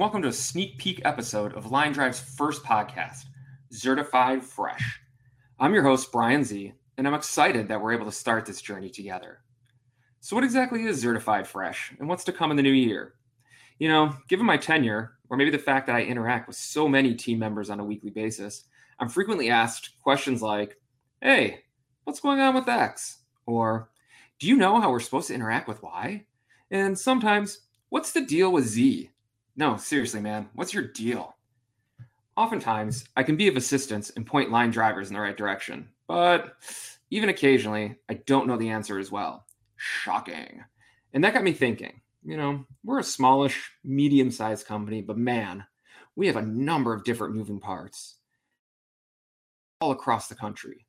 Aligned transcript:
welcome 0.00 0.22
to 0.22 0.28
a 0.28 0.32
sneak 0.32 0.78
peek 0.78 1.02
episode 1.04 1.52
of 1.52 1.70
Line 1.70 1.92
Drive's 1.92 2.20
first 2.20 2.64
podcast, 2.64 3.26
Zertified 3.70 4.42
Fresh. 4.42 4.98
I'm 5.58 5.74
your 5.74 5.82
host, 5.82 6.10
Brian 6.10 6.42
Z, 6.42 6.72
and 6.96 7.06
I'm 7.06 7.12
excited 7.12 7.68
that 7.68 7.78
we're 7.78 7.92
able 7.92 8.06
to 8.06 8.10
start 8.10 8.46
this 8.46 8.62
journey 8.62 8.88
together. 8.88 9.40
So, 10.20 10.34
what 10.34 10.42
exactly 10.42 10.84
is 10.84 11.04
Zertified 11.04 11.46
Fresh, 11.46 11.92
and 11.98 12.08
what's 12.08 12.24
to 12.24 12.32
come 12.32 12.50
in 12.50 12.56
the 12.56 12.62
new 12.62 12.70
year? 12.72 13.16
You 13.78 13.88
know, 13.88 14.14
given 14.26 14.46
my 14.46 14.56
tenure, 14.56 15.18
or 15.28 15.36
maybe 15.36 15.50
the 15.50 15.58
fact 15.58 15.86
that 15.86 15.96
I 15.96 16.00
interact 16.00 16.46
with 16.46 16.56
so 16.56 16.88
many 16.88 17.14
team 17.14 17.38
members 17.38 17.68
on 17.68 17.78
a 17.78 17.84
weekly 17.84 18.08
basis, 18.08 18.64
I'm 19.00 19.10
frequently 19.10 19.50
asked 19.50 20.00
questions 20.02 20.40
like, 20.40 20.80
Hey, 21.20 21.58
what's 22.04 22.20
going 22.20 22.40
on 22.40 22.54
with 22.54 22.70
X? 22.70 23.18
Or, 23.44 23.90
Do 24.38 24.48
you 24.48 24.56
know 24.56 24.80
how 24.80 24.90
we're 24.90 25.00
supposed 25.00 25.28
to 25.28 25.34
interact 25.34 25.68
with 25.68 25.82
Y? 25.82 26.24
And 26.70 26.98
sometimes, 26.98 27.66
What's 27.90 28.12
the 28.12 28.24
deal 28.24 28.50
with 28.50 28.64
Z? 28.64 29.10
No, 29.60 29.76
seriously, 29.76 30.22
man, 30.22 30.48
what's 30.54 30.72
your 30.72 30.84
deal? 30.84 31.36
Oftentimes, 32.34 33.04
I 33.14 33.22
can 33.22 33.36
be 33.36 33.46
of 33.46 33.58
assistance 33.58 34.08
and 34.16 34.24
point 34.26 34.50
line 34.50 34.70
drivers 34.70 35.08
in 35.08 35.14
the 35.14 35.20
right 35.20 35.36
direction, 35.36 35.90
but 36.08 36.54
even 37.10 37.28
occasionally, 37.28 37.96
I 38.08 38.14
don't 38.14 38.46
know 38.46 38.56
the 38.56 38.70
answer 38.70 38.98
as 38.98 39.12
well. 39.12 39.44
Shocking. 39.76 40.64
And 41.12 41.22
that 41.22 41.34
got 41.34 41.44
me 41.44 41.52
thinking 41.52 42.00
you 42.24 42.38
know, 42.38 42.64
we're 42.84 43.00
a 43.00 43.04
smallish, 43.04 43.70
medium 43.84 44.30
sized 44.30 44.66
company, 44.66 45.02
but 45.02 45.18
man, 45.18 45.66
we 46.16 46.26
have 46.26 46.36
a 46.36 46.42
number 46.42 46.94
of 46.94 47.04
different 47.04 47.34
moving 47.34 47.60
parts 47.60 48.16
all 49.82 49.90
across 49.90 50.28
the 50.28 50.34
country. 50.34 50.86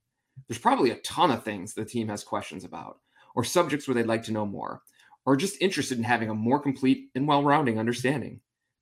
There's 0.48 0.60
probably 0.60 0.92
a 0.92 1.00
ton 1.00 1.30
of 1.30 1.44
things 1.44 1.74
the 1.74 1.84
team 1.84 2.08
has 2.08 2.24
questions 2.24 2.64
about, 2.64 3.00
or 3.36 3.44
subjects 3.44 3.86
where 3.86 3.96
they'd 3.96 4.06
like 4.06 4.24
to 4.24 4.32
know 4.32 4.46
more, 4.46 4.82
or 5.26 5.36
just 5.36 5.62
interested 5.62 5.98
in 5.98 6.06
having 6.06 6.30
a 6.30 6.34
more 6.34 6.62
complete 6.62 7.10
and 7.16 7.28
well 7.28 7.44
rounding 7.44 7.78
understanding, 7.78 8.40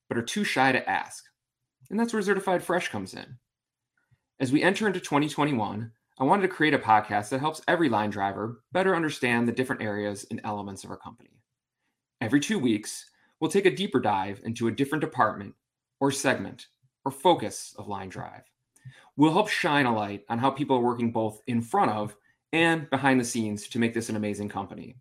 but 0.10 0.18
are 0.18 0.24
too 0.24 0.44
shy 0.44 0.74
to 0.74 0.90
ask. 0.90 1.24
And 1.90 1.98
that's 2.00 2.12
where 2.12 2.22
Zertified 2.22 2.62
Fresh 2.62 2.90
comes 2.90 3.14
in. 3.14 3.38
As 4.40 4.52
we 4.52 4.62
enter 4.62 4.88
into 4.88 5.00
2021, 5.00 5.92
I 6.20 6.24
wanted 6.24 6.42
to 6.42 6.50
create 6.50 6.74
a 6.74 6.80
podcast 6.80 7.30
that 7.30 7.40
helps 7.40 7.62
every 7.68 7.88
line 7.88 8.10
driver 8.10 8.62
better 8.74 8.96
understand 8.96 9.48
the 9.48 9.54
different 9.54 9.82
areas 9.82 10.26
and 10.30 10.42
elements 10.44 10.84
of 10.84 10.90
our 10.90 10.98
company. 10.98 11.40
Every 12.20 12.42
two 12.42 12.60
weeks, 12.60 13.10
we'll 13.40 13.50
take 13.50 13.66
a 13.66 13.76
deeper 13.76 14.02
dive 14.02 14.42
into 14.44 14.68
a 14.68 14.72
different 14.72 15.02
department 15.02 15.56
or 16.02 16.12
segment 16.12 16.68
or 17.06 17.12
focus 17.12 17.74
of 17.78 17.88
Line 17.88 18.10
Drive. 18.10 18.44
We'll 19.16 19.34
help 19.34 19.50
shine 19.50 19.86
a 19.86 19.96
light 19.96 20.24
on 20.30 20.40
how 20.40 20.52
people 20.52 20.76
are 20.78 20.82
working 20.82 21.12
both 21.12 21.42
in 21.48 21.62
front 21.62 21.92
of 21.92 22.16
and 22.52 22.90
behind 22.90 23.20
the 23.20 23.26
scenes 23.26 23.68
to 23.70 23.80
make 23.80 23.94
this 23.94 24.10
an 24.10 24.16
amazing 24.16 24.50
company. 24.50 24.98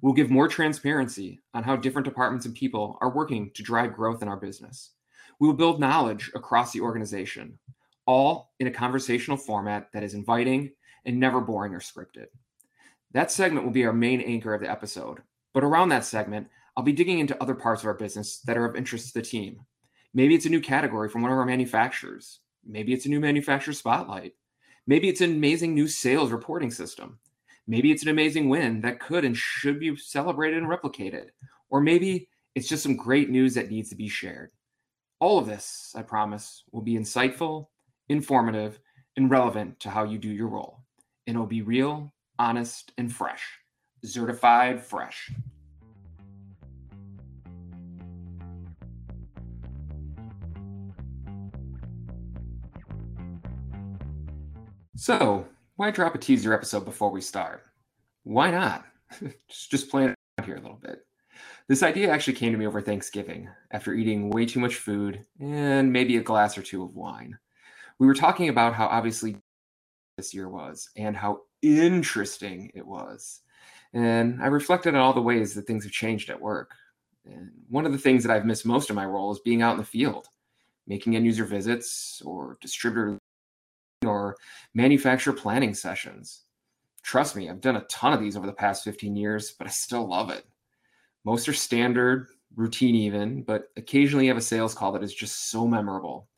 We'll 0.00 0.14
give 0.14 0.30
more 0.30 0.48
transparency 0.48 1.40
on 1.54 1.62
how 1.62 1.76
different 1.76 2.06
departments 2.06 2.46
and 2.46 2.54
people 2.54 2.98
are 3.00 3.10
working 3.10 3.50
to 3.54 3.62
drive 3.62 3.94
growth 3.94 4.22
in 4.22 4.28
our 4.28 4.36
business. 4.36 4.92
We 5.38 5.46
will 5.46 5.54
build 5.54 5.80
knowledge 5.80 6.30
across 6.34 6.72
the 6.72 6.80
organization, 6.80 7.58
all 8.06 8.52
in 8.60 8.66
a 8.66 8.72
conversational 8.72 9.36
format 9.36 9.88
that 9.92 10.02
is 10.02 10.14
inviting 10.14 10.72
and 11.04 11.18
never 11.18 11.40
boring 11.40 11.74
or 11.74 11.80
scripted. 11.80 12.26
That 13.12 13.30
segment 13.30 13.64
will 13.64 13.72
be 13.72 13.84
our 13.84 13.92
main 13.92 14.20
anchor 14.20 14.54
of 14.54 14.60
the 14.60 14.70
episode, 14.70 15.18
but 15.52 15.64
around 15.64 15.90
that 15.90 16.04
segment, 16.04 16.48
I'll 16.76 16.84
be 16.84 16.92
digging 16.92 17.18
into 17.18 17.40
other 17.42 17.54
parts 17.54 17.82
of 17.82 17.88
our 17.88 17.94
business 17.94 18.38
that 18.40 18.56
are 18.56 18.64
of 18.64 18.76
interest 18.76 19.08
to 19.08 19.14
the 19.14 19.26
team. 19.26 19.60
Maybe 20.14 20.34
it's 20.34 20.46
a 20.46 20.50
new 20.50 20.60
category 20.60 21.08
from 21.08 21.22
one 21.22 21.30
of 21.30 21.38
our 21.38 21.44
manufacturers. 21.44 22.40
Maybe 22.64 22.92
it's 22.92 23.06
a 23.06 23.10
new 23.10 23.20
manufacturer 23.20 23.74
spotlight. 23.74 24.34
Maybe 24.86 25.08
it's 25.08 25.20
an 25.20 25.32
amazing 25.32 25.74
new 25.74 25.86
sales 25.86 26.32
reporting 26.32 26.70
system. 26.70 27.18
Maybe 27.66 27.92
it's 27.92 28.02
an 28.02 28.08
amazing 28.08 28.48
win 28.48 28.80
that 28.80 29.00
could 29.00 29.24
and 29.24 29.36
should 29.36 29.78
be 29.78 29.96
celebrated 29.96 30.58
and 30.58 30.66
replicated. 30.66 31.28
Or 31.70 31.80
maybe 31.80 32.28
it's 32.54 32.68
just 32.68 32.82
some 32.82 32.96
great 32.96 33.30
news 33.30 33.54
that 33.54 33.70
needs 33.70 33.88
to 33.90 33.96
be 33.96 34.08
shared. 34.08 34.50
All 35.20 35.38
of 35.38 35.46
this, 35.46 35.92
I 35.96 36.02
promise, 36.02 36.64
will 36.72 36.82
be 36.82 36.94
insightful, 36.94 37.68
informative, 38.08 38.80
and 39.16 39.30
relevant 39.30 39.78
to 39.80 39.90
how 39.90 40.04
you 40.04 40.18
do 40.18 40.28
your 40.28 40.48
role. 40.48 40.80
And 41.26 41.36
it'll 41.36 41.46
be 41.46 41.62
real, 41.62 42.12
honest, 42.38 42.92
and 42.98 43.12
fresh. 43.12 43.42
Certified 44.04 44.82
fresh. 44.82 45.30
So, 54.96 55.46
why 55.76 55.90
drop 55.90 56.14
a 56.14 56.18
teaser 56.18 56.52
episode 56.52 56.84
before 56.84 57.10
we 57.10 57.20
start? 57.20 57.64
Why 58.24 58.50
not? 58.50 58.84
just, 59.48 59.70
just 59.70 59.90
playing 59.90 60.10
it 60.10 60.44
here 60.44 60.56
a 60.56 60.60
little 60.60 60.80
bit. 60.82 61.06
This 61.68 61.82
idea 61.82 62.10
actually 62.10 62.34
came 62.34 62.52
to 62.52 62.58
me 62.58 62.66
over 62.66 62.80
Thanksgiving 62.80 63.48
after 63.70 63.94
eating 63.94 64.30
way 64.30 64.46
too 64.46 64.60
much 64.60 64.76
food 64.76 65.24
and 65.40 65.92
maybe 65.92 66.16
a 66.16 66.22
glass 66.22 66.58
or 66.58 66.62
two 66.62 66.82
of 66.82 66.94
wine. 66.94 67.38
We 67.98 68.06
were 68.06 68.14
talking 68.14 68.48
about 68.48 68.74
how 68.74 68.86
obviously 68.86 69.36
this 70.16 70.34
year 70.34 70.48
was 70.48 70.90
and 70.96 71.16
how 71.16 71.42
interesting 71.62 72.70
it 72.74 72.86
was. 72.86 73.40
And 73.94 74.42
I 74.42 74.46
reflected 74.46 74.94
on 74.94 75.00
all 75.00 75.12
the 75.12 75.22
ways 75.22 75.54
that 75.54 75.66
things 75.66 75.84
have 75.84 75.92
changed 75.92 76.30
at 76.30 76.40
work. 76.40 76.72
And 77.24 77.50
one 77.68 77.86
of 77.86 77.92
the 77.92 77.98
things 77.98 78.24
that 78.24 78.32
I've 78.32 78.46
missed 78.46 78.66
most 78.66 78.90
in 78.90 78.96
my 78.96 79.06
role 79.06 79.30
is 79.30 79.40
being 79.40 79.62
out 79.62 79.72
in 79.72 79.78
the 79.78 79.84
field, 79.84 80.26
making 80.86 81.14
end 81.14 81.24
user 81.24 81.44
visits 81.44 82.20
or 82.24 82.58
distributor 82.60 83.14
or 83.14 83.18
manufacturer 84.74 85.32
planning 85.32 85.74
sessions. 85.74 86.42
Trust 87.02 87.36
me, 87.36 87.50
I've 87.50 87.60
done 87.60 87.76
a 87.76 87.84
ton 87.84 88.12
of 88.12 88.20
these 88.20 88.36
over 88.36 88.46
the 88.46 88.52
past 88.52 88.84
15 88.84 89.16
years, 89.16 89.52
but 89.52 89.66
I 89.66 89.70
still 89.70 90.08
love 90.08 90.30
it. 90.30 90.44
Most 91.24 91.48
are 91.48 91.52
standard, 91.52 92.28
routine 92.54 92.94
even, 92.94 93.42
but 93.42 93.68
occasionally 93.76 94.26
you 94.26 94.30
have 94.30 94.38
a 94.38 94.42
sales 94.42 94.74
call 94.74 94.92
that 94.92 95.02
is 95.02 95.14
just 95.14 95.50
so 95.50 95.66
memorable. 95.66 96.28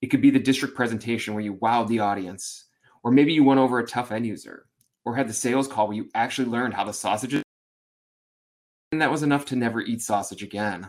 It 0.00 0.08
could 0.08 0.20
be 0.20 0.30
the 0.30 0.38
district 0.38 0.74
presentation 0.74 1.34
where 1.34 1.42
you 1.42 1.54
wowed 1.54 1.88
the 1.88 2.00
audience, 2.00 2.66
or 3.02 3.10
maybe 3.10 3.32
you 3.32 3.44
won 3.44 3.58
over 3.58 3.78
a 3.78 3.86
tough 3.86 4.12
end 4.12 4.26
user 4.26 4.66
or 5.04 5.16
had 5.16 5.28
the 5.28 5.34
sales 5.34 5.68
call 5.68 5.88
where 5.88 5.96
you 5.96 6.08
actually 6.14 6.48
learned 6.48 6.74
how 6.74 6.84
the 6.84 6.92
sausage 6.92 7.34
is 7.34 7.44
and 8.94 9.02
that 9.02 9.10
was 9.10 9.24
enough 9.24 9.44
to 9.46 9.56
never 9.56 9.80
eat 9.80 10.00
sausage 10.00 10.44
again. 10.44 10.88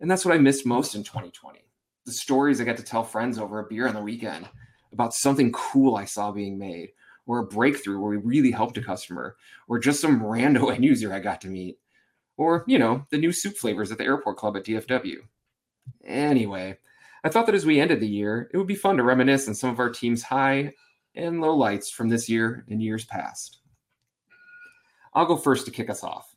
And 0.00 0.08
that's 0.08 0.24
what 0.24 0.32
I 0.32 0.38
missed 0.38 0.64
most 0.64 0.94
in 0.94 1.02
2020. 1.02 1.58
The 2.06 2.12
stories 2.12 2.60
I 2.60 2.64
got 2.64 2.76
to 2.76 2.84
tell 2.84 3.02
friends 3.02 3.36
over 3.36 3.58
a 3.58 3.66
beer 3.66 3.88
on 3.88 3.94
the 3.94 4.00
weekend 4.00 4.48
about 4.92 5.14
something 5.14 5.52
cool 5.52 5.96
I 5.96 6.04
saw 6.04 6.32
being 6.32 6.58
made, 6.58 6.90
or 7.26 7.38
a 7.38 7.46
breakthrough 7.46 7.98
where 7.98 8.10
we 8.10 8.16
really 8.16 8.50
helped 8.50 8.78
a 8.78 8.82
customer, 8.82 9.36
or 9.68 9.78
just 9.78 10.00
some 10.00 10.20
rando 10.22 10.74
end 10.74 10.84
user 10.84 11.12
I 11.12 11.20
got 11.20 11.40
to 11.42 11.48
meet, 11.48 11.78
or, 12.36 12.64
you 12.66 12.78
know, 12.78 13.06
the 13.10 13.18
new 13.18 13.32
soup 13.32 13.56
flavors 13.56 13.92
at 13.92 13.98
the 13.98 14.04
airport 14.04 14.36
club 14.36 14.56
at 14.56 14.64
DFW. 14.64 15.18
Anyway, 16.04 16.78
I 17.24 17.28
thought 17.28 17.46
that 17.46 17.54
as 17.54 17.66
we 17.66 17.80
ended 17.80 18.00
the 18.00 18.08
year, 18.08 18.50
it 18.52 18.56
would 18.56 18.66
be 18.66 18.74
fun 18.74 18.96
to 18.96 19.02
reminisce 19.02 19.48
on 19.48 19.54
some 19.54 19.70
of 19.70 19.78
our 19.78 19.90
team's 19.90 20.22
high 20.22 20.72
and 21.14 21.40
low 21.40 21.54
lights 21.54 21.90
from 21.90 22.08
this 22.08 22.28
year 22.28 22.64
and 22.68 22.82
years 22.82 23.04
past. 23.04 23.58
I'll 25.14 25.26
go 25.26 25.36
first 25.36 25.66
to 25.66 25.70
kick 25.70 25.90
us 25.90 26.02
off. 26.02 26.34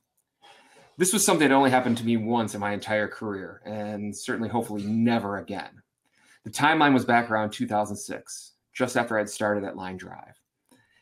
This 0.97 1.11
was 1.11 1.25
something 1.25 1.47
that 1.47 1.55
only 1.55 1.71
happened 1.71 1.97
to 1.97 2.05
me 2.05 2.17
once 2.17 2.53
in 2.53 2.61
my 2.61 2.71
entire 2.71 3.07
career, 3.07 3.61
and 3.65 4.15
certainly, 4.15 4.47
hopefully, 4.47 4.83
never 4.83 5.37
again. 5.37 5.81
The 6.45 6.51
timeline 6.51 6.93
was 6.93 7.05
back 7.05 7.31
around 7.31 7.49
2006, 7.53 8.51
just 8.71 8.95
after 8.95 9.17
I'd 9.17 9.27
started 9.27 9.63
at 9.63 9.75
Line 9.75 9.97
Drive. 9.97 10.39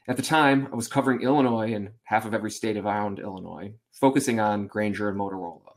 At 0.07 0.15
the 0.15 0.23
time, 0.23 0.69
I 0.71 0.75
was 0.75 0.87
covering 0.87 1.21
Illinois 1.21 1.73
and 1.73 1.91
half 2.03 2.25
of 2.25 2.33
every 2.33 2.49
state 2.49 2.77
around 2.77 3.19
Illinois, 3.19 3.73
focusing 3.91 4.39
on 4.39 4.67
Grainger 4.67 5.09
and 5.09 5.19
Motorola. 5.19 5.73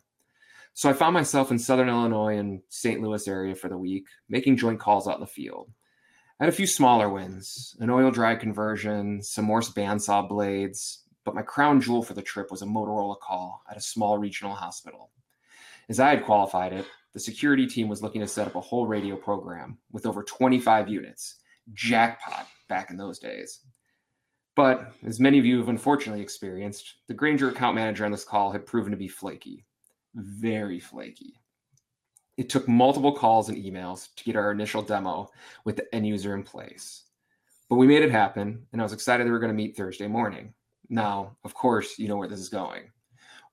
So 0.74 0.88
I 0.88 0.92
found 0.92 1.14
myself 1.14 1.50
in 1.50 1.58
Southern 1.58 1.88
Illinois 1.88 2.36
and 2.36 2.62
St. 2.68 3.00
Louis 3.02 3.26
area 3.26 3.56
for 3.56 3.68
the 3.68 3.76
week, 3.76 4.06
making 4.28 4.56
joint 4.56 4.78
calls 4.78 5.08
out 5.08 5.16
in 5.16 5.20
the 5.20 5.26
field. 5.26 5.68
I 6.38 6.44
had 6.44 6.52
a 6.52 6.56
few 6.56 6.68
smaller 6.68 7.08
wins, 7.08 7.74
an 7.80 7.90
oil 7.90 8.12
dry 8.12 8.36
conversion, 8.36 9.20
some 9.20 9.46
Morse 9.46 9.72
bandsaw 9.72 10.28
blades, 10.28 11.02
but 11.24 11.34
my 11.34 11.42
crown 11.42 11.80
jewel 11.80 12.04
for 12.04 12.14
the 12.14 12.22
trip 12.22 12.52
was 12.52 12.62
a 12.62 12.66
Motorola 12.66 13.18
call 13.18 13.62
at 13.68 13.76
a 13.76 13.80
small 13.80 14.16
regional 14.16 14.54
hospital. 14.54 15.10
As 15.88 15.98
I 15.98 16.10
had 16.10 16.24
qualified 16.24 16.72
it, 16.72 16.86
the 17.16 17.20
security 17.20 17.66
team 17.66 17.88
was 17.88 18.02
looking 18.02 18.20
to 18.20 18.28
set 18.28 18.46
up 18.46 18.56
a 18.56 18.60
whole 18.60 18.86
radio 18.86 19.16
program 19.16 19.78
with 19.90 20.04
over 20.04 20.22
25 20.22 20.90
units. 20.90 21.36
Jackpot 21.72 22.46
back 22.68 22.90
in 22.90 22.98
those 22.98 23.18
days. 23.18 23.60
But 24.54 24.92
as 25.02 25.18
many 25.18 25.38
of 25.38 25.46
you 25.46 25.56
have 25.58 25.70
unfortunately 25.70 26.20
experienced, 26.20 26.96
the 27.08 27.14
Grainger 27.14 27.48
account 27.48 27.74
manager 27.74 28.04
on 28.04 28.12
this 28.12 28.22
call 28.22 28.52
had 28.52 28.66
proven 28.66 28.90
to 28.90 28.98
be 28.98 29.08
flaky. 29.08 29.64
Very 30.14 30.78
flaky. 30.78 31.32
It 32.36 32.50
took 32.50 32.68
multiple 32.68 33.12
calls 33.12 33.48
and 33.48 33.56
emails 33.56 34.14
to 34.16 34.24
get 34.24 34.36
our 34.36 34.52
initial 34.52 34.82
demo 34.82 35.30
with 35.64 35.76
the 35.76 35.94
end 35.94 36.06
user 36.06 36.34
in 36.34 36.42
place. 36.42 37.04
But 37.70 37.76
we 37.76 37.86
made 37.86 38.02
it 38.02 38.10
happen, 38.10 38.66
and 38.72 38.82
I 38.82 38.84
was 38.84 38.92
excited 38.92 39.24
that 39.24 39.30
we 39.30 39.32
were 39.32 39.38
going 39.38 39.56
to 39.56 39.56
meet 39.56 39.74
Thursday 39.74 40.06
morning. 40.06 40.52
Now, 40.90 41.38
of 41.44 41.54
course, 41.54 41.98
you 41.98 42.08
know 42.08 42.18
where 42.18 42.28
this 42.28 42.40
is 42.40 42.50
going. 42.50 42.90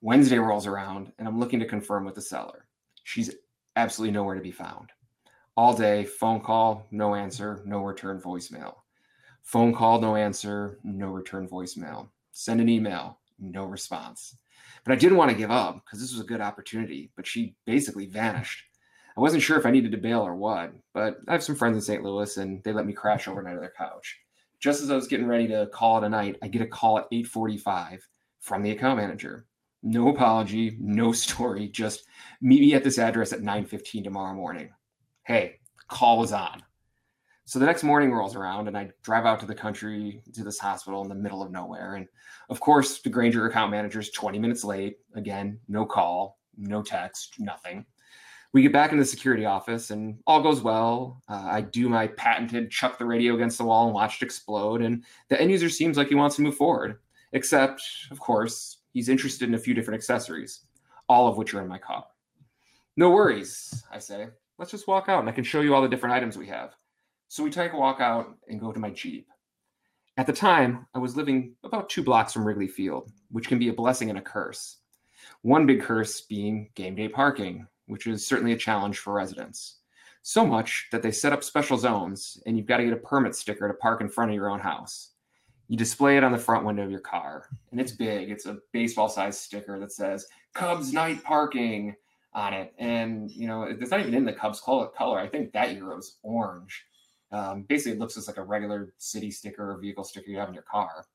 Wednesday 0.02 0.38
rolls 0.38 0.66
around, 0.66 1.12
and 1.18 1.26
I'm 1.26 1.40
looking 1.40 1.60
to 1.60 1.66
confirm 1.66 2.04
with 2.04 2.14
the 2.14 2.20
seller. 2.20 2.66
She's 3.04 3.30
absolutely 3.76 4.12
nowhere 4.12 4.34
to 4.34 4.40
be 4.40 4.52
found. 4.52 4.90
All 5.56 5.76
day, 5.76 6.04
phone 6.04 6.40
call, 6.40 6.86
no 6.90 7.14
answer, 7.14 7.62
no 7.64 7.82
return 7.82 8.20
voicemail. 8.20 8.74
Phone 9.42 9.74
call, 9.74 10.00
no 10.00 10.16
answer, 10.16 10.78
no 10.82 11.08
return 11.08 11.48
voicemail. 11.48 12.08
Send 12.32 12.60
an 12.60 12.68
email, 12.68 13.18
no 13.38 13.64
response. 13.64 14.36
But 14.84 14.92
I 14.92 14.96
didn't 14.96 15.18
want 15.18 15.30
to 15.30 15.36
give 15.36 15.50
up 15.50 15.82
because 15.84 16.00
this 16.00 16.12
was 16.12 16.20
a 16.20 16.28
good 16.28 16.40
opportunity, 16.40 17.10
but 17.14 17.26
she 17.26 17.54
basically 17.66 18.06
vanished. 18.06 18.64
I 19.16 19.20
wasn't 19.20 19.42
sure 19.42 19.58
if 19.58 19.64
I 19.64 19.70
needed 19.70 19.92
to 19.92 19.98
bail 19.98 20.22
or 20.22 20.34
what, 20.34 20.72
but 20.92 21.18
I 21.28 21.32
have 21.32 21.44
some 21.44 21.54
friends 21.54 21.76
in 21.76 21.82
St. 21.82 22.02
Louis 22.02 22.36
and 22.36 22.62
they 22.64 22.72
let 22.72 22.86
me 22.86 22.92
crash 22.92 23.28
overnight 23.28 23.54
on 23.54 23.60
their 23.60 23.72
couch. 23.76 24.18
Just 24.58 24.82
as 24.82 24.90
I 24.90 24.96
was 24.96 25.06
getting 25.06 25.26
ready 25.26 25.46
to 25.48 25.68
call 25.72 25.98
it 25.98 26.06
a 26.06 26.08
night, 26.08 26.36
I 26.42 26.48
get 26.48 26.62
a 26.62 26.66
call 26.66 26.98
at 26.98 27.10
8:45 27.12 28.00
from 28.40 28.62
the 28.62 28.72
account 28.72 28.96
manager. 28.96 29.46
No 29.86 30.08
apology, 30.08 30.78
no 30.80 31.12
story, 31.12 31.68
just 31.68 32.06
meet 32.40 32.62
me 32.62 32.72
at 32.72 32.82
this 32.82 32.98
address 32.98 33.34
at 33.34 33.42
9:15 33.42 34.02
tomorrow 34.02 34.34
morning. 34.34 34.70
Hey, 35.24 35.60
call 35.88 36.18
was 36.18 36.32
on. 36.32 36.62
So 37.44 37.58
the 37.58 37.66
next 37.66 37.82
morning 37.82 38.10
rolls 38.10 38.34
around 38.34 38.68
and 38.68 38.78
I 38.78 38.90
drive 39.02 39.26
out 39.26 39.40
to 39.40 39.46
the 39.46 39.54
country 39.54 40.22
to 40.32 40.42
this 40.42 40.58
hospital 40.58 41.02
in 41.02 41.10
the 41.10 41.14
middle 41.14 41.42
of 41.42 41.50
nowhere. 41.50 41.96
And 41.96 42.08
of 42.48 42.60
course, 42.60 43.02
the 43.02 43.10
Grainger 43.10 43.46
account 43.46 43.70
manager 43.70 44.00
is 44.00 44.10
20 44.10 44.38
minutes 44.38 44.64
late. 44.64 44.96
Again, 45.14 45.60
no 45.68 45.84
call, 45.84 46.38
no 46.56 46.82
text, 46.82 47.38
nothing. 47.38 47.84
We 48.54 48.62
get 48.62 48.72
back 48.72 48.92
into 48.92 49.02
the 49.02 49.08
security 49.08 49.44
office 49.44 49.90
and 49.90 50.18
all 50.26 50.42
goes 50.42 50.62
well. 50.62 51.22
Uh, 51.28 51.44
I 51.44 51.60
do 51.60 51.90
my 51.90 52.06
patented 52.06 52.70
chuck 52.70 52.96
the 52.96 53.04
radio 53.04 53.34
against 53.34 53.58
the 53.58 53.64
wall 53.64 53.84
and 53.84 53.94
watch 53.94 54.22
it 54.22 54.24
explode. 54.24 54.80
And 54.80 55.04
the 55.28 55.38
end 55.38 55.50
user 55.50 55.68
seems 55.68 55.98
like 55.98 56.08
he 56.08 56.14
wants 56.14 56.36
to 56.36 56.42
move 56.42 56.56
forward, 56.56 57.00
except, 57.32 57.82
of 58.10 58.18
course, 58.18 58.78
he's 58.94 59.10
interested 59.10 59.46
in 59.46 59.54
a 59.54 59.58
few 59.58 59.74
different 59.74 59.98
accessories, 59.98 60.60
all 61.08 61.28
of 61.28 61.36
which 61.36 61.52
are 61.52 61.60
in 61.60 61.68
my 61.68 61.76
car. 61.76 62.06
No 62.96 63.10
worries, 63.10 63.84
I 63.92 63.98
say. 63.98 64.28
Let's 64.56 64.70
just 64.70 64.88
walk 64.88 65.08
out 65.08 65.20
and 65.20 65.28
I 65.28 65.32
can 65.32 65.44
show 65.44 65.60
you 65.60 65.74
all 65.74 65.82
the 65.82 65.88
different 65.88 66.14
items 66.14 66.38
we 66.38 66.46
have. 66.46 66.74
So 67.28 67.42
we 67.42 67.50
take 67.50 67.72
a 67.72 67.76
walk 67.76 68.00
out 68.00 68.38
and 68.48 68.60
go 68.60 68.72
to 68.72 68.80
my 68.80 68.90
Jeep. 68.90 69.28
At 70.16 70.26
the 70.26 70.32
time, 70.32 70.86
I 70.94 71.00
was 71.00 71.16
living 71.16 71.56
about 71.64 71.90
two 71.90 72.04
blocks 72.04 72.32
from 72.32 72.46
Wrigley 72.46 72.68
Field, 72.68 73.10
which 73.32 73.48
can 73.48 73.58
be 73.58 73.68
a 73.68 73.74
blessing 73.74 74.10
and 74.10 74.18
a 74.18 74.22
curse. 74.22 74.76
One 75.42 75.66
big 75.66 75.82
curse 75.82 76.20
being 76.20 76.70
game 76.76 76.94
day 76.94 77.08
parking, 77.08 77.66
which 77.86 78.06
is 78.06 78.24
certainly 78.24 78.52
a 78.52 78.56
challenge 78.56 78.98
for 78.98 79.12
residents. 79.12 79.78
So 80.22 80.46
much 80.46 80.86
that 80.92 81.02
they 81.02 81.10
set 81.10 81.32
up 81.32 81.42
special 81.42 81.76
zones 81.76 82.40
and 82.46 82.56
you've 82.56 82.66
got 82.66 82.76
to 82.76 82.84
get 82.84 82.92
a 82.92 82.96
permit 82.96 83.34
sticker 83.34 83.66
to 83.66 83.74
park 83.74 84.00
in 84.00 84.08
front 84.08 84.30
of 84.30 84.36
your 84.36 84.48
own 84.48 84.60
house. 84.60 85.10
You 85.68 85.76
display 85.76 86.16
it 86.16 86.24
on 86.24 86.32
the 86.32 86.38
front 86.38 86.64
window 86.64 86.84
of 86.84 86.90
your 86.90 87.00
car, 87.00 87.48
and 87.70 87.80
it's 87.80 87.92
big. 87.92 88.30
It's 88.30 88.46
a 88.46 88.58
baseball 88.72 89.08
sized 89.08 89.40
sticker 89.40 89.78
that 89.80 89.92
says 89.92 90.26
Cubs 90.52 90.92
night 90.92 91.22
parking 91.24 91.96
on 92.34 92.52
it. 92.52 92.74
And, 92.78 93.30
you 93.30 93.46
know, 93.46 93.62
it's 93.62 93.90
not 93.90 94.00
even 94.00 94.14
in 94.14 94.24
the 94.24 94.32
Cubs 94.32 94.60
color. 94.60 95.18
I 95.18 95.26
think 95.26 95.52
that 95.52 95.72
year 95.72 95.90
it 95.92 95.96
was 95.96 96.16
orange. 96.22 96.84
Um, 97.32 97.62
basically, 97.62 97.92
it 97.92 97.98
looks 97.98 98.14
just 98.14 98.28
like 98.28 98.36
a 98.36 98.42
regular 98.42 98.92
city 98.98 99.30
sticker 99.30 99.72
or 99.72 99.78
vehicle 99.78 100.04
sticker 100.04 100.30
you 100.30 100.38
have 100.38 100.48
in 100.48 100.54
your 100.54 100.64
car. 100.64 101.06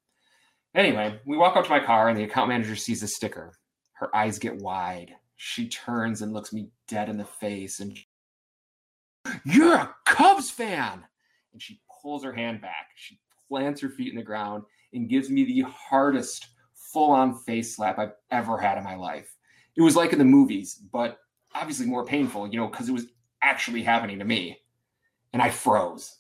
Anyway, 0.75 1.19
we 1.25 1.37
walk 1.37 1.55
up 1.55 1.65
to 1.65 1.69
my 1.69 1.79
car, 1.79 2.09
and 2.09 2.17
the 2.17 2.23
account 2.23 2.49
manager 2.49 2.75
sees 2.75 3.01
the 3.01 3.07
sticker. 3.07 3.53
Her 3.93 4.15
eyes 4.15 4.39
get 4.39 4.61
wide. 4.61 5.13
She 5.35 5.67
turns 5.67 6.21
and 6.21 6.33
looks 6.33 6.53
me 6.53 6.69
dead 6.87 7.09
in 7.09 7.17
the 7.17 7.25
face, 7.25 7.79
and 7.79 7.97
you're 9.45 9.75
a 9.75 9.95
Cubs 10.05 10.49
fan. 10.49 11.03
And 11.53 11.61
she 11.61 11.81
pulls 12.01 12.23
her 12.23 12.33
hand 12.33 12.61
back. 12.61 12.89
She 12.95 13.19
plants 13.49 13.81
her 13.81 13.89
feet 13.89 14.11
in 14.11 14.15
the 14.15 14.23
ground 14.23 14.63
and 14.93 15.09
gives 15.09 15.29
me 15.29 15.43
the 15.43 15.61
hardest 15.61 16.47
full 16.73 17.11
on 17.11 17.35
face 17.35 17.75
slap 17.75 17.99
I've 17.99 18.13
ever 18.31 18.57
had 18.57 18.77
in 18.77 18.83
my 18.83 18.95
life. 18.95 19.35
It 19.75 19.81
was 19.81 19.95
like 19.95 20.13
in 20.13 20.19
the 20.19 20.25
movies, 20.25 20.75
but 20.75 21.19
obviously 21.53 21.85
more 21.85 22.05
painful, 22.05 22.47
you 22.47 22.57
know, 22.59 22.67
because 22.67 22.87
it 22.87 22.93
was 22.93 23.07
actually 23.41 23.83
happening 23.83 24.19
to 24.19 24.25
me 24.25 24.59
and 25.33 25.41
I 25.41 25.49
froze, 25.49 26.17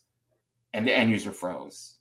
and 0.73 0.85
the 0.85 0.95
end 0.95 1.09
user 1.09 1.31
froze, 1.31 1.95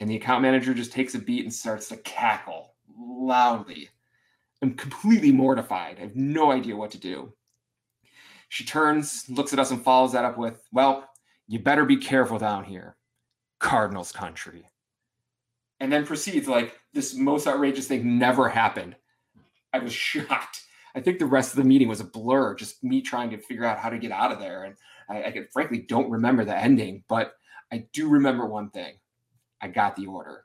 and 0.00 0.10
the 0.10 0.16
account 0.16 0.42
manager 0.42 0.74
just 0.74 0.92
takes 0.92 1.14
a 1.14 1.18
beat 1.18 1.44
and 1.44 1.52
starts 1.52 1.88
to 1.88 1.96
cackle 1.98 2.74
loudly. 2.98 3.88
I'm 4.60 4.74
completely 4.74 5.32
mortified. 5.32 5.98
I 5.98 6.02
have 6.02 6.16
no 6.16 6.50
idea 6.50 6.76
what 6.76 6.90
to 6.92 6.98
do. 6.98 7.32
She 8.48 8.64
turns, 8.64 9.24
looks 9.28 9.52
at 9.52 9.58
us, 9.58 9.70
and 9.70 9.82
follows 9.82 10.12
that 10.12 10.24
up 10.24 10.36
with, 10.36 10.62
Well, 10.72 11.08
you 11.46 11.58
better 11.58 11.84
be 11.84 11.96
careful 11.96 12.38
down 12.38 12.64
here. 12.64 12.96
Cardinals 13.62 14.12
country. 14.12 14.64
And 15.80 15.90
then 15.90 16.04
proceeds 16.04 16.48
like 16.48 16.78
this 16.92 17.14
most 17.14 17.46
outrageous 17.46 17.86
thing 17.86 18.18
never 18.18 18.48
happened. 18.48 18.96
I 19.72 19.78
was 19.78 19.92
shocked. 19.94 20.64
I 20.94 21.00
think 21.00 21.18
the 21.18 21.26
rest 21.26 21.52
of 21.52 21.56
the 21.56 21.64
meeting 21.64 21.88
was 21.88 22.00
a 22.00 22.04
blur, 22.04 22.54
just 22.54 22.84
me 22.84 23.00
trying 23.00 23.30
to 23.30 23.38
figure 23.38 23.64
out 23.64 23.78
how 23.78 23.88
to 23.88 23.98
get 23.98 24.12
out 24.12 24.30
of 24.30 24.38
there. 24.38 24.64
And 24.64 24.74
I, 25.08 25.22
I 25.22 25.34
frankly 25.52 25.78
don't 25.88 26.10
remember 26.10 26.44
the 26.44 26.56
ending, 26.56 27.04
but 27.08 27.32
I 27.72 27.86
do 27.94 28.08
remember 28.08 28.46
one 28.46 28.68
thing. 28.68 28.94
I 29.62 29.68
got 29.68 29.96
the 29.96 30.06
order 30.06 30.44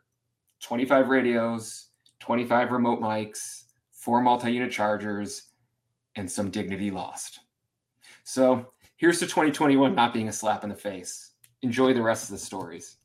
25 0.62 1.10
radios, 1.10 1.90
25 2.20 2.72
remote 2.72 3.02
mics, 3.02 3.64
four 3.92 4.22
multi 4.22 4.54
unit 4.54 4.72
chargers, 4.72 5.52
and 6.16 6.32
some 6.32 6.52
dignity 6.52 6.92
lost. 6.92 7.40
So 8.24 8.74
here's 8.96 9.20
to 9.20 9.26
2021 9.26 9.96
not 9.96 10.14
being 10.14 10.30
a 10.30 10.34
slap 10.34 10.64
in 10.64 10.70
the 10.70 10.76
face. 10.76 11.32
Enjoy 11.64 11.94
the 11.94 12.02
rest 12.02 12.26
of 12.26 12.30
the 12.30 12.38
stories. 12.38 12.97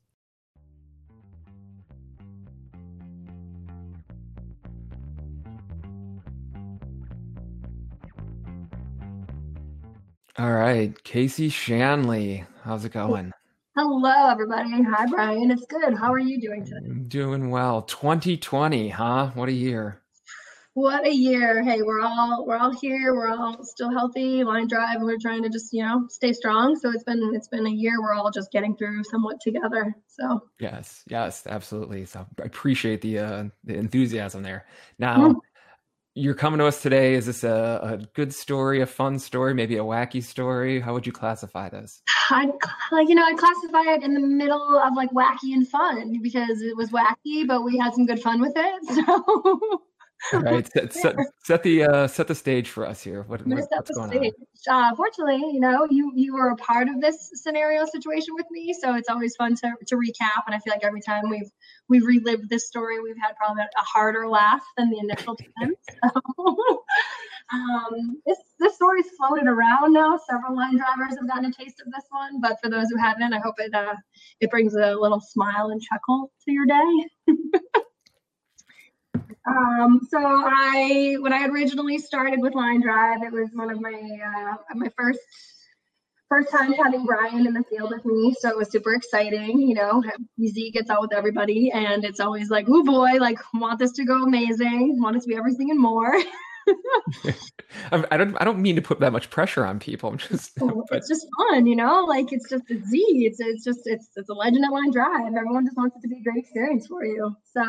All 10.39 10.51
right, 10.51 11.03
Casey 11.03 11.49
Shanley, 11.49 12.43
how's 12.63 12.85
it 12.85 12.91
going? 12.91 13.31
Hello, 13.75 14.29
everybody. 14.31 14.81
Hi, 14.81 15.05
Brian. 15.05 15.51
It's 15.51 15.67
good. 15.67 15.95
How 15.95 16.11
are 16.11 16.17
you 16.17 16.41
doing 16.41 16.65
today? 16.65 16.77
I'm 16.87 17.07
doing 17.07 17.51
well. 17.51 17.83
2020, 17.83 18.89
huh? 18.89 19.29
What 19.35 19.47
a 19.49 19.51
year. 19.51 20.01
What 20.73 21.05
a 21.05 21.13
year. 21.13 21.61
Hey, 21.61 21.83
we're 21.83 22.01
all 22.01 22.47
we're 22.47 22.57
all 22.57 22.73
here. 22.73 23.13
We're 23.13 23.29
all 23.29 23.63
still 23.63 23.91
healthy. 23.91 24.43
Line 24.43 24.67
drive. 24.67 24.95
and 24.95 25.05
We're 25.05 25.19
trying 25.21 25.43
to 25.43 25.49
just, 25.49 25.71
you 25.71 25.83
know, 25.83 26.07
stay 26.09 26.33
strong. 26.33 26.75
So 26.77 26.89
it's 26.89 27.03
been 27.03 27.31
it's 27.35 27.47
been 27.47 27.67
a 27.67 27.71
year 27.71 28.01
we're 28.01 28.15
all 28.15 28.31
just 28.31 28.51
getting 28.51 28.75
through 28.75 29.03
somewhat 29.03 29.39
together. 29.39 29.95
So 30.07 30.41
Yes, 30.57 31.03
yes, 31.07 31.45
absolutely. 31.45 32.05
So 32.05 32.25
I 32.41 32.45
appreciate 32.45 33.01
the 33.01 33.19
uh 33.19 33.43
the 33.65 33.75
enthusiasm 33.75 34.41
there. 34.41 34.65
Now, 34.97 35.17
mm-hmm 35.17 35.39
you're 36.15 36.35
coming 36.35 36.59
to 36.59 36.65
us 36.65 36.81
today. 36.81 37.15
Is 37.15 37.25
this 37.25 37.43
a, 37.43 37.79
a, 37.83 37.97
good 38.13 38.33
story, 38.33 38.81
a 38.81 38.85
fun 38.85 39.17
story, 39.19 39.53
maybe 39.53 39.77
a 39.77 39.83
wacky 39.83 40.21
story? 40.21 40.79
How 40.79 40.93
would 40.93 41.05
you 41.05 41.11
classify 41.11 41.69
this? 41.69 42.01
I 42.29 42.49
you 43.07 43.15
know 43.15 43.25
I 43.25 43.33
classify 43.33 43.93
it 43.93 44.03
in 44.03 44.13
the 44.13 44.19
middle 44.19 44.77
of 44.77 44.93
like 44.95 45.11
wacky 45.11 45.53
and 45.53 45.67
fun 45.67 46.19
because 46.21 46.61
it 46.61 46.77
was 46.77 46.89
wacky, 46.89 47.47
but 47.47 47.63
we 47.63 47.77
had 47.77 47.93
some 47.93 48.05
good 48.05 48.21
fun 48.21 48.41
with 48.41 48.53
it. 48.55 48.83
So 49.05 49.83
all 50.33 50.41
right, 50.41 50.71
set, 50.71 50.93
set, 50.93 51.15
set, 51.43 51.63
the 51.63 51.83
uh, 51.83 52.07
set 52.07 52.27
the 52.27 52.35
stage 52.35 52.69
for 52.69 52.85
us 52.85 53.01
here. 53.01 53.23
What, 53.23 53.45
what 53.45 53.59
what's 53.69 53.91
going 53.91 54.09
stage. 54.11 54.33
on? 54.69 54.91
Uh, 54.91 54.95
fortunately, 54.95 55.37
you 55.51 55.59
know, 55.59 55.85
you 55.89 56.11
you 56.15 56.33
were 56.33 56.49
a 56.49 56.55
part 56.55 56.87
of 56.87 57.01
this 57.01 57.31
scenario 57.33 57.85
situation 57.85 58.33
with 58.35 58.45
me, 58.49 58.73
so 58.79 58.95
it's 58.95 59.09
always 59.09 59.35
fun 59.35 59.55
to 59.55 59.73
to 59.87 59.95
recap. 59.95 60.43
And 60.45 60.55
I 60.55 60.59
feel 60.59 60.71
like 60.73 60.83
every 60.83 61.01
time 61.01 61.29
we've 61.29 61.49
we've 61.89 62.05
relived 62.05 62.49
this 62.49 62.67
story, 62.67 63.01
we've 63.01 63.17
had 63.21 63.35
probably 63.35 63.63
a 63.63 63.81
harder 63.81 64.27
laugh 64.29 64.63
than 64.77 64.89
the 64.89 64.99
initial 64.99 65.35
time. 65.59 65.73
So, 66.03 66.37
um, 67.53 68.21
this 68.25 68.37
this 68.59 68.75
story's 68.75 69.09
floated 69.17 69.47
around 69.47 69.91
now. 69.91 70.17
Several 70.29 70.55
line 70.55 70.77
drivers 70.77 71.17
have 71.19 71.27
gotten 71.27 71.45
a 71.45 71.51
taste 71.51 71.81
of 71.85 71.91
this 71.91 72.05
one, 72.09 72.39
but 72.39 72.57
for 72.63 72.69
those 72.69 72.85
who 72.89 72.97
haven't, 72.97 73.33
I 73.33 73.39
hope 73.39 73.55
it 73.57 73.73
uh, 73.73 73.95
it 74.39 74.49
brings 74.49 74.73
a 74.73 74.95
little 74.95 75.19
smile 75.19 75.69
and 75.71 75.81
chuckle 75.81 76.31
to 76.45 76.51
your 76.51 76.65
day. 76.65 77.35
Um, 79.47 79.99
so 80.09 80.17
I, 80.19 81.17
when 81.19 81.33
I 81.33 81.45
originally 81.47 81.97
started 81.97 82.41
with 82.41 82.55
Line 82.55 82.81
Drive, 82.81 83.23
it 83.23 83.31
was 83.31 83.49
one 83.53 83.69
of 83.69 83.81
my 83.81 83.91
uh, 83.93 84.55
my 84.75 84.89
first 84.97 85.19
first 86.29 86.51
time 86.51 86.73
having 86.73 87.05
Brian 87.05 87.45
in 87.45 87.53
the 87.53 87.63
field 87.69 87.91
with 87.91 88.05
me, 88.05 88.35
so 88.39 88.49
it 88.49 88.57
was 88.57 88.71
super 88.71 88.93
exciting. 88.93 89.59
You 89.59 89.75
know, 89.75 90.03
Z 90.41 90.71
gets 90.71 90.89
out 90.89 91.01
with 91.01 91.13
everybody, 91.13 91.71
and 91.71 92.03
it's 92.05 92.19
always 92.19 92.49
like, 92.49 92.65
"Oh 92.69 92.83
boy, 92.83 93.13
like 93.19 93.39
want 93.53 93.79
this 93.79 93.91
to 93.93 94.05
go 94.05 94.23
amazing, 94.23 95.01
want 95.01 95.15
it 95.15 95.21
to 95.21 95.27
be 95.27 95.35
everything 95.35 95.71
and 95.71 95.79
more." 95.79 96.15
I 97.91 98.17
don't. 98.17 98.35
I 98.39 98.43
don't 98.43 98.59
mean 98.59 98.75
to 98.75 98.81
put 98.81 98.99
that 98.99 99.11
much 99.11 99.29
pressure 99.29 99.65
on 99.65 99.79
people. 99.79 100.09
I'm 100.09 100.17
just. 100.17 100.51
But... 100.59 100.97
It's 100.97 101.09
just 101.09 101.27
fun, 101.37 101.65
you 101.65 101.75
know. 101.75 102.05
Like 102.05 102.31
it's 102.31 102.49
just 102.49 102.69
a 102.69 102.79
Z. 102.79 102.97
It's 103.25 103.39
it's 103.39 103.63
just 103.63 103.81
it's 103.85 104.09
it's 104.15 104.29
a 104.29 104.33
legend 104.33 104.65
at 104.65 104.71
Line 104.71 104.91
Drive. 104.91 105.33
Everyone 105.35 105.65
just 105.65 105.77
wants 105.77 105.97
it 105.97 106.01
to 106.01 106.07
be 106.07 106.19
a 106.19 106.23
great 106.23 106.37
experience 106.37 106.87
for 106.87 107.05
you. 107.05 107.35
So 107.53 107.63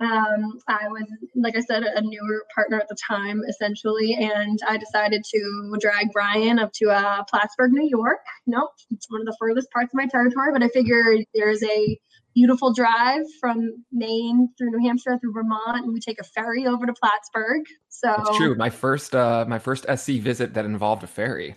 um, 0.00 0.58
I 0.66 0.88
was, 0.88 1.04
like 1.34 1.56
I 1.56 1.60
said, 1.60 1.82
a 1.82 2.00
newer 2.00 2.46
partner 2.54 2.78
at 2.78 2.88
the 2.88 2.96
time, 3.06 3.42
essentially, 3.46 4.14
and 4.14 4.58
I 4.66 4.78
decided 4.78 5.24
to 5.24 5.76
drag 5.78 6.12
Brian 6.12 6.58
up 6.58 6.72
to 6.74 6.88
uh, 6.88 7.22
Plattsburgh, 7.24 7.72
New 7.72 7.86
York. 7.86 8.20
Nope, 8.46 8.70
it's 8.90 9.10
one 9.10 9.20
of 9.20 9.26
the 9.26 9.36
furthest 9.38 9.70
parts 9.70 9.92
of 9.92 9.98
my 9.98 10.06
territory, 10.06 10.52
but 10.52 10.62
I 10.62 10.68
figured 10.68 11.24
there's 11.34 11.62
a 11.62 11.98
beautiful 12.34 12.72
drive 12.72 13.24
from 13.40 13.84
Maine 13.92 14.48
through 14.56 14.70
New 14.70 14.86
Hampshire 14.86 15.18
through 15.20 15.34
Vermont, 15.34 15.84
and 15.84 15.92
we 15.92 16.00
take 16.00 16.20
a 16.20 16.24
ferry 16.24 16.66
over 16.66 16.86
to 16.86 16.94
Plattsburgh. 16.94 17.64
So 17.88 18.14
it's 18.20 18.36
true. 18.38 18.54
My 18.54 18.70
first, 18.70 19.14
uh, 19.14 19.44
my 19.46 19.58
first 19.58 19.84
SC 19.94 20.12
visit 20.12 20.54
that 20.54 20.64
involved 20.64 21.02
a 21.02 21.08
ferry. 21.08 21.56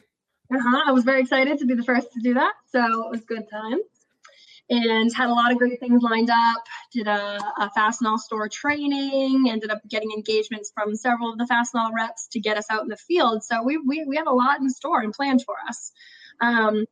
Uh 0.53 0.59
huh. 0.59 0.83
I 0.85 0.91
was 0.91 1.05
very 1.05 1.21
excited 1.21 1.59
to 1.59 1.65
be 1.65 1.75
the 1.75 1.83
first 1.83 2.12
to 2.12 2.19
do 2.19 2.33
that, 2.33 2.53
so 2.69 3.05
it 3.05 3.12
was 3.12 3.21
a 3.21 3.25
good 3.25 3.50
times. 3.50 3.83
And 4.74 5.13
had 5.13 5.30
a 5.30 5.34
lot 5.34 5.51
of 5.51 5.58
great 5.58 5.80
things 5.80 6.01
lined 6.01 6.30
up. 6.32 6.63
Did 6.92 7.08
a, 7.08 7.38
a 7.60 7.70
Fastenal 7.77 8.18
store 8.18 8.50
training, 8.50 9.46
ended 9.50 9.70
up 9.70 9.82
getting 9.88 10.12
engagements 10.12 10.72
from 10.74 10.96
several 10.96 11.32
of 11.32 11.38
the 11.38 11.46
Fastenal 11.46 11.92
reps 11.94 12.27
to 12.32 12.39
get 12.39 12.58
us 12.58 12.65
out 12.70 12.82
in 12.82 12.88
the 12.88 12.98
field. 12.98 13.44
So 13.44 13.63
we, 13.63 13.77
we, 13.77 14.03
we 14.06 14.15
had 14.15 14.27
a 14.27 14.34
lot 14.34 14.60
in 14.60 14.70
store 14.70 15.01
and 15.01 15.13
planned 15.13 15.44
for 15.46 15.56
us. 15.70 15.92
Um, 16.42 16.86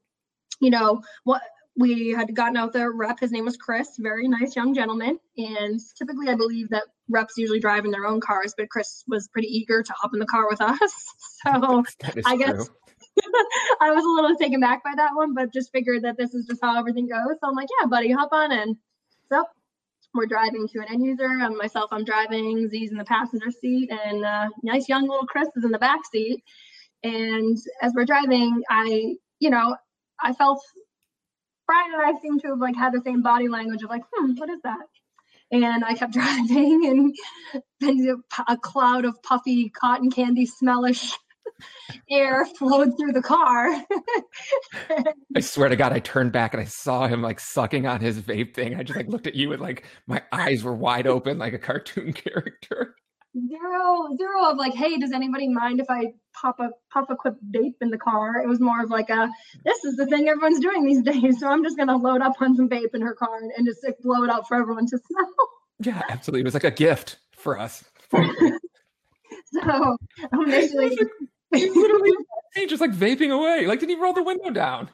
you 0.60 0.70
know, 0.70 1.02
what 1.24 1.42
we 1.78 2.10
had 2.10 2.36
gotten 2.36 2.58
out 2.58 2.74
there 2.74 2.92
rep 2.92 3.18
his 3.20 3.32
name 3.32 3.46
was 3.46 3.56
chris 3.56 3.96
very 3.98 4.28
nice 4.28 4.58
young 4.58 4.74
gentleman 4.74 5.18
and 5.38 5.80
typically 5.98 6.28
i 6.28 6.36
believe 6.36 6.68
that 6.70 6.84
reps 7.10 7.38
usually 7.38 7.62
drive 7.62 7.86
in 7.86 7.92
their 7.92 8.06
own 8.06 8.20
cars 8.20 8.54
but 8.58 8.70
chris 8.70 9.06
was 9.08 9.30
pretty 9.30 9.48
eager 9.48 9.82
to 9.82 9.94
hop 9.94 10.12
in 10.14 10.20
the 10.20 10.26
car 10.26 10.50
with 10.50 10.60
us 10.60 11.06
so 11.46 11.82
i 12.26 12.36
guess 12.36 12.70
i 13.82 13.92
was 13.92 14.04
a 14.04 14.08
little 14.08 14.36
taken 14.38 14.60
back 14.60 14.84
by 14.84 14.92
that 14.96 15.12
one 15.14 15.34
but 15.34 15.54
just 15.54 15.72
figured 15.72 16.04
that 16.04 16.18
this 16.18 16.34
is 16.34 16.46
just 16.46 16.62
how 16.62 16.78
everything 16.78 17.08
goes. 17.08 17.38
So 17.42 17.50
i'm 17.50 17.56
like 17.56 17.70
yeah 17.80 17.88
buddy 17.88 18.12
hop 18.12 18.30
on 18.32 18.52
in. 18.52 18.78
So 19.30 19.44
we're 20.14 20.26
driving 20.26 20.68
to 20.68 20.80
an 20.80 20.86
end 20.90 21.06
user. 21.06 21.26
And 21.26 21.58
myself 21.58 21.90
i'm 21.92 22.06
driving 22.06 22.70
z's 22.70 22.92
in 22.92 22.98
the 22.98 23.06
passenger 23.06 23.52
seat 23.52 23.92
and 23.92 24.26
uh, 24.26 24.50
nice 24.64 24.88
young 24.90 25.08
little 25.08 25.26
chris 25.26 25.50
is 25.56 25.64
in 25.66 25.72
the 25.72 25.80
back 25.80 26.00
seat. 26.12 26.44
And 27.04 27.58
as 27.82 27.94
we're 27.96 28.06
driving 28.06 28.62
i 28.70 29.16
you 29.40 29.50
know 29.50 29.76
i 30.24 30.34
felt 30.34 30.62
Brian 31.72 31.94
and 31.94 32.02
I 32.04 32.20
seem 32.20 32.38
to 32.42 32.48
have 32.50 32.60
like 32.60 32.76
had 32.76 32.92
the 32.92 33.00
same 33.00 33.22
body 33.22 33.48
language 33.48 33.82
of 33.82 33.90
like, 33.90 34.02
hmm, 34.14 34.34
what 34.36 34.50
is 34.50 34.60
that? 34.64 34.88
And 35.52 35.86
I 35.86 35.94
kept 35.94 36.12
driving, 36.20 37.14
and 37.54 37.64
then 37.80 38.22
a 38.50 38.58
cloud 38.58 39.06
of 39.06 39.22
puffy 39.24 39.70
cotton 39.70 40.12
candy 40.12 40.46
smellish 40.46 41.14
air 42.10 42.46
flowed 42.46 42.98
through 42.98 43.14
the 43.14 43.22
car. 43.22 43.70
I 45.36 45.40
swear 45.40 45.70
to 45.70 45.76
God, 45.76 45.94
I 45.94 46.00
turned 46.00 46.32
back 46.32 46.54
and 46.54 46.62
I 46.62 46.66
saw 46.66 47.08
him 47.08 47.22
like 47.22 47.40
sucking 47.40 47.88
on 47.88 48.02
his 48.02 48.20
vape 48.22 48.54
thing. 48.54 48.76
I 48.76 48.84
just 48.84 48.98
like 48.98 49.08
looked 49.08 49.28
at 49.28 49.36
you 49.36 49.54
and 49.54 49.62
like 49.62 49.86
my 50.08 50.22
eyes 50.32 50.64
were 50.64 50.76
wide 50.76 51.08
open 51.08 51.38
like 51.38 51.54
a 51.54 51.60
cartoon 51.60 52.14
character. 52.14 52.96
Zero 53.48 54.10
zero 54.18 54.52
of 54.52 54.58
like 54.58 54.74
hey 54.74 54.98
does 54.98 55.14
anybody 55.14 55.48
mind 55.48 55.80
if 55.80 55.86
i 55.90 56.12
pop 56.34 56.60
a 56.60 56.70
pop 56.92 57.10
a 57.10 57.16
quick 57.16 57.36
vape 57.56 57.76
in 57.80 57.90
the 57.90 57.98
car? 57.98 58.42
It 58.44 58.48
was 58.48 58.60
more 58.60 58.84
of 58.84 58.90
like 58.90 59.10
a 59.10 59.30
this 59.64 59.86
is 59.86 59.96
the 59.96 60.06
thing 60.08 60.28
everyone's 60.28 60.60
doing 60.60 60.86
these 60.86 61.02
days 61.14 61.40
so 61.40 61.48
i'm 61.48 61.64
just 61.64 61.78
going 61.78 61.88
to 61.88 61.96
load 61.96 62.22
up 62.22 62.34
on 62.42 62.58
some 62.58 62.68
vape 62.68 62.94
in 62.94 63.02
her 63.02 63.16
car 63.16 63.38
and, 63.42 63.52
and 63.56 63.66
just 63.66 63.86
like, 63.86 63.98
blow 64.00 64.24
it 64.24 64.30
out 64.30 64.48
for 64.50 64.56
everyone 64.56 64.86
to 64.88 64.98
smell. 65.08 65.34
Yeah 65.80 66.02
absolutely. 66.10 66.42
It 66.42 66.46
was 66.46 66.54
like 66.54 66.66
a 66.66 66.72
gift 66.72 67.20
for 67.38 67.58
us. 67.58 67.86
So 69.54 69.98
initially 70.34 70.98
he 71.60 71.70
literally 71.70 72.12
he 72.56 72.66
just 72.66 72.82
like 72.82 72.92
vaping 72.92 73.32
away 73.32 73.66
like 73.68 73.80
didn't 73.80 73.92
even 73.92 74.04
roll 74.04 74.14
the 74.14 74.24
window 74.24 74.50
down 74.50 74.90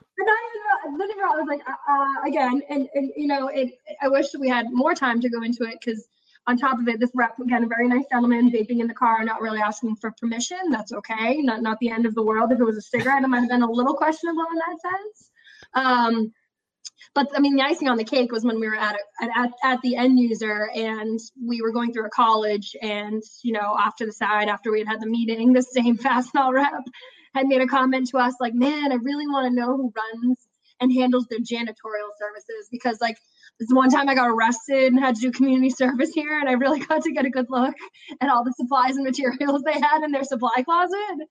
I 1.37 1.39
was 1.39 1.47
like, 1.47 1.61
uh, 1.67 1.71
uh, 1.71 2.27
again, 2.27 2.61
and, 2.69 2.87
and 2.93 3.11
you 3.15 3.27
know, 3.27 3.47
it. 3.47 3.77
I 4.01 4.07
wish 4.07 4.27
we 4.37 4.49
had 4.49 4.67
more 4.71 4.93
time 4.93 5.21
to 5.21 5.29
go 5.29 5.41
into 5.43 5.63
it 5.63 5.77
because 5.79 6.07
on 6.47 6.57
top 6.57 6.79
of 6.79 6.87
it, 6.87 6.99
this 6.99 7.11
rep 7.13 7.37
again, 7.39 7.63
a 7.63 7.67
very 7.67 7.87
nice 7.87 8.05
gentleman 8.09 8.51
vaping 8.51 8.79
in 8.79 8.87
the 8.87 8.93
car, 8.93 9.23
not 9.23 9.41
really 9.41 9.59
asking 9.59 9.97
for 9.97 10.11
permission. 10.11 10.57
That's 10.71 10.93
okay. 10.93 11.37
Not 11.41 11.61
not 11.61 11.79
the 11.79 11.89
end 11.89 12.05
of 12.05 12.15
the 12.15 12.23
world. 12.23 12.51
If 12.51 12.59
it 12.59 12.63
was 12.63 12.77
a 12.77 12.81
cigarette, 12.81 13.23
it 13.23 13.27
might 13.27 13.41
have 13.41 13.49
been 13.49 13.61
a 13.61 13.71
little 13.71 13.93
questionable 13.93 14.45
in 14.51 14.57
that 14.57 14.81
sense. 14.81 15.31
Um, 15.73 16.33
but 17.13 17.27
I 17.35 17.39
mean, 17.39 17.55
the 17.55 17.63
icing 17.63 17.87
on 17.87 17.97
the 17.97 18.03
cake 18.03 18.31
was 18.31 18.43
when 18.43 18.59
we 18.59 18.67
were 18.67 18.75
at, 18.75 18.95
at 19.21 19.51
at 19.63 19.81
the 19.81 19.95
end 19.95 20.19
user 20.19 20.69
and 20.73 21.19
we 21.45 21.61
were 21.61 21.71
going 21.71 21.93
through 21.93 22.05
a 22.05 22.09
college, 22.09 22.75
and 22.81 23.21
you 23.43 23.53
know, 23.53 23.59
off 23.77 23.95
to 23.97 24.05
the 24.05 24.11
side 24.11 24.49
after 24.49 24.71
we 24.71 24.79
had 24.79 24.87
had 24.87 25.01
the 25.01 25.07
meeting, 25.07 25.53
the 25.53 25.61
same 25.61 25.97
Fastenal 26.07 26.53
rep 26.53 26.83
had 27.33 27.47
made 27.47 27.61
a 27.61 27.67
comment 27.67 28.07
to 28.09 28.17
us 28.17 28.33
like, 28.39 28.53
"Man, 28.53 28.91
I 28.91 28.95
really 28.95 29.27
want 29.27 29.47
to 29.47 29.55
know 29.55 29.75
who 29.77 29.93
runs 29.95 30.37
and 30.79 30.93
handles 30.93 31.25
their 31.29 31.39
janitorial 31.39 32.11
services 32.19 32.67
because 32.71 33.01
like 33.01 33.17
this 33.59 33.69
one 33.71 33.89
time 33.89 34.07
I 34.07 34.13
got 34.13 34.29
arrested 34.29 34.93
and 34.93 34.99
had 34.99 35.15
to 35.15 35.21
do 35.21 35.31
community 35.31 35.69
service 35.71 36.11
here, 36.13 36.39
and 36.39 36.47
I 36.47 36.53
really 36.53 36.79
got 36.79 37.03
to 37.03 37.11
get 37.11 37.25
a 37.25 37.29
good 37.29 37.47
look 37.49 37.75
at 38.21 38.29
all 38.29 38.43
the 38.43 38.53
supplies 38.53 38.95
and 38.95 39.05
materials 39.05 39.63
they 39.63 39.79
had 39.79 40.03
in 40.03 40.11
their 40.11 40.23
supply 40.23 40.63
closet 40.63 41.27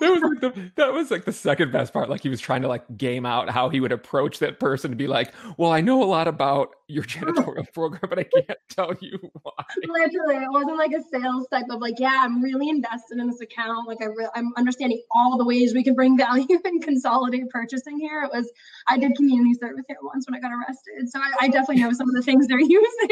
that 0.00 0.10
was 0.10 0.22
like 0.22 0.40
the 0.40 0.70
that 0.76 0.92
was 0.92 1.10
like 1.10 1.24
the 1.24 1.32
second 1.32 1.72
best 1.72 1.92
part. 1.92 2.08
Like 2.08 2.22
he 2.22 2.28
was 2.28 2.40
trying 2.40 2.62
to 2.62 2.68
like 2.68 2.84
game 2.96 3.26
out 3.26 3.50
how 3.50 3.68
he 3.68 3.80
would 3.80 3.92
approach 3.92 4.38
that 4.40 4.60
person 4.60 4.90
to 4.90 4.96
be 4.96 5.06
like, 5.06 5.32
"Well, 5.56 5.72
I 5.72 5.80
know 5.80 6.02
a 6.02 6.04
lot 6.04 6.28
about 6.28 6.70
your 6.88 7.04
janitorial 7.04 7.72
program, 7.72 8.02
but 8.08 8.18
I 8.18 8.24
can't 8.24 8.58
tell 8.68 8.92
you 9.00 9.18
why." 9.42 9.52
Literally, 9.88 10.44
it 10.44 10.50
wasn't 10.50 10.78
like 10.78 10.92
a 10.92 11.02
sales 11.02 11.46
type 11.48 11.66
of 11.70 11.80
like, 11.80 11.98
"Yeah, 11.98 12.20
I'm 12.22 12.42
really 12.42 12.68
invested 12.68 13.18
in 13.18 13.26
this 13.28 13.40
account. 13.40 13.88
Like, 13.88 14.02
I 14.02 14.06
re- 14.06 14.28
I'm 14.34 14.52
understanding 14.56 15.02
all 15.12 15.38
the 15.38 15.44
ways 15.44 15.74
we 15.74 15.82
can 15.82 15.94
bring 15.94 16.16
value 16.16 16.46
and 16.64 16.82
consolidate 16.82 17.48
purchasing 17.50 17.98
here." 17.98 18.22
It 18.22 18.30
was 18.32 18.50
I 18.88 18.98
did 18.98 19.16
community 19.16 19.54
service 19.54 19.84
here 19.88 19.98
once 20.02 20.26
when 20.28 20.34
I 20.34 20.40
got 20.40 20.52
arrested, 20.52 21.08
so 21.10 21.20
I, 21.20 21.44
I 21.44 21.48
definitely 21.48 21.82
know 21.82 21.92
some 21.92 22.08
of 22.08 22.14
the 22.14 22.22
things 22.22 22.46
they're 22.46 22.60
using 22.60 23.08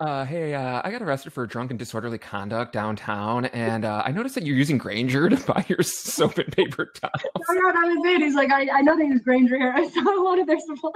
uh, 0.00 0.24
hey, 0.24 0.54
uh, 0.54 0.82
I 0.84 0.90
got 0.90 1.02
arrested 1.02 1.32
for 1.32 1.46
drunk 1.46 1.70
and 1.70 1.78
disorderly 1.78 2.18
conduct 2.18 2.72
downtown, 2.72 3.46
and 3.46 3.84
uh, 3.84 4.02
I 4.04 4.10
noticed 4.10 4.34
that 4.34 4.44
you're 4.44 4.56
using 4.56 4.76
Grainger 4.76 5.28
to 5.30 5.36
buy 5.36 5.64
your 5.68 5.82
soap 5.82 6.38
and 6.38 6.54
paper 6.54 6.86
towels. 6.94 7.46
I 7.48 7.54
know 7.54 7.72
that 7.72 7.96
was 7.96 8.14
it. 8.14 8.22
He's 8.22 8.34
like, 8.34 8.50
I, 8.50 8.68
I 8.78 8.80
know 8.82 8.96
they 8.96 9.04
use 9.04 9.20
Grainger 9.20 9.56
here. 9.56 9.72
I 9.76 9.88
saw 9.88 10.00
a 10.00 10.22
lot 10.22 10.38
of 10.38 10.46
their 10.46 10.58
supplies. 10.58 10.92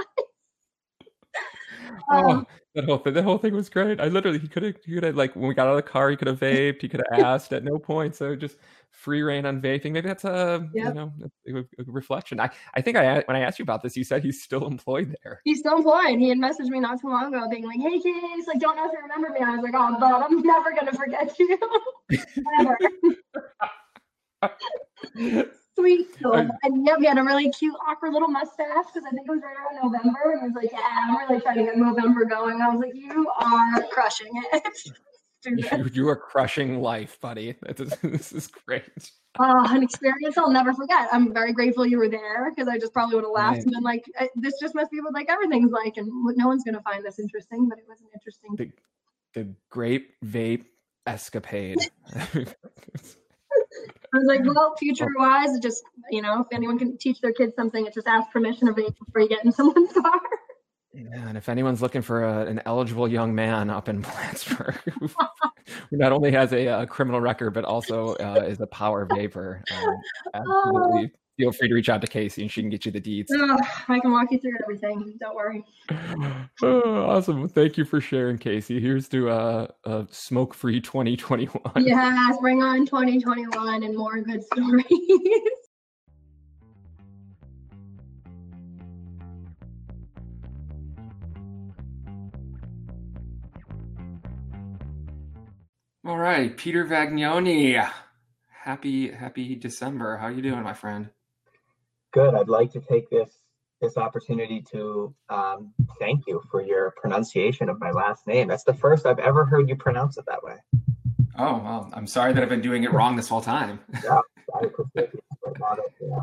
oh, 2.10 2.30
um, 2.30 2.46
that 2.74 2.84
whole 2.84 2.98
thing, 2.98 3.14
that 3.14 3.22
whole 3.22 3.38
thing 3.38 3.54
was 3.54 3.70
great. 3.70 4.00
I 4.00 4.08
literally, 4.08 4.38
he 4.38 4.48
could 4.48 4.64
have, 4.64 4.76
he 4.84 4.94
could 4.94 5.04
have, 5.04 5.16
like, 5.16 5.36
when 5.36 5.48
we 5.48 5.54
got 5.54 5.68
out 5.68 5.70
of 5.70 5.76
the 5.76 5.82
car, 5.82 6.10
he 6.10 6.16
could 6.16 6.28
have 6.28 6.40
vaped. 6.40 6.82
He 6.82 6.88
could 6.88 7.02
have 7.10 7.24
asked 7.24 7.52
at 7.52 7.62
no 7.62 7.78
point. 7.78 8.16
So 8.16 8.34
just 8.34 8.56
free 8.98 9.22
reign 9.22 9.46
on 9.46 9.62
vaping. 9.62 9.92
Maybe 9.92 10.08
that's 10.08 10.24
a 10.24 10.68
yep. 10.74 10.88
you 10.88 10.94
know 10.94 11.12
a, 11.48 11.60
a, 11.60 11.84
reflection. 11.86 12.40
I 12.40 12.50
I 12.74 12.80
think 12.80 12.96
I 12.96 13.22
when 13.26 13.36
I 13.36 13.40
asked 13.40 13.58
you 13.58 13.62
about 13.62 13.82
this, 13.82 13.96
you 13.96 14.04
said 14.04 14.22
he's 14.22 14.42
still 14.42 14.66
employed 14.66 15.16
there. 15.22 15.40
He's 15.44 15.60
still 15.60 15.76
employed. 15.76 16.18
He 16.18 16.28
had 16.28 16.38
messaged 16.38 16.68
me 16.68 16.80
not 16.80 17.00
too 17.00 17.08
long 17.08 17.32
ago, 17.32 17.48
being 17.48 17.64
like, 17.64 17.80
"Hey, 17.80 18.00
Case, 18.00 18.46
like, 18.46 18.58
don't 18.58 18.76
know 18.76 18.86
if 18.86 18.92
you 18.92 18.98
remember 19.00 19.30
me." 19.30 19.40
I 19.40 19.54
was 19.54 19.62
like, 19.62 19.74
"Oh, 19.74 19.96
but 20.00 20.24
I'm 20.24 20.42
never 20.42 20.74
gonna 20.74 20.92
forget 20.92 21.38
you." 21.38 21.58
Sweet 25.76 26.08
soul. 26.20 26.48
And 26.64 26.84
yep, 26.84 26.98
he 26.98 27.06
had 27.06 27.18
a 27.18 27.22
really 27.22 27.50
cute, 27.50 27.76
awkward 27.86 28.12
little 28.12 28.28
mustache 28.28 28.86
because 28.92 29.06
I 29.06 29.10
think 29.10 29.28
it 29.28 29.30
was 29.30 29.40
right 29.44 29.54
around 29.54 29.92
November. 29.92 30.32
And 30.32 30.40
he 30.40 30.46
was 30.48 30.56
like, 30.56 30.72
Yeah, 30.72 30.80
I'm 30.82 31.16
really 31.16 31.40
trying 31.40 31.58
to 31.58 31.64
get 31.64 31.76
November 31.76 32.24
going. 32.24 32.60
I 32.60 32.68
was 32.68 32.80
like, 32.80 32.96
You 32.96 33.30
are 33.38 33.82
crushing 33.92 34.32
it. 34.52 34.62
You, 35.46 35.90
you, 35.92 36.08
are 36.08 36.16
crushing 36.16 36.80
life, 36.80 37.20
buddy. 37.20 37.54
This, 37.76 37.96
this 38.02 38.32
is 38.32 38.46
great. 38.48 39.12
Uh, 39.38 39.66
an 39.68 39.82
experience 39.84 40.36
I'll 40.36 40.50
never 40.50 40.74
forget. 40.74 41.08
I'm 41.12 41.32
very 41.32 41.52
grateful 41.52 41.86
you 41.86 41.98
were 41.98 42.08
there 42.08 42.50
because 42.50 42.68
I 42.68 42.76
just 42.76 42.92
probably 42.92 43.14
would 43.14 43.24
have 43.24 43.32
laughed 43.32 43.58
right. 43.58 43.64
and 43.64 43.72
been 43.72 43.82
like, 43.84 44.04
"This 44.34 44.58
just 44.60 44.74
must 44.74 44.90
be 44.90 45.00
what 45.00 45.14
like 45.14 45.30
everything's 45.30 45.70
like," 45.70 45.96
and 45.96 46.08
no 46.36 46.48
one's 46.48 46.64
gonna 46.64 46.82
find 46.82 47.04
this 47.04 47.20
interesting. 47.20 47.68
But 47.68 47.78
it 47.78 47.84
was 47.88 48.00
an 48.00 48.08
interesting. 48.12 48.56
The, 48.56 48.72
the 49.40 49.54
grape 49.70 50.14
vape 50.24 50.64
escapade. 51.06 51.78
I 54.14 54.18
was 54.18 54.26
like, 54.26 54.40
well, 54.44 54.74
future 54.76 55.08
wise, 55.16 55.58
just 55.60 55.82
you 56.10 56.22
know, 56.22 56.40
if 56.40 56.46
anyone 56.52 56.78
can 56.78 56.96
teach 56.98 57.20
their 57.20 57.32
kids 57.32 57.54
something, 57.54 57.86
it's 57.86 57.94
just 57.94 58.06
ask 58.06 58.30
permission 58.30 58.68
of 58.68 58.76
vape 58.76 58.96
before 58.98 59.22
you 59.22 59.28
get 59.28 59.44
in 59.44 59.52
someone's 59.52 59.92
car. 59.92 60.20
Yeah, 60.98 61.28
and 61.28 61.38
if 61.38 61.48
anyone's 61.48 61.80
looking 61.80 62.02
for 62.02 62.24
a, 62.24 62.46
an 62.46 62.60
eligible 62.66 63.06
young 63.06 63.34
man 63.34 63.70
up 63.70 63.88
in 63.88 64.02
Plattsburgh 64.02 64.78
who 64.84 65.96
not 65.96 66.12
only 66.12 66.32
has 66.32 66.52
a, 66.52 66.66
a, 66.66 66.86
criminal 66.86 67.20
record 67.20 67.54
but 67.54 67.64
also 67.64 68.14
uh, 68.16 68.44
is 68.46 68.60
a 68.60 68.66
power 68.66 69.06
vapor, 69.14 69.62
um, 69.70 70.00
absolutely 70.34 71.12
feel 71.38 71.52
free 71.52 71.68
to 71.68 71.74
reach 71.74 71.88
out 71.88 72.00
to 72.00 72.06
Casey 72.06 72.42
and 72.42 72.50
she 72.50 72.60
can 72.60 72.68
get 72.68 72.84
you 72.84 72.90
the 72.90 73.00
deeds. 73.00 73.30
Oh, 73.32 73.58
I 73.88 74.00
can 74.00 74.10
walk 74.10 74.32
you 74.32 74.40
through 74.40 74.56
everything. 74.62 75.16
Don't 75.18 75.34
worry. 75.34 75.64
Oh, 76.60 77.04
awesome. 77.04 77.48
Thank 77.48 77.78
you 77.78 77.84
for 77.84 78.00
sharing, 78.00 78.36
Casey. 78.36 78.80
Here's 78.80 79.08
to 79.10 79.30
uh, 79.30 79.68
a 79.84 80.08
smoke 80.10 80.52
free 80.52 80.80
2021. 80.80 81.62
Yes, 81.76 82.36
bring 82.40 82.64
on 82.64 82.84
2021 82.84 83.84
and 83.84 83.96
more 83.96 84.20
good 84.20 84.42
stories. 84.42 84.84
All 96.08 96.16
right, 96.16 96.56
Peter 96.56 96.86
Vagnoni. 96.86 97.86
Happy 98.48 99.10
happy 99.10 99.54
December. 99.54 100.16
How 100.16 100.28
you 100.28 100.40
doing, 100.40 100.62
my 100.62 100.72
friend? 100.72 101.10
Good. 102.14 102.34
I'd 102.34 102.48
like 102.48 102.72
to 102.72 102.80
take 102.80 103.10
this 103.10 103.30
this 103.82 103.98
opportunity 103.98 104.64
to 104.72 105.14
um, 105.28 105.74
thank 105.98 106.26
you 106.26 106.42
for 106.50 106.62
your 106.62 106.94
pronunciation 106.96 107.68
of 107.68 107.78
my 107.78 107.90
last 107.90 108.26
name. 108.26 108.48
That's 108.48 108.64
the 108.64 108.72
first 108.72 109.04
I've 109.04 109.18
ever 109.18 109.44
heard 109.44 109.68
you 109.68 109.76
pronounce 109.76 110.16
it 110.16 110.24
that 110.28 110.42
way. 110.42 110.54
Oh 111.36 111.58
well, 111.58 111.90
I'm 111.92 112.06
sorry 112.06 112.32
that 112.32 112.42
I've 112.42 112.48
been 112.48 112.62
doing 112.62 112.84
it 112.84 112.92
wrong 112.94 113.14
this 113.14 113.28
whole 113.28 113.42
time. 113.42 113.78
yeah, 114.02 114.20
I 114.54 114.64
appreciate 114.64 115.10
it. 115.12 115.22
Yeah. 116.00 116.20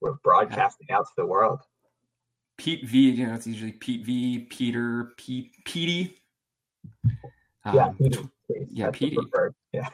We're 0.00 0.14
broadcasting 0.24 0.90
out 0.90 1.04
to 1.04 1.12
the 1.18 1.26
world. 1.26 1.60
Pete 2.56 2.88
V, 2.88 3.10
you 3.10 3.26
know, 3.26 3.34
it's 3.34 3.46
usually 3.46 3.72
Pete 3.72 4.06
V, 4.06 4.46
Peter, 4.48 5.12
Pete, 5.18 5.52
Petey. 5.66 6.16
Um, 7.66 7.76
yeah, 7.76 7.90
Petey 7.98 8.18
yeah, 8.70 8.90
Petey. 8.90 9.18
Yeah. 9.72 9.88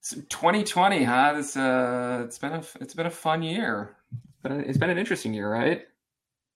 So 0.00 0.16
2020, 0.16 1.04
huh? 1.04 1.34
This 1.34 1.56
uh, 1.56 2.22
it's 2.24 2.38
been 2.38 2.52
a 2.52 2.62
it's 2.80 2.94
been 2.94 3.06
a 3.06 3.10
fun 3.10 3.42
year, 3.42 3.96
but 4.42 4.52
it's 4.52 4.78
been 4.78 4.90
an 4.90 4.98
interesting 4.98 5.34
year, 5.34 5.50
right? 5.50 5.86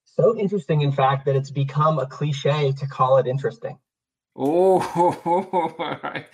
So 0.04 0.38
interesting, 0.38 0.82
in 0.82 0.92
fact, 0.92 1.26
that 1.26 1.36
it's 1.36 1.50
become 1.50 1.98
a 1.98 2.06
cliche 2.06 2.72
to 2.72 2.86
call 2.86 3.18
it 3.18 3.26
interesting. 3.26 3.78
Oh, 4.36 4.80
all 5.78 5.98
right. 6.02 6.26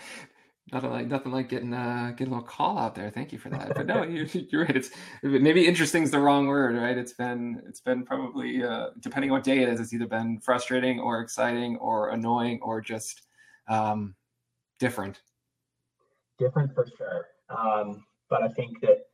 Nothing 0.72 0.90
like 0.90 1.06
nothing 1.08 1.32
like 1.32 1.48
getting 1.48 1.74
uh 1.74 2.12
getting 2.16 2.32
a 2.32 2.36
little 2.36 2.48
call 2.48 2.78
out 2.78 2.94
there. 2.94 3.10
Thank 3.10 3.32
you 3.32 3.38
for 3.38 3.50
that. 3.50 3.74
But 3.74 3.86
no, 3.86 4.02
you're, 4.04 4.26
you're 4.26 4.62
right. 4.62 4.76
It's 4.76 4.90
maybe 5.22 5.66
interesting 5.66 6.04
is 6.04 6.12
the 6.12 6.20
wrong 6.20 6.46
word, 6.46 6.76
right? 6.76 6.96
It's 6.96 7.12
been 7.12 7.60
it's 7.66 7.80
been 7.80 8.04
probably 8.04 8.62
uh, 8.62 8.90
depending 9.00 9.30
on 9.30 9.38
what 9.38 9.44
day 9.44 9.62
it 9.62 9.68
is. 9.68 9.80
It's 9.80 9.92
either 9.92 10.06
been 10.06 10.38
frustrating 10.38 11.00
or 11.00 11.20
exciting 11.20 11.76
or 11.78 12.10
annoying 12.10 12.60
or 12.62 12.80
just 12.80 13.22
um, 13.68 14.14
different. 14.80 15.20
Different 16.38 16.74
for 16.74 16.88
sure. 16.98 17.26
Um, 17.48 18.04
but 18.28 18.42
I 18.42 18.48
think 18.48 18.80
that 18.80 19.04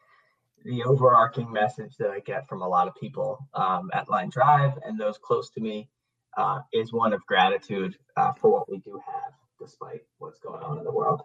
the 0.65 0.83
overarching 0.85 1.53
message 1.53 1.97
that 1.99 2.11
I 2.11 2.21
get 2.21 2.49
from 2.49 2.63
a 2.63 2.69
lot 2.69 2.89
of 2.89 2.95
people 2.95 3.39
um, 3.55 3.91
at 3.93 4.09
Line 4.09 4.31
Drive 4.31 4.73
and 4.85 4.99
those 4.99 5.19
close 5.19 5.51
to 5.51 5.61
me 5.61 5.89
uh, 6.37 6.61
is 6.73 6.93
one 6.93 7.13
of 7.13 7.25
gratitude 7.27 7.97
uh, 8.17 8.33
for 8.33 8.51
what 8.51 8.71
we 8.71 8.79
do 8.79 9.01
have, 9.05 9.33
despite 9.61 10.03
what's 10.19 10.39
going 10.39 10.63
on 10.63 10.79
in 10.79 10.85
the 10.85 10.93
world. 10.93 11.23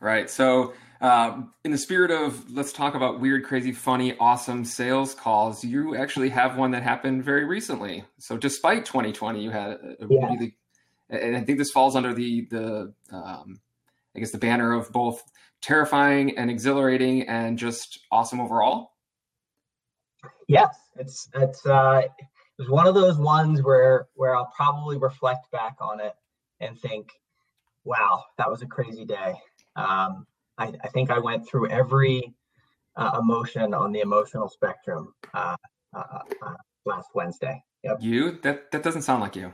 Right. 0.00 0.30
So, 0.30 0.74
um, 1.00 1.52
in 1.64 1.70
the 1.70 1.78
spirit 1.78 2.10
of 2.10 2.50
let's 2.50 2.72
talk 2.72 2.94
about 2.94 3.20
weird, 3.20 3.44
crazy, 3.44 3.72
funny, 3.72 4.16
awesome 4.18 4.64
sales 4.64 5.14
calls, 5.14 5.64
you 5.64 5.96
actually 5.96 6.28
have 6.28 6.56
one 6.56 6.70
that 6.72 6.82
happened 6.82 7.24
very 7.24 7.44
recently. 7.44 8.04
So, 8.18 8.36
despite 8.36 8.84
2020, 8.84 9.42
you 9.42 9.50
had 9.50 9.70
a, 9.70 9.74
a 9.74 10.06
yeah. 10.08 10.26
really, 10.26 10.56
and 11.10 11.36
I 11.36 11.40
think 11.40 11.58
this 11.58 11.70
falls 11.70 11.96
under 11.96 12.12
the 12.12 12.46
the 12.50 12.92
um, 13.12 13.60
I 14.14 14.18
guess 14.18 14.30
the 14.30 14.38
banner 14.38 14.72
of 14.72 14.90
both 14.92 15.22
terrifying 15.60 16.36
and 16.38 16.50
exhilarating 16.50 17.28
and 17.28 17.58
just 17.58 18.00
awesome 18.10 18.40
overall. 18.40 18.92
Yes, 20.46 20.76
it's 20.96 21.28
it's 21.34 21.64
uh, 21.66 22.02
it 22.04 22.62
was 22.62 22.68
one 22.68 22.86
of 22.86 22.94
those 22.94 23.18
ones 23.18 23.62
where 23.62 24.08
where 24.14 24.36
I'll 24.36 24.52
probably 24.56 24.98
reflect 24.98 25.50
back 25.50 25.76
on 25.80 26.00
it 26.00 26.14
and 26.60 26.78
think, 26.80 27.10
wow, 27.84 28.24
that 28.36 28.50
was 28.50 28.62
a 28.62 28.66
crazy 28.66 29.04
day. 29.04 29.34
Um, 29.76 30.26
I, 30.56 30.72
I, 30.82 30.88
think 30.88 31.10
I 31.10 31.20
went 31.20 31.48
through 31.48 31.70
every 31.70 32.34
uh, 32.96 33.20
emotion 33.20 33.74
on 33.74 33.92
the 33.92 34.00
emotional 34.00 34.48
spectrum 34.48 35.14
uh, 35.34 35.56
uh, 35.94 36.18
uh 36.42 36.54
last 36.84 37.10
Wednesday. 37.14 37.62
Yep. 37.84 37.98
You? 38.00 38.32
That 38.42 38.70
that 38.72 38.82
doesn't 38.82 39.02
sound 39.02 39.20
like 39.20 39.36
you. 39.36 39.52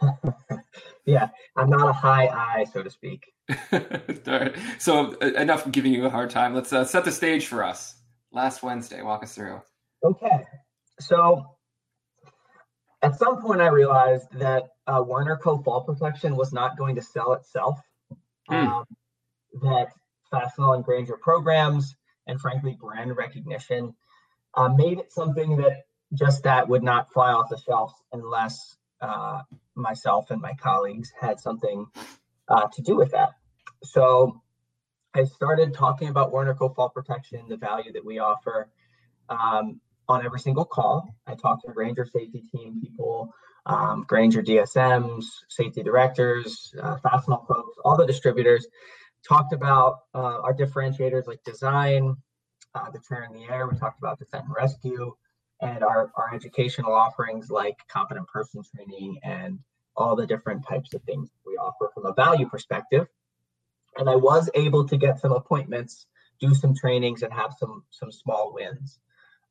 yeah, 1.06 1.28
I'm 1.56 1.70
not 1.70 1.88
a 1.88 1.92
high 1.92 2.26
I, 2.26 2.64
so 2.64 2.82
to 2.82 2.90
speak. 2.90 3.24
Right. 4.26 4.54
So 4.78 5.12
enough 5.18 5.70
giving 5.70 5.92
you 5.92 6.06
a 6.06 6.10
hard 6.10 6.30
time. 6.30 6.54
Let's 6.54 6.72
uh, 6.72 6.84
set 6.84 7.04
the 7.04 7.12
stage 7.12 7.46
for 7.46 7.64
us. 7.64 7.96
Last 8.30 8.62
Wednesday, 8.62 9.02
walk 9.02 9.22
us 9.22 9.34
through. 9.34 9.60
Okay. 10.04 10.44
So 11.00 11.44
at 13.02 13.18
some 13.18 13.42
point, 13.42 13.60
I 13.60 13.68
realized 13.68 14.28
that 14.38 14.68
uh, 14.86 15.02
Werner 15.06 15.36
Co. 15.36 15.58
Fall 15.58 15.82
Protection 15.82 16.36
was 16.36 16.52
not 16.52 16.78
going 16.78 16.94
to 16.96 17.02
sell 17.02 17.32
itself. 17.34 17.80
Mm. 18.50 18.66
Um, 18.66 18.84
that 19.62 19.88
Fastenal 20.32 20.74
and 20.74 20.84
Grainger 20.84 21.16
programs 21.16 21.94
and 22.26 22.40
frankly 22.40 22.76
brand 22.80 23.16
recognition 23.16 23.94
uh, 24.54 24.68
made 24.68 24.98
it 24.98 25.12
something 25.12 25.56
that 25.56 25.82
just 26.14 26.42
that 26.44 26.68
would 26.68 26.82
not 26.82 27.12
fly 27.12 27.32
off 27.32 27.48
the 27.50 27.58
shelves 27.58 27.94
unless 28.12 28.76
uh, 29.00 29.42
myself 29.74 30.30
and 30.30 30.40
my 30.40 30.54
colleagues 30.54 31.12
had 31.18 31.40
something 31.40 31.86
uh, 32.48 32.68
to 32.72 32.82
do 32.82 32.96
with 32.96 33.10
that. 33.12 33.30
So 33.82 34.40
I 35.14 35.24
started 35.24 35.74
talking 35.74 36.08
about 36.08 36.32
Werner 36.32 36.54
Co 36.54 36.68
fall 36.70 36.88
protection, 36.88 37.48
the 37.48 37.56
value 37.56 37.92
that 37.92 38.04
we 38.04 38.18
offer 38.18 38.70
um, 39.28 39.80
on 40.08 40.24
every 40.24 40.40
single 40.40 40.64
call. 40.64 41.14
I 41.26 41.34
talked 41.34 41.64
to 41.66 41.72
Grainger 41.72 42.06
safety 42.06 42.42
team 42.52 42.80
people, 42.80 43.32
um, 43.66 44.04
Grainger 44.08 44.42
DSMs, 44.42 45.24
safety 45.48 45.82
directors, 45.82 46.74
uh, 46.82 46.96
Fastenal 47.04 47.46
folks, 47.46 47.76
all 47.84 47.96
the 47.96 48.06
distributors, 48.06 48.66
talked 49.26 49.52
about 49.52 50.00
uh, 50.14 50.40
our 50.40 50.54
differentiators 50.54 51.26
like 51.26 51.42
design, 51.44 52.16
uh, 52.74 52.90
the 52.90 52.98
trainer 53.00 53.24
in 53.24 53.32
the 53.32 53.44
air. 53.52 53.68
We 53.68 53.78
talked 53.78 53.98
about 53.98 54.18
defend 54.18 54.44
and 54.44 54.54
rescue, 54.54 55.14
and 55.62 55.82
our, 55.82 56.10
our 56.16 56.34
educational 56.34 56.92
offerings 56.92 57.50
like 57.50 57.76
competent 57.88 58.28
person 58.28 58.62
training 58.62 59.18
and 59.22 59.58
all 59.96 60.16
the 60.16 60.26
different 60.26 60.66
types 60.66 60.94
of 60.94 61.02
things 61.04 61.30
we 61.46 61.54
offer 61.54 61.90
from 61.94 62.06
a 62.06 62.14
value 62.14 62.48
perspective. 62.48 63.06
And 63.96 64.08
I 64.08 64.16
was 64.16 64.50
able 64.54 64.86
to 64.88 64.96
get 64.96 65.20
some 65.20 65.32
appointments, 65.32 66.06
do 66.40 66.54
some 66.54 66.74
trainings, 66.74 67.22
and 67.22 67.32
have 67.32 67.54
some 67.58 67.84
some 67.90 68.10
small 68.10 68.52
wins. 68.54 68.98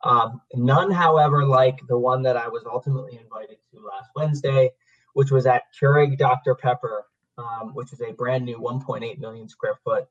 Um, 0.04 0.42
none, 0.54 0.92
however, 0.92 1.46
like 1.46 1.80
the 1.88 1.98
one 1.98 2.24
that 2.24 2.38
I 2.38 2.48
was 2.48 2.64
ultimately 2.66 3.20
invited 3.22 3.58
to 3.72 3.80
last 3.80 4.10
Wednesday, 4.16 4.72
which 5.14 5.32
was 5.32 5.46
at 5.46 5.64
Keurig 5.80 6.18
Dr. 6.18 6.56
Pepper 6.56 7.06
um, 7.38 7.74
which 7.74 7.94
is 7.94 8.02
a 8.02 8.12
brand 8.14 8.46
new 8.46 8.60
1.8 8.60 9.20
million 9.20 9.48
square 9.48 9.80
foot 9.84 10.06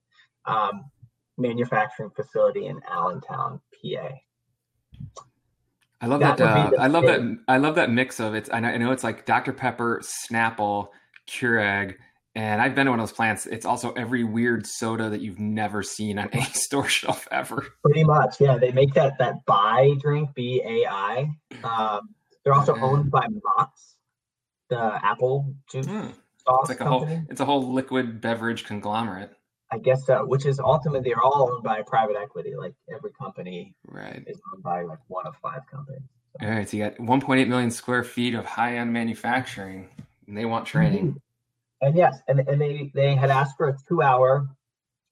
um, 0.46 0.90
manufacturing 1.38 2.10
facility 2.10 2.66
in 2.66 2.80
Allentown, 2.88 3.60
PA. 3.74 4.10
I 6.00 6.06
love 6.06 6.20
that. 6.20 6.38
that 6.38 6.74
uh, 6.74 6.76
I 6.78 6.86
love 6.86 7.04
that. 7.04 7.38
I 7.48 7.58
love 7.58 7.74
that 7.74 7.90
mix 7.90 8.20
of 8.20 8.34
it. 8.34 8.48
I 8.52 8.60
know, 8.60 8.68
I 8.68 8.76
know 8.78 8.92
it's 8.92 9.04
like 9.04 9.26
Dr. 9.26 9.52
Pepper, 9.52 10.00
Snapple, 10.02 10.88
Keurig, 11.28 11.96
and 12.34 12.62
I've 12.62 12.74
been 12.74 12.86
to 12.86 12.92
one 12.92 13.00
of 13.00 13.08
those 13.08 13.14
plants. 13.14 13.46
It's 13.46 13.66
also 13.66 13.92
every 13.92 14.24
weird 14.24 14.66
soda 14.66 15.10
that 15.10 15.20
you've 15.20 15.38
never 15.38 15.82
seen 15.82 16.18
on 16.18 16.28
any 16.32 16.44
store 16.52 16.88
shelf 16.88 17.28
ever. 17.30 17.66
Pretty 17.84 18.04
much, 18.04 18.40
yeah. 18.40 18.56
They 18.56 18.72
make 18.72 18.94
that 18.94 19.18
that 19.18 19.44
Bai 19.46 19.92
drink, 20.00 20.30
B 20.34 20.62
A 20.64 20.86
I. 20.88 21.30
Um, 21.64 22.14
they're 22.44 22.54
also 22.54 22.76
owned 22.76 23.10
by 23.10 23.26
Mott's, 23.28 23.96
the 24.68 24.98
apple 25.04 25.54
juice 25.70 25.86
mm 25.86 26.14
sauce 26.46 26.70
it's 26.70 26.80
like 26.80 26.80
a 26.80 26.84
company. 26.84 27.16
whole 27.16 27.24
it's 27.28 27.40
a 27.40 27.44
whole 27.44 27.72
liquid 27.72 28.20
beverage 28.20 28.64
conglomerate. 28.64 29.32
I 29.72 29.78
guess 29.78 30.04
so, 30.04 30.24
which 30.24 30.46
is 30.46 30.58
ultimately 30.58 31.10
they're 31.10 31.22
all 31.22 31.52
owned 31.52 31.62
by 31.62 31.82
private 31.82 32.16
equity. 32.16 32.54
Like 32.56 32.74
every 32.92 33.12
company 33.12 33.74
right. 33.86 34.22
is 34.26 34.40
owned 34.52 34.62
by 34.62 34.82
like 34.82 34.98
one 35.08 35.26
of 35.26 35.36
five 35.36 35.62
companies. 35.70 36.02
So. 36.40 36.46
All 36.46 36.52
right, 36.52 36.68
so 36.68 36.76
you 36.76 36.84
got 36.84 36.96
1.8 36.96 37.48
million 37.48 37.70
square 37.70 38.04
feet 38.04 38.34
of 38.34 38.44
high-end 38.44 38.92
manufacturing, 38.92 39.88
and 40.26 40.36
they 40.36 40.44
want 40.44 40.66
training. 40.66 41.08
Mm-hmm. 41.08 41.86
And 41.86 41.96
yes, 41.96 42.20
and, 42.28 42.40
and 42.40 42.60
they 42.60 42.90
they 42.94 43.14
had 43.14 43.30
asked 43.30 43.56
for 43.56 43.68
a 43.68 43.76
two-hour, 43.88 44.48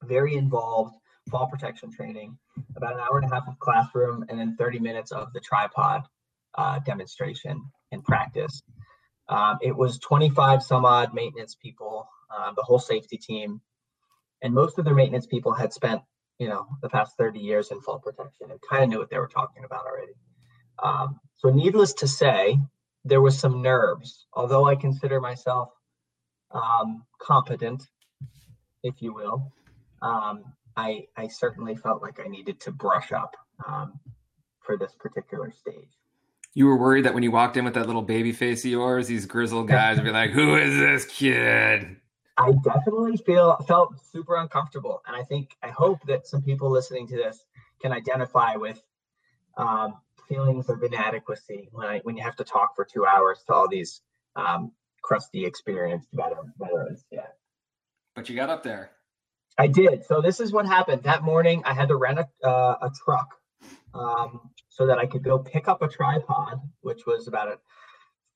very 0.03 0.35
involved 0.37 0.95
fall 1.31 1.47
protection 1.47 1.91
training, 1.91 2.37
about 2.77 2.95
an 2.95 3.01
hour 3.01 3.19
and 3.19 3.31
a 3.31 3.35
half 3.35 3.47
of 3.49 3.59
classroom, 3.59 4.25
and 4.29 4.39
then 4.39 4.57
30 4.57 4.79
minutes 4.79 5.13
of 5.13 5.33
the 5.33 5.41
tripod 5.41 6.03
uh, 6.57 6.79
demonstration 6.81 7.63
and 7.93 8.03
practice. 8.05 8.63
Um, 9.29 9.59
it 9.61 9.77
was 9.77 9.99
25 9.99 10.63
some 10.63 10.85
odd 10.85 11.15
maintenance 11.15 11.55
people, 11.55 12.09
uh, 12.37 12.53
the 12.57 12.63
whole 12.63 12.79
safety 12.79 13.17
team, 13.17 13.61
and 14.43 14.55
most 14.55 14.79
of 14.79 14.85
their 14.85 14.95
maintenance 14.95 15.27
people 15.27 15.53
had 15.53 15.73
spent, 15.73 16.03
you 16.39 16.49
know, 16.49 16.67
the 16.83 16.89
past 16.89 17.17
30 17.19 17.39
years 17.39 17.71
in 17.71 17.81
fall 17.81 17.99
protection 17.99 18.51
and 18.51 18.61
kind 18.69 18.85
of 18.85 18.91
knew 18.91 18.99
what 18.99 19.11
they 19.11 19.19
were 19.19 19.29
talking 19.29 19.65
about 19.65 19.85
already. 19.87 20.13
Um, 20.83 21.19
so, 21.37 21.51
needless 21.51 21.93
to 21.95 22.09
say, 22.09 22.59
there 23.05 23.21
was 23.21 23.39
some 23.39 23.63
nerves. 23.63 24.27
Although 24.33 24.67
I 24.67 24.77
consider 24.77 25.21
myself 25.21 25.71
um, 26.53 27.05
competent, 27.21 27.83
if 28.83 29.03
you 29.03 29.13
will, 29.13 29.53
um, 30.03 30.45
I, 30.77 31.07
I 31.17 31.27
certainly 31.29 31.75
felt 31.75 32.03
like 32.03 32.21
I 32.25 32.29
needed 32.29 32.61
to 32.61 32.73
brush 32.73 33.13
up 33.13 33.37
um, 33.67 33.99
for 34.61 34.77
this 34.77 34.95
particular 35.01 35.51
stage 35.51 35.89
you 36.55 36.67
were 36.67 36.77
worried 36.77 37.05
that 37.05 37.15
when 37.15 37.23
you 37.23 37.31
walked 37.31 37.57
in 37.57 37.65
with 37.65 37.75
that 37.75 37.87
little 37.87 38.03
baby 38.03 38.33
face 38.33 38.65
of 38.65 38.71
yours, 38.73 39.07
these 39.07 39.27
grizzled 39.27 39.69
guys 39.69 39.97
would 39.97 40.05
be 40.05 40.11
like, 40.11 40.31
"Who 40.31 40.57
is 40.57 40.77
this 40.77 41.05
kid?" 41.05 41.97
I 42.39 42.53
definitely 42.63 43.17
feel 43.17 43.57
felt 43.67 43.95
super 44.13 44.37
uncomfortable, 44.37 45.03
and 45.07 45.17
I 45.17 45.25
think 45.25 45.57
I 45.63 45.69
hope 45.69 45.99
that 46.07 46.27
some 46.27 46.41
people 46.41 46.71
listening 46.71 47.09
to 47.09 47.17
this 47.17 47.45
can 47.83 47.93
identify 47.93 48.55
with 48.55 48.81
um, 49.57 49.95
feelings 50.29 50.69
of 50.69 50.83
inadequacy 50.83 51.69
when 51.73 51.89
I 51.89 51.99
when 52.05 52.17
you 52.17 52.23
have 52.23 52.37
to 52.37 52.45
talk 52.45 52.77
for 52.77 52.85
two 52.85 53.05
hours 53.05 53.43
to 53.49 53.55
all 53.55 53.69
these 53.69 54.03
um, 54.37 54.71
crusty, 55.03 55.45
experienced 55.45 56.09
veterans. 56.13 57.05
Yeah, 57.11 57.27
but 58.15 58.29
you 58.29 58.37
got 58.37 58.51
up 58.51 58.63
there. 58.63 58.93
I 59.59 59.67
did. 59.67 60.05
So 60.05 60.21
this 60.21 60.39
is 60.39 60.53
what 60.53 60.67
happened 60.67 61.03
that 61.03 61.25
morning. 61.25 61.63
I 61.67 61.75
had 61.75 61.89
to 61.89 61.97
rent 61.97 62.21
a, 62.21 62.47
uh, 62.47 62.77
a 62.83 62.91
truck 63.05 63.35
um, 63.93 64.51
so 64.69 64.87
that 64.87 64.99
I 64.99 65.07
could 65.07 65.25
go 65.25 65.41
pick 65.41 65.67
up 65.67 65.83
a 65.83 65.89
tripod, 65.89 66.61
which 66.83 67.05
was 67.05 67.27
about 67.27 67.49
a 67.49 67.59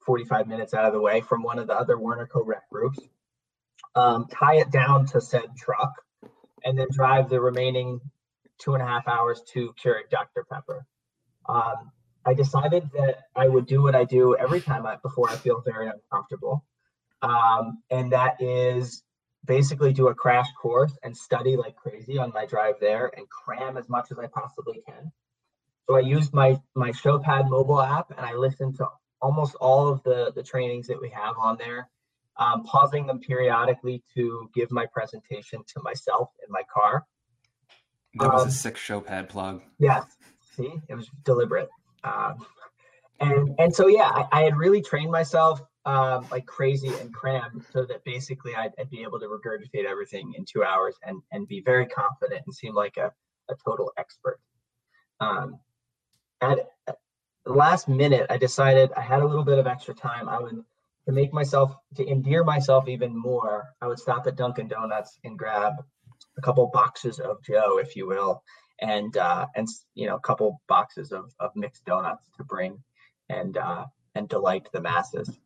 45 0.04 0.48
minutes 0.48 0.74
out 0.74 0.84
of 0.84 0.92
the 0.92 1.00
way 1.00 1.20
from 1.20 1.44
one 1.44 1.60
of 1.60 1.68
the 1.68 1.74
other 1.74 1.96
Werner 1.96 2.26
co-rec 2.26 2.68
groups, 2.70 2.98
um, 3.94 4.26
tie 4.28 4.57
it 4.57 4.70
down 4.70 5.07
to 5.07 5.20
said 5.20 5.57
truck, 5.57 5.92
and 6.64 6.78
then 6.78 6.88
drive 6.90 7.28
the 7.28 7.40
remaining 7.40 8.00
two 8.59 8.74
and 8.74 8.83
a 8.83 8.87
half 8.87 9.09
hours 9.09 9.42
to 9.52 9.74
Keurig 9.83 10.11
Dr. 10.11 10.44
Pepper. 10.50 10.87
Um, 11.48 11.90
I 12.24 12.35
decided 12.35 12.88
that 12.92 13.24
I 13.35 13.48
would 13.48 13.66
do 13.66 13.83
what 13.83 13.94
I 13.94 14.05
do 14.05 14.37
every 14.37 14.61
time 14.61 14.87
I, 14.87 14.96
before 14.96 15.28
I 15.28 15.35
feel 15.37 15.61
very 15.66 15.88
uncomfortable. 15.88 16.64
Um, 17.20 17.83
and 17.90 18.12
that 18.12 18.40
is 18.40 19.02
basically 19.44 19.92
do 19.92 20.09
a 20.09 20.14
crash 20.14 20.46
course 20.61 20.96
and 21.02 21.16
study 21.16 21.57
like 21.57 21.74
crazy 21.74 22.18
on 22.18 22.33
my 22.33 22.46
drive 22.46 22.76
there 22.81 23.11
and 23.16 23.28
cram 23.28 23.76
as 23.76 23.88
much 23.88 24.12
as 24.12 24.18
I 24.18 24.28
possibly 24.28 24.83
can 24.87 25.11
so 25.88 25.96
I 25.96 26.00
used 26.00 26.33
my 26.33 26.61
my 26.74 26.90
Showpad 26.90 27.50
mobile 27.50 27.81
app 27.81 28.12
and 28.16 28.24
I 28.24 28.35
listened 28.35 28.76
to 28.76 28.88
almost 29.20 29.55
all 29.57 29.88
of 29.88 30.02
the 30.05 30.33
the 30.35 30.42
trainings 30.42 30.87
that 30.87 31.00
we 31.00 31.11
have 31.11 31.37
on 31.38 31.59
there, 31.59 31.88
um, 32.38 32.64
pausing 32.64 33.06
them 33.06 33.20
periodically 33.20 34.02
to 34.14 34.50
give 34.54 34.70
my 34.70 34.86
presentation 34.86 35.62
to 35.66 35.80
myself 35.82 36.30
in 36.46 36.52
my 36.52 36.62
car. 36.72 37.04
That 38.14 38.32
was 38.32 38.42
Um, 38.42 38.48
a 38.48 38.50
sick 38.50 38.76
Showpad 38.76 39.28
plug. 39.28 39.62
Yes, 39.78 40.04
see, 40.56 40.72
it 40.88 40.94
was 40.94 41.10
deliberate. 41.24 41.68
Um, 42.04 42.44
and 43.20 43.54
and 43.58 43.74
so 43.74 43.86
yeah, 43.86 44.08
I, 44.08 44.26
I 44.32 44.42
had 44.42 44.56
really 44.56 44.82
trained 44.82 45.10
myself 45.10 45.62
um, 45.84 46.26
like 46.30 46.46
crazy 46.46 46.92
and 47.00 47.12
crammed 47.12 47.64
so 47.72 47.84
that 47.86 48.04
basically 48.04 48.54
I'd, 48.54 48.72
I'd 48.78 48.90
be 48.90 49.02
able 49.02 49.18
to 49.20 49.26
regurgitate 49.26 49.84
everything 49.84 50.34
in 50.36 50.44
two 50.44 50.64
hours 50.64 50.96
and 51.06 51.22
and 51.32 51.46
be 51.48 51.60
very 51.60 51.86
confident 51.86 52.42
and 52.44 52.54
seem 52.54 52.74
like 52.74 52.96
a, 52.96 53.12
a 53.50 53.54
total 53.64 53.92
expert. 53.96 54.40
Um, 55.20 55.58
at, 56.40 56.58
at 56.88 56.98
the 57.46 57.52
last 57.52 57.88
minute, 57.88 58.26
I 58.30 58.36
decided 58.36 58.90
I 58.96 59.00
had 59.00 59.20
a 59.20 59.26
little 59.26 59.44
bit 59.44 59.58
of 59.58 59.66
extra 59.66 59.94
time. 59.94 60.28
I 60.28 60.38
would 60.40 60.64
to 61.06 61.12
make 61.12 61.32
myself 61.32 61.74
to 61.96 62.08
endear 62.08 62.44
myself 62.44 62.88
even 62.88 63.16
more. 63.16 63.74
I 63.80 63.86
would 63.86 63.98
stop 63.98 64.26
at 64.26 64.36
Dunkin' 64.36 64.68
Donuts 64.68 65.18
and 65.24 65.38
grab 65.38 65.74
a 66.38 66.40
couple 66.40 66.66
boxes 66.72 67.18
of 67.18 67.42
Joe, 67.42 67.78
if 67.78 67.96
you 67.96 68.06
will, 68.06 68.42
and 68.80 69.16
uh, 69.16 69.46
and 69.54 69.68
you 69.94 70.06
know 70.06 70.16
a 70.16 70.20
couple 70.20 70.60
boxes 70.68 71.12
of, 71.12 71.32
of 71.40 71.50
mixed 71.56 71.84
donuts 71.84 72.26
to 72.36 72.44
bring 72.44 72.82
and 73.28 73.56
uh, 73.56 73.84
and 74.14 74.28
delight 74.28 74.68
the 74.72 74.80
masses. 74.80 75.38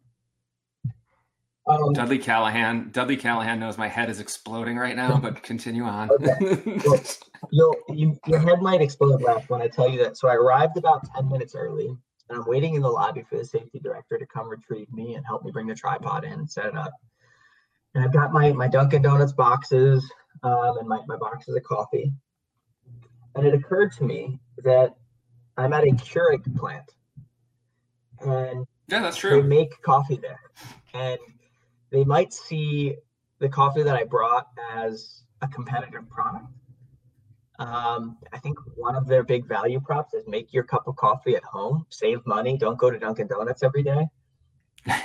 Um, 1.68 1.92
Dudley 1.92 2.18
Callahan. 2.18 2.90
Dudley 2.92 3.16
Callahan 3.16 3.58
knows 3.58 3.76
my 3.76 3.88
head 3.88 4.08
is 4.08 4.20
exploding 4.20 4.76
right 4.76 4.94
now, 4.94 5.18
but 5.18 5.42
continue 5.42 5.82
on. 5.82 6.08
Well, 6.20 6.38
you'll 7.50 7.76
you, 7.88 8.18
your 8.26 8.38
head 8.38 8.62
might 8.62 8.80
explode 8.80 9.24
when 9.48 9.62
I 9.62 9.68
tell 9.68 9.88
you 9.88 9.98
that. 10.04 10.16
So 10.16 10.28
I 10.28 10.34
arrived 10.34 10.76
about 10.76 11.08
ten 11.14 11.28
minutes 11.28 11.54
early, 11.56 11.96
and 12.28 12.38
I'm 12.38 12.46
waiting 12.46 12.74
in 12.74 12.82
the 12.82 12.88
lobby 12.88 13.22
for 13.28 13.38
the 13.38 13.44
safety 13.44 13.78
director 13.78 14.18
to 14.18 14.26
come 14.26 14.48
retrieve 14.48 14.92
me 14.92 15.14
and 15.14 15.24
help 15.24 15.44
me 15.44 15.52
bring 15.52 15.66
the 15.66 15.74
tripod 15.74 16.24
in 16.24 16.32
and 16.32 16.50
set 16.50 16.66
it 16.66 16.76
up. 16.76 16.92
And 17.94 18.04
I've 18.04 18.12
got 18.12 18.32
my 18.32 18.52
my 18.52 18.68
Dunkin' 18.68 19.02
Donuts 19.02 19.32
boxes 19.32 20.10
um, 20.42 20.78
and 20.78 20.88
my, 20.88 21.00
my 21.06 21.16
boxes 21.16 21.56
of 21.56 21.62
coffee. 21.62 22.12
And 23.34 23.46
it 23.46 23.54
occurred 23.54 23.92
to 23.92 24.04
me 24.04 24.38
that 24.64 24.94
I'm 25.56 25.72
at 25.72 25.84
a 25.84 25.88
Keurig 25.88 26.56
plant, 26.56 26.90
and 28.20 28.66
yeah, 28.88 29.00
that's 29.00 29.16
true. 29.16 29.42
they 29.42 29.48
make 29.48 29.80
coffee 29.82 30.16
there 30.16 30.40
and 30.94 31.18
they 31.90 32.04
might 32.04 32.32
see 32.32 32.96
the 33.38 33.48
coffee 33.48 33.82
that 33.82 33.96
i 33.96 34.04
brought 34.04 34.46
as 34.72 35.22
a 35.42 35.48
competitive 35.48 36.08
product 36.08 36.46
um, 37.58 38.16
i 38.32 38.38
think 38.38 38.58
one 38.76 38.94
of 38.94 39.06
their 39.06 39.22
big 39.22 39.46
value 39.46 39.80
props 39.80 40.14
is 40.14 40.26
make 40.26 40.52
your 40.52 40.64
cup 40.64 40.86
of 40.86 40.96
coffee 40.96 41.36
at 41.36 41.44
home 41.44 41.86
save 41.90 42.24
money 42.26 42.56
don't 42.56 42.78
go 42.78 42.90
to 42.90 42.98
dunkin' 42.98 43.26
donuts 43.26 43.62
every 43.62 43.82
day 43.82 44.06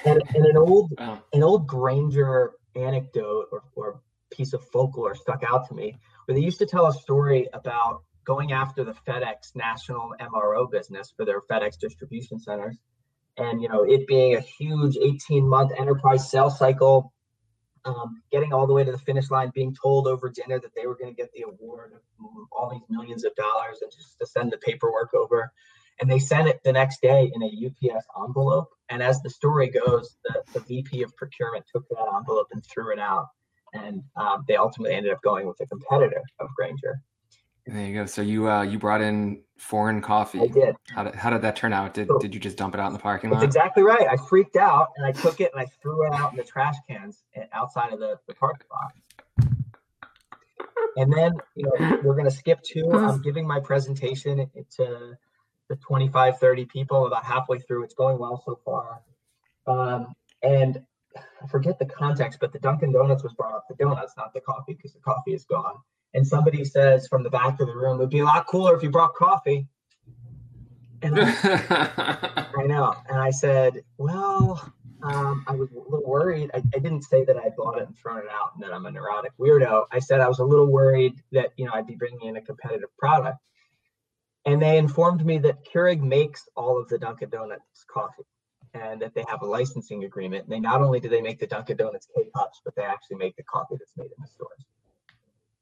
and, 0.05 0.21
and 0.35 0.45
an 0.45 0.57
old 0.57 0.91
Wow. 0.99 1.23
an 1.33 1.43
old 1.43 1.67
Grainger 1.67 2.51
anecdote 2.75 3.47
or, 3.51 3.63
or 3.75 4.01
piece 4.31 4.53
of 4.53 4.63
folklore 4.69 5.15
stuck 5.15 5.43
out 5.43 5.67
to 5.67 5.73
me 5.73 5.97
where 6.25 6.35
they 6.35 6.41
used 6.41 6.59
to 6.59 6.65
tell 6.65 6.87
a 6.87 6.93
story 6.93 7.47
about 7.53 8.03
going 8.23 8.51
after 8.53 8.83
the 8.83 8.93
fedex 8.93 9.55
national 9.55 10.13
mro 10.21 10.69
business 10.71 11.11
for 11.15 11.25
their 11.25 11.41
fedex 11.41 11.77
distribution 11.77 12.39
centers 12.39 12.77
and 13.37 13.61
you 13.61 13.67
know 13.67 13.83
it 13.83 14.07
being 14.07 14.35
a 14.35 14.39
huge 14.39 14.97
18 14.97 15.47
month 15.47 15.71
enterprise 15.77 16.29
sales 16.29 16.57
cycle 16.57 17.11
um, 17.85 18.21
getting 18.31 18.53
all 18.53 18.67
the 18.67 18.73
way 18.73 18.83
to 18.83 18.91
the 18.91 18.97
finish 18.97 19.31
line 19.31 19.51
being 19.53 19.75
told 19.75 20.07
over 20.07 20.29
dinner 20.29 20.59
that 20.59 20.71
they 20.75 20.85
were 20.85 20.95
going 20.95 21.13
to 21.13 21.19
get 21.19 21.31
the 21.33 21.43
award 21.43 21.93
of 21.93 22.01
all 22.51 22.69
these 22.69 22.87
millions 22.89 23.23
of 23.23 23.33
dollars 23.35 23.79
and 23.81 23.91
just 23.91 24.17
to 24.19 24.25
send 24.25 24.51
the 24.51 24.57
paperwork 24.57 25.13
over. 25.13 25.51
And 25.99 26.09
they 26.09 26.19
sent 26.19 26.47
it 26.47 26.61
the 26.63 26.73
next 26.73 27.01
day 27.01 27.31
in 27.33 27.43
a 27.43 27.67
ups 27.67 28.05
envelope. 28.19 28.69
And 28.89 29.03
as 29.03 29.21
the 29.21 29.29
story 29.29 29.69
goes 29.69 30.17
the, 30.25 30.41
the 30.53 30.59
vp 30.61 31.03
of 31.03 31.15
procurement 31.15 31.65
took 31.71 31.87
that 31.89 32.05
envelope 32.15 32.47
and 32.51 32.63
threw 32.65 32.91
it 32.91 32.99
out. 32.99 33.27
And 33.73 34.03
um, 34.15 34.43
they 34.47 34.55
ultimately 34.55 34.95
ended 34.95 35.13
up 35.13 35.21
going 35.21 35.47
with 35.47 35.59
a 35.61 35.65
competitor 35.65 36.21
of 36.39 36.49
Grainger 36.55 37.01
There 37.71 37.87
you 37.87 37.93
go. 37.93 38.05
So 38.05 38.21
you 38.21 38.49
uh, 38.49 38.63
you 38.63 38.77
brought 38.77 39.01
in 39.01 39.41
foreign 39.57 40.01
coffee. 40.01 40.41
i 40.41 40.47
did 40.47 40.75
How 40.93 41.03
did, 41.03 41.15
how 41.15 41.29
did 41.29 41.41
that 41.43 41.55
turn 41.55 41.71
out? 41.71 41.93
Did 41.93 42.07
So- 42.07 42.19
did 42.19 42.33
you 42.33 42.39
just 42.39 42.57
dump 42.57 42.73
it 42.73 42.81
out 42.81 42.87
in 42.87 42.93
the 42.93 42.99
parking 42.99 43.29
That's 43.29 43.41
lot? 43.41 43.45
exactly 43.45 43.83
right. 43.83 44.07
I 44.09 44.17
freaked 44.17 44.57
out 44.57 44.89
and 44.97 45.05
I 45.05 45.13
took 45.13 45.39
it 45.39 45.51
and 45.53 45.61
I 45.61 45.65
threw 45.81 46.05
it 46.05 46.13
out 46.13 46.31
in 46.31 46.37
the 46.37 46.43
trash 46.43 46.75
cans 46.89 47.23
outside 47.53 47.93
of 47.93 47.99
the, 47.99 48.19
the 48.27 48.33
parking 48.33 48.67
lot. 48.71 49.47
And 50.97 51.13
then, 51.13 51.31
you 51.55 51.63
know, 51.63 52.01
we're 52.03 52.15
going 52.15 52.25
to 52.25 52.31
skip 52.31 52.61
to, 52.63 52.91
I'm 52.91 53.21
giving 53.23 53.47
my 53.47 53.61
presentation 53.61 54.49
to 54.77 55.17
the 55.69 55.75
25, 55.77 56.39
30 56.39 56.65
people 56.65 57.05
about 57.05 57.23
halfway 57.23 57.59
through. 57.59 57.83
It's 57.83 57.93
going 57.93 58.17
well 58.17 58.43
so 58.45 58.59
far. 58.65 59.01
Um, 59.67 60.13
and 60.43 60.83
I 61.15 61.47
forget 61.47 61.79
the 61.79 61.85
context, 61.85 62.39
but 62.41 62.51
the 62.51 62.59
Dunkin' 62.59 62.91
Donuts 62.91 63.23
was 63.23 63.33
brought 63.33 63.53
up, 63.53 63.65
the 63.69 63.75
donuts, 63.75 64.13
not 64.17 64.33
the 64.33 64.41
coffee, 64.41 64.73
because 64.73 64.91
the 64.91 64.99
coffee 64.99 65.33
is 65.33 65.45
gone. 65.45 65.75
And 66.13 66.27
somebody 66.27 66.65
says 66.65 67.07
from 67.07 67.23
the 67.23 67.29
back 67.29 67.59
of 67.59 67.67
the 67.67 67.75
room, 67.75 67.99
it'd 67.99 68.09
be 68.09 68.19
a 68.19 68.25
lot 68.25 68.47
cooler 68.47 68.75
if 68.75 68.83
you 68.83 68.89
brought 68.89 69.13
coffee. 69.15 69.67
And 71.01 71.19
I 71.19 72.47
I 72.57 72.63
know. 72.67 72.95
And 73.09 73.19
I 73.19 73.31
said, 73.31 73.83
well, 73.97 74.73
um, 75.03 75.43
I 75.47 75.55
was 75.55 75.71
a 75.71 75.79
little 75.79 76.05
worried. 76.05 76.51
I, 76.53 76.57
I 76.57 76.79
didn't 76.79 77.03
say 77.03 77.23
that 77.25 77.37
I 77.37 77.49
bought 77.57 77.77
it 77.77 77.87
and 77.87 77.97
thrown 77.97 78.19
it 78.19 78.25
out 78.31 78.51
and 78.53 78.63
that 78.63 78.73
I'm 78.73 78.85
a 78.85 78.91
neurotic 78.91 79.31
weirdo. 79.39 79.85
I 79.91 79.99
said 79.99 80.19
I 80.19 80.27
was 80.27 80.39
a 80.39 80.45
little 80.45 80.67
worried 80.67 81.15
that, 81.31 81.51
you 81.57 81.65
know, 81.65 81.71
I'd 81.73 81.87
be 81.87 81.95
bringing 81.95 82.27
in 82.27 82.37
a 82.37 82.41
competitive 82.41 82.95
product. 82.97 83.37
And 84.45 84.61
they 84.61 84.77
informed 84.77 85.25
me 85.25 85.37
that 85.39 85.65
Keurig 85.65 86.01
makes 86.01 86.47
all 86.55 86.79
of 86.79 86.87
the 86.89 86.97
Dunkin' 86.97 87.29
Donuts 87.29 87.85
coffee 87.91 88.23
and 88.73 89.01
that 89.01 89.13
they 89.13 89.23
have 89.27 89.41
a 89.41 89.45
licensing 89.45 90.03
agreement. 90.03 90.43
And 90.43 90.51
they 90.51 90.59
not 90.59 90.81
only 90.81 90.99
do 90.99 91.09
they 91.09 91.21
make 91.21 91.39
the 91.39 91.47
Dunkin' 91.47 91.77
Donuts 91.77 92.07
K-Cups, 92.15 92.61
but 92.63 92.75
they 92.75 92.83
actually 92.83 93.17
make 93.17 93.35
the 93.35 93.43
coffee 93.43 93.75
that's 93.77 93.95
made 93.97 94.05
in 94.05 94.21
the 94.21 94.27
stores. 94.27 94.65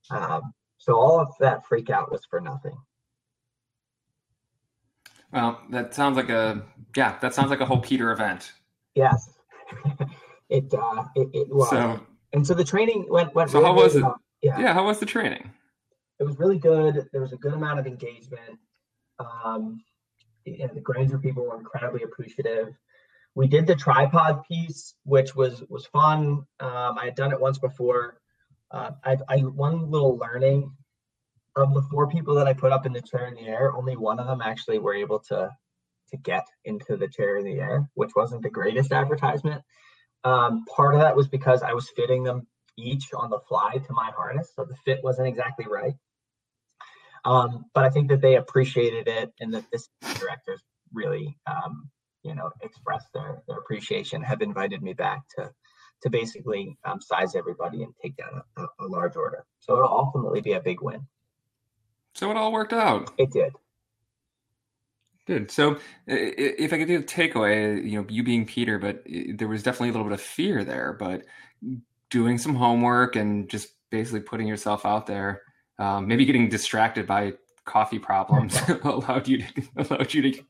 Um, 0.09 0.53
so 0.77 0.95
all 0.95 1.19
of 1.19 1.29
that 1.39 1.65
freak 1.65 1.89
out 1.89 2.11
was 2.11 2.25
for 2.29 2.39
nothing. 2.39 2.77
well, 5.31 5.61
that 5.69 5.93
sounds 5.93 6.17
like 6.17 6.29
a 6.29 6.63
yeah. 6.95 7.17
That 7.19 7.33
sounds 7.33 7.49
like 7.49 7.61
a 7.61 7.65
whole 7.65 7.79
Peter 7.79 8.11
event. 8.11 8.53
Yes. 8.95 9.29
it, 10.49 10.73
uh, 10.73 11.03
it, 11.15 11.29
it 11.33 11.49
was. 11.49 11.69
So 11.69 11.99
and 12.33 12.45
so 12.45 12.53
the 12.53 12.63
training 12.63 13.05
went 13.09 13.33
went. 13.35 13.51
So 13.51 13.59
really, 13.59 13.71
how 13.71 13.75
was 13.75 13.95
it? 13.95 14.05
Yeah, 14.41 14.59
yeah, 14.59 14.73
how 14.73 14.85
was 14.85 14.99
the 14.99 15.05
training? 15.05 15.51
it 16.19 16.23
was 16.23 16.37
really 16.37 16.59
good. 16.59 17.07
There 17.11 17.21
was 17.21 17.33
a 17.33 17.37
good 17.37 17.53
amount 17.53 17.79
of 17.79 17.87
engagement. 17.87 18.59
Um, 19.19 19.81
and 20.45 20.71
the 20.73 20.81
Grainger 20.81 21.17
people 21.17 21.45
were 21.45 21.57
incredibly 21.57 22.03
appreciative. 22.03 22.69
We 23.35 23.47
did 23.47 23.67
the 23.67 23.75
tripod 23.75 24.43
piece, 24.45 24.95
which 25.03 25.35
was 25.35 25.63
was 25.69 25.85
fun. 25.85 26.45
Um, 26.59 26.97
I 26.99 27.05
had 27.05 27.15
done 27.15 27.31
it 27.31 27.39
once 27.39 27.57
before. 27.57 28.19
Uh, 28.71 28.91
I, 29.03 29.17
I 29.27 29.37
one 29.37 29.89
little 29.89 30.17
learning 30.17 30.71
of 31.55 31.73
the 31.73 31.81
four 31.83 32.07
people 32.07 32.35
that 32.35 32.47
I 32.47 32.53
put 32.53 32.71
up 32.71 32.85
in 32.85 32.93
the 32.93 33.01
chair 33.01 33.27
in 33.27 33.35
the 33.35 33.49
air, 33.49 33.73
only 33.75 33.97
one 33.97 34.19
of 34.19 34.27
them 34.27 34.41
actually 34.41 34.79
were 34.79 34.93
able 34.93 35.19
to 35.29 35.49
to 36.11 36.17
get 36.17 36.45
into 36.65 36.97
the 36.97 37.07
chair 37.07 37.37
in 37.37 37.45
the 37.45 37.59
air, 37.59 37.87
which 37.93 38.11
wasn't 38.15 38.41
the 38.41 38.49
greatest 38.49 38.91
advertisement. 38.91 39.61
Um, 40.23 40.65
part 40.65 40.95
of 40.95 41.01
that 41.01 41.15
was 41.15 41.27
because 41.27 41.61
I 41.61 41.73
was 41.73 41.89
fitting 41.95 42.23
them 42.23 42.47
each 42.77 43.13
on 43.13 43.29
the 43.29 43.39
fly 43.47 43.73
to 43.75 43.93
my 43.93 44.11
harness, 44.15 44.51
so 44.55 44.65
the 44.65 44.75
fit 44.85 45.03
wasn't 45.03 45.27
exactly 45.27 45.65
right. 45.69 45.93
Um, 47.25 47.65
but 47.73 47.83
I 47.83 47.89
think 47.89 48.09
that 48.09 48.21
they 48.21 48.35
appreciated 48.35 49.07
it, 49.07 49.33
and 49.39 49.53
that 49.53 49.65
this 49.71 49.89
directors 50.15 50.61
really, 50.93 51.37
um, 51.47 51.89
you 52.23 52.33
know, 52.35 52.49
expressed 52.61 53.07
their 53.13 53.41
their 53.47 53.57
appreciation. 53.57 54.21
Have 54.23 54.41
invited 54.41 54.81
me 54.81 54.93
back 54.93 55.21
to 55.37 55.51
to 56.01 56.09
basically 56.09 56.77
um, 56.85 57.01
size 57.01 57.35
everybody 57.35 57.83
and 57.83 57.93
take 58.01 58.15
down 58.15 58.41
a, 58.57 58.63
a, 58.79 58.85
large 58.85 59.15
order. 59.15 59.45
So 59.59 59.75
it'll 59.75 59.89
ultimately 59.89 60.41
be 60.41 60.53
a 60.53 60.59
big 60.61 60.81
win. 60.81 61.05
So 62.15 62.31
it 62.31 62.37
all 62.37 62.51
worked 62.51 62.73
out. 62.73 63.11
It 63.17 63.31
did. 63.31 63.53
Good. 65.27 65.51
So, 65.51 65.77
if 66.07 66.73
I 66.73 66.79
could 66.79 66.87
do 66.87 66.97
a 66.97 67.03
takeaway, 67.03 67.87
you 67.87 68.01
know, 68.01 68.07
you 68.09 68.23
being 68.23 68.47
Peter, 68.47 68.79
but 68.79 69.03
there 69.35 69.47
was 69.47 69.61
definitely 69.61 69.89
a 69.89 69.91
little 69.91 70.07
bit 70.07 70.13
of 70.13 70.21
fear 70.21 70.63
there, 70.63 70.93
but 70.93 71.21
doing 72.09 72.39
some 72.39 72.55
homework 72.55 73.15
and 73.15 73.47
just 73.47 73.75
basically 73.91 74.21
putting 74.21 74.47
yourself 74.47 74.87
out 74.87 75.05
there, 75.05 75.43
um, 75.77 76.07
maybe 76.07 76.25
getting 76.25 76.49
distracted 76.49 77.05
by 77.05 77.33
coffee 77.65 77.99
problems 77.99 78.59
allowed 78.83 79.27
you 79.27 79.37
to 79.43 79.63
allowed 79.77 80.13
you 80.13 80.23
to 80.23 80.43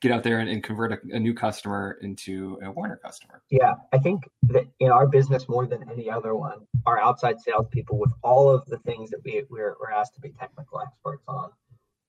get 0.00 0.12
out 0.12 0.22
there 0.22 0.40
and, 0.40 0.48
and 0.48 0.62
convert 0.62 0.92
a, 0.92 0.98
a 1.12 1.18
new 1.18 1.34
customer 1.34 1.98
into 2.02 2.58
a 2.62 2.70
Werner 2.70 2.96
customer. 2.96 3.42
Yeah, 3.50 3.74
I 3.92 3.98
think 3.98 4.28
that 4.48 4.66
in 4.80 4.90
our 4.90 5.06
business 5.06 5.48
more 5.48 5.66
than 5.66 5.88
any 5.90 6.10
other 6.10 6.34
one, 6.34 6.66
our 6.86 7.00
outside 7.00 7.40
salespeople 7.40 7.98
with 7.98 8.12
all 8.22 8.50
of 8.50 8.64
the 8.66 8.78
things 8.78 9.10
that 9.10 9.20
we 9.24 9.42
we're, 9.48 9.76
we're 9.80 9.90
asked 9.90 10.14
to 10.14 10.20
be 10.20 10.30
technical 10.30 10.80
experts 10.80 11.24
on. 11.28 11.50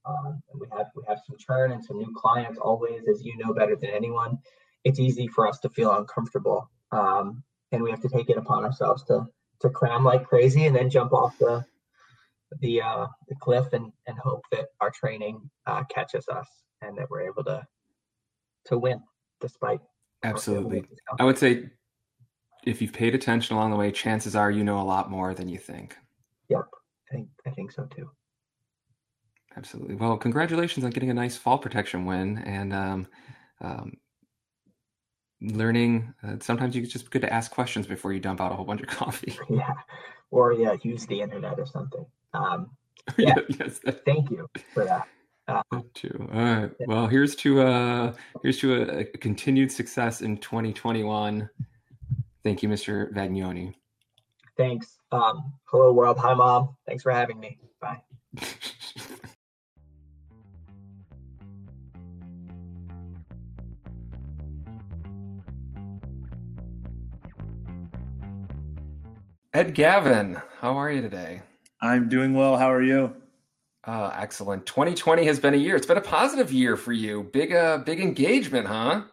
Um, 0.06 0.41
and 0.52 0.62
we 0.62 0.68
have 0.78 0.88
we 0.96 1.04
have 1.08 1.20
some 1.26 1.36
churn 1.38 1.72
and 1.72 1.84
some 1.84 1.98
new 1.98 2.13
clients 2.15 2.60
always, 2.60 3.08
as 3.10 3.24
you 3.24 3.36
know 3.38 3.54
better 3.54 3.76
than 3.76 3.89
anyone. 3.89 4.38
It's 4.84 5.00
easy 5.00 5.28
for 5.28 5.48
us 5.48 5.58
to 5.60 5.70
feel 5.70 5.91
uncomfortable, 5.96 6.70
um, 6.91 7.44
and 7.72 7.82
we 7.82 7.89
have 7.89 8.02
to 8.02 8.10
take 8.10 8.30
it 8.30 8.38
upon 8.38 8.65
ourselves 8.65 9.04
to 9.06 9.26
to 9.62 9.70
cram 9.70 10.04
like 10.04 10.28
crazy 10.28 10.68
and 10.68 10.76
then 10.76 10.91
jump 10.91 11.12
off 11.12 11.36
the 11.39 11.65
the 12.60 12.82
uh, 12.82 13.08
the 13.28 13.36
cliff 13.41 13.74
and 13.74 13.91
and 14.06 14.18
hope 14.20 14.44
that 14.52 14.68
our 14.80 14.91
training 14.91 15.50
uh, 15.65 15.84
catches 15.86 16.28
us 16.28 16.48
and 16.86 16.98
that 16.98 17.10
we're 17.10 17.21
able 17.21 17.43
to 17.43 17.65
to 18.65 18.78
win 18.78 19.02
despite 19.41 19.80
absolutely. 20.24 20.84
I 21.19 21.26
would 21.26 21.38
say 21.38 21.69
if 22.65 22.82
you've 22.82 22.93
paid 22.93 23.13
attention 23.13 23.56
along 23.56 23.71
the 23.71 23.78
way, 23.78 23.91
chances 23.91 24.36
are 24.36 24.50
you 24.52 24.63
know 24.63 24.80
a 24.80 24.84
lot 24.84 25.10
more 25.10 25.34
than 25.34 25.48
you 25.48 25.58
think. 25.58 25.95
Yep, 26.50 26.65
I 27.10 27.15
think 27.15 27.28
I 27.45 27.50
think 27.52 27.71
so 27.71 27.86
too. 27.86 28.10
Absolutely. 29.58 29.95
Well, 29.95 30.17
congratulations 30.17 30.84
on 30.84 30.91
getting 30.91 31.10
a 31.10 31.13
nice 31.13 31.38
fall 31.38 31.58
protection 31.58 32.06
win 32.06 32.39
and 32.39 32.74
um, 32.74 33.08
um, 33.62 33.93
learning. 35.41 36.13
Uh, 36.21 36.36
sometimes 36.41 36.76
you 36.76 36.86
just 36.86 37.10
good 37.10 37.21
to 37.21 37.32
ask 37.32 37.52
questions 37.52 37.88
before 37.88 38.12
you 38.12 38.19
dump 38.19 38.41
out 38.41 38.52
a 38.52 38.56
whole 38.56 38.65
bunch 38.65 38.82
of 38.82 38.88
coffee. 38.88 39.38
Yeah, 39.50 39.74
or 40.32 40.54
yeah, 40.54 40.76
use 40.82 41.06
the 41.06 41.21
internet 41.21 41.58
or 41.58 41.65
something. 41.65 42.06
Um, 42.34 42.71
yeah, 43.17 43.36
yes. 43.48 43.80
Thank 44.06 44.32
you 44.32 44.50
for 44.74 44.84
that. 44.86 45.08
Uh, 45.47 45.62
too. 45.93 46.29
All 46.34 46.41
right. 46.41 46.71
Well, 46.88 47.08
here's 47.08 47.36
to 47.38 47.62
uh 47.62 48.13
here's 48.41 48.60
to 48.60 48.81
a, 48.81 48.99
a 49.01 49.05
continued 49.05 49.71
success 49.71 50.21
in 50.21 50.38
2021. 50.38 51.49
Thank 52.43 52.63
you, 52.63 52.69
Mr. 52.69 53.13
Vagnoni. 53.13 53.73
Thanks. 54.58 54.97
Um, 55.12 55.53
hello 55.65 55.91
world. 55.91 56.17
Hi 56.17 56.34
mom. 56.34 56.75
Thanks 56.88 57.03
for 57.03 57.12
having 57.12 57.39
me. 57.39 57.60
Bye. 57.79 58.01
Ed 69.53 69.73
Gavin, 69.73 70.41
how 70.60 70.75
are 70.75 70.91
you 70.91 71.01
today? 71.01 71.41
I'm 71.81 72.10
doing 72.10 72.34
well. 72.34 72.58
How 72.58 72.73
are 72.73 72.81
you? 72.81 73.15
Uh, 73.86 74.12
excellent. 74.15 74.65
2020 74.65 75.26
has 75.26 75.39
been 75.39 75.54
a 75.54 75.58
year. 75.58 75.76
It's 75.76 75.86
been 75.86 75.98
a 75.98 76.02
positive 76.02 76.52
year 76.52 76.76
for 76.76 76.91
you. 76.91 77.24
Big, 77.32 77.54
uh, 77.54 77.78
big 77.80 78.00
engagement, 78.00 78.67
huh? 78.67 79.04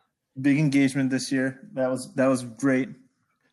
Big 0.40 0.58
engagement 0.58 1.10
this 1.10 1.30
year. 1.30 1.60
That 1.74 1.90
was 1.90 2.14
that 2.14 2.26
was 2.26 2.42
great. 2.42 2.88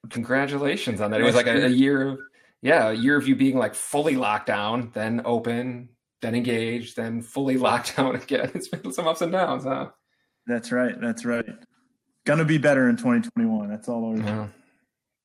Congratulations 0.09 1.01
on 1.01 1.11
that. 1.11 1.19
It 1.19 1.25
was 1.25 1.35
like 1.35 1.47
a, 1.47 1.65
a 1.65 1.69
year 1.69 2.07
of 2.07 2.19
yeah, 2.61 2.89
a 2.89 2.93
year 2.93 3.17
of 3.17 3.27
you 3.27 3.35
being 3.35 3.57
like 3.57 3.75
fully 3.75 4.15
locked 4.15 4.47
down, 4.47 4.91
then 4.93 5.21
open, 5.25 5.89
then 6.21 6.35
engaged, 6.35 6.95
then 6.95 7.21
fully 7.21 7.57
locked 7.67 7.97
down 7.97 8.15
again. 8.15 8.51
It's 8.53 8.69
been 8.69 8.91
some 8.93 9.07
ups 9.07 9.21
and 9.21 9.31
downs, 9.31 9.65
huh? 9.65 9.89
That's 10.47 10.71
right. 10.71 10.99
That's 11.01 11.25
right. 11.25 11.45
Gonna 12.25 12.45
be 12.45 12.57
better 12.57 12.89
in 12.89 12.95
2021. 12.95 13.69
That's 13.69 13.89
all. 13.89 14.17
Yeah. 14.17 14.47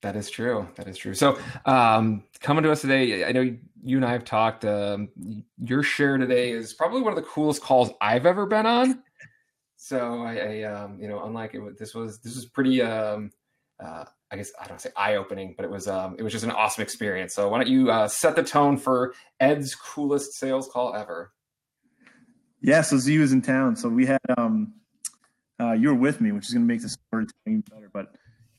That 0.05 0.17
is 0.17 0.29
true. 0.29 0.69
That 0.75 0.87
is 0.87 0.99
true. 0.99 1.15
So, 1.15 1.39
um, 1.65 2.25
coming 2.41 2.63
to 2.65 2.71
us 2.71 2.83
today, 2.83 3.25
I 3.25 3.33
know 3.33 3.41
you 3.41 3.97
and 3.97 4.05
I 4.05 4.13
have 4.13 4.23
talked. 4.23 4.63
Um, 4.63 5.09
your 5.57 5.83
share 5.83 6.19
today 6.19 6.51
is 6.51 6.75
probably 6.75 7.01
one 7.01 7.15
of 7.15 7.17
the 7.17 7.23
coolest 7.23 7.63
calls 7.63 7.91
I've 8.03 8.27
ever 8.27 8.45
been 8.45 8.67
on. 8.67 9.03
So, 9.77 10.23
I, 10.23 10.37
I 10.37 10.63
um, 10.65 10.99
you 11.01 11.09
know, 11.09 11.25
unlike 11.25 11.55
it, 11.55 11.79
this 11.79 11.95
was 11.95 12.19
this 12.19 12.35
was 12.35 12.45
pretty. 12.45 12.83
Um, 12.83 13.31
uh, 13.83 14.05
I 14.31 14.37
guess 14.37 14.53
I 14.61 14.67
don't 14.67 14.79
say 14.79 14.91
eye 14.95 15.15
opening, 15.15 15.55
but 15.57 15.65
it 15.65 15.71
was 15.71 15.89
um, 15.89 16.17
it 16.19 16.23
was 16.23 16.35
just 16.35 16.45
an 16.45 16.51
awesome 16.51 16.83
experience. 16.83 17.35
So, 17.35 17.49
why 17.49 17.57
don't 17.57 17.69
you 17.69 17.91
uh, 17.91 18.07
set 18.07 18.37
the 18.37 18.43
tone 18.43 18.77
for 18.77 19.15
Ed's 19.41 19.75
coolest 19.75 20.35
sales 20.35 20.69
call 20.71 20.95
ever? 20.95 21.33
Yeah. 22.61 22.83
So 22.83 22.99
Z 22.99 23.17
was 23.17 23.33
in 23.33 23.41
town, 23.41 23.75
so 23.75 23.89
we 23.89 24.05
had 24.05 24.21
um, 24.37 24.75
uh, 25.59 25.73
you 25.73 25.89
were 25.89 25.95
with 25.95 26.21
me, 26.21 26.31
which 26.31 26.47
is 26.47 26.53
going 26.53 26.69
to 26.69 26.71
make 26.71 26.83
the 26.83 26.91
story 26.91 27.27
better, 27.47 27.89
but 27.91 28.15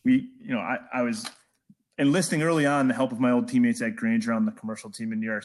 we, 0.05 0.29
you 0.39 0.53
know, 0.53 0.59
I, 0.59 0.77
I 0.93 1.01
was 1.01 1.29
enlisting 1.97 2.43
early 2.43 2.65
on 2.65 2.87
the 2.87 2.93
help 2.93 3.11
of 3.11 3.19
my 3.19 3.31
old 3.31 3.49
teammates 3.49 3.81
at 3.81 3.95
Grainger 3.95 4.31
on 4.31 4.45
the 4.45 4.51
commercial 4.51 4.89
team 4.91 5.11
in 5.11 5.19
New 5.19 5.25
York. 5.25 5.43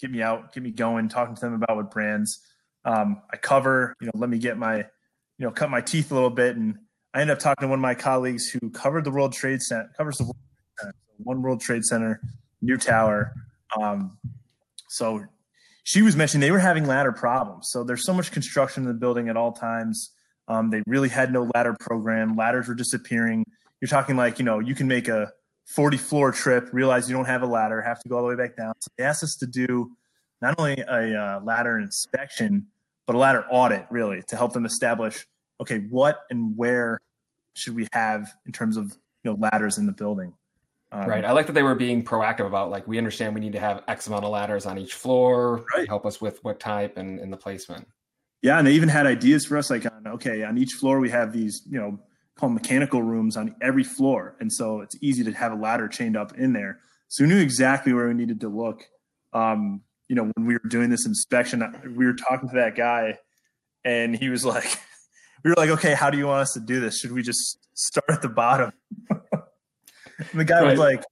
Get 0.00 0.10
me 0.10 0.20
out, 0.20 0.52
get 0.52 0.62
me 0.62 0.72
going, 0.72 1.08
talking 1.08 1.36
to 1.36 1.40
them 1.40 1.54
about 1.54 1.76
what 1.76 1.90
brands 1.90 2.40
um, 2.84 3.22
I 3.32 3.36
cover. 3.36 3.94
You 4.00 4.08
know, 4.08 4.12
let 4.16 4.28
me 4.28 4.38
get 4.38 4.58
my, 4.58 4.78
you 4.78 5.46
know, 5.46 5.52
cut 5.52 5.70
my 5.70 5.80
teeth 5.80 6.10
a 6.10 6.14
little 6.14 6.30
bit. 6.30 6.56
And 6.56 6.76
I 7.14 7.20
ended 7.20 7.36
up 7.36 7.40
talking 7.40 7.62
to 7.62 7.68
one 7.68 7.78
of 7.78 7.82
my 7.82 7.94
colleagues 7.94 8.48
who 8.48 8.70
covered 8.70 9.04
the 9.04 9.12
World 9.12 9.32
Trade 9.32 9.62
Center, 9.62 9.90
covers 9.96 10.18
the 10.18 10.24
World 10.24 10.36
Center, 10.80 10.94
One 11.18 11.40
World 11.40 11.60
Trade 11.60 11.84
Center, 11.84 12.20
new 12.60 12.76
tower. 12.76 13.32
Um, 13.80 14.18
so 14.88 15.24
she 15.84 16.02
was 16.02 16.16
mentioning 16.16 16.40
they 16.40 16.50
were 16.50 16.58
having 16.58 16.86
ladder 16.86 17.12
problems. 17.12 17.68
So 17.70 17.84
there's 17.84 18.04
so 18.04 18.12
much 18.12 18.32
construction 18.32 18.82
in 18.82 18.88
the 18.88 18.94
building 18.94 19.28
at 19.28 19.36
all 19.36 19.52
times. 19.52 20.10
Um, 20.48 20.70
they 20.70 20.82
really 20.86 21.08
had 21.08 21.32
no 21.32 21.48
ladder 21.54 21.76
program. 21.78 22.36
Ladders 22.36 22.68
were 22.68 22.74
disappearing. 22.74 23.44
You're 23.80 23.88
talking 23.88 24.16
like, 24.16 24.38
you 24.38 24.44
know, 24.44 24.58
you 24.58 24.74
can 24.74 24.88
make 24.88 25.08
a 25.08 25.32
40 25.66 25.96
floor 25.96 26.32
trip, 26.32 26.68
realize 26.72 27.08
you 27.08 27.16
don't 27.16 27.26
have 27.26 27.42
a 27.42 27.46
ladder, 27.46 27.80
have 27.80 28.00
to 28.00 28.08
go 28.08 28.16
all 28.16 28.22
the 28.22 28.28
way 28.28 28.36
back 28.36 28.56
down. 28.56 28.74
So 28.80 28.88
they 28.98 29.04
asked 29.04 29.22
us 29.22 29.36
to 29.36 29.46
do 29.46 29.92
not 30.40 30.54
only 30.58 30.76
a 30.78 31.18
uh, 31.18 31.40
ladder 31.42 31.78
inspection, 31.78 32.66
but 33.06 33.16
a 33.16 33.18
ladder 33.18 33.44
audit, 33.50 33.86
really, 33.90 34.22
to 34.28 34.36
help 34.36 34.52
them 34.52 34.66
establish, 34.66 35.26
okay, 35.60 35.78
what 35.78 36.20
and 36.30 36.56
where 36.56 37.00
should 37.54 37.74
we 37.74 37.86
have 37.92 38.32
in 38.46 38.52
terms 38.52 38.76
of 38.76 38.96
you 39.24 39.30
know 39.30 39.36
ladders 39.38 39.78
in 39.78 39.86
the 39.86 39.92
building. 39.92 40.34
Um, 40.90 41.08
right. 41.08 41.24
I 41.24 41.32
like 41.32 41.46
that 41.46 41.52
they 41.52 41.62
were 41.62 41.74
being 41.74 42.04
proactive 42.04 42.46
about 42.46 42.70
like 42.70 42.86
we 42.86 42.98
understand 42.98 43.34
we 43.34 43.40
need 43.40 43.52
to 43.52 43.60
have 43.60 43.82
X 43.88 44.06
amount 44.08 44.24
of 44.24 44.30
ladders 44.30 44.66
on 44.66 44.78
each 44.78 44.94
floor. 44.94 45.64
Right. 45.74 45.88
Help 45.88 46.04
us 46.04 46.20
with 46.20 46.38
what 46.42 46.60
type 46.60 46.98
and, 46.98 47.18
and 47.18 47.32
the 47.32 47.36
placement. 47.36 47.88
Yeah, 48.42 48.58
and 48.58 48.66
they 48.66 48.72
even 48.72 48.88
had 48.88 49.06
ideas 49.06 49.46
for 49.46 49.56
us, 49.56 49.70
like 49.70 49.86
on 49.86 50.06
okay, 50.14 50.42
on 50.42 50.58
each 50.58 50.72
floor 50.72 50.98
we 50.98 51.10
have 51.10 51.32
these, 51.32 51.62
you 51.70 51.78
know, 51.78 52.00
called 52.36 52.52
mechanical 52.52 53.00
rooms 53.00 53.36
on 53.36 53.54
every 53.62 53.84
floor, 53.84 54.36
and 54.40 54.52
so 54.52 54.80
it's 54.80 54.96
easy 55.00 55.22
to 55.24 55.32
have 55.32 55.52
a 55.52 55.54
ladder 55.54 55.86
chained 55.86 56.16
up 56.16 56.36
in 56.36 56.52
there. 56.52 56.80
So 57.08 57.22
we 57.24 57.28
knew 57.28 57.38
exactly 57.38 57.92
where 57.92 58.08
we 58.08 58.14
needed 58.14 58.40
to 58.40 58.48
look. 58.48 58.82
Um, 59.32 59.82
you 60.08 60.16
know, 60.16 60.30
when 60.34 60.46
we 60.46 60.54
were 60.54 60.68
doing 60.68 60.90
this 60.90 61.06
inspection, 61.06 61.62
we 61.96 62.04
were 62.04 62.14
talking 62.14 62.48
to 62.48 62.56
that 62.56 62.74
guy, 62.74 63.18
and 63.84 64.16
he 64.16 64.28
was 64.28 64.44
like, 64.44 64.76
"We 65.44 65.50
were 65.50 65.56
like, 65.56 65.70
okay, 65.70 65.94
how 65.94 66.10
do 66.10 66.18
you 66.18 66.26
want 66.26 66.40
us 66.40 66.52
to 66.54 66.60
do 66.60 66.80
this? 66.80 66.98
Should 66.98 67.12
we 67.12 67.22
just 67.22 67.58
start 67.74 68.10
at 68.10 68.22
the 68.22 68.28
bottom?" 68.28 68.72
and 69.10 69.20
the 70.34 70.44
guy 70.44 70.62
right. 70.62 70.70
was 70.70 70.80
like, 70.80 71.04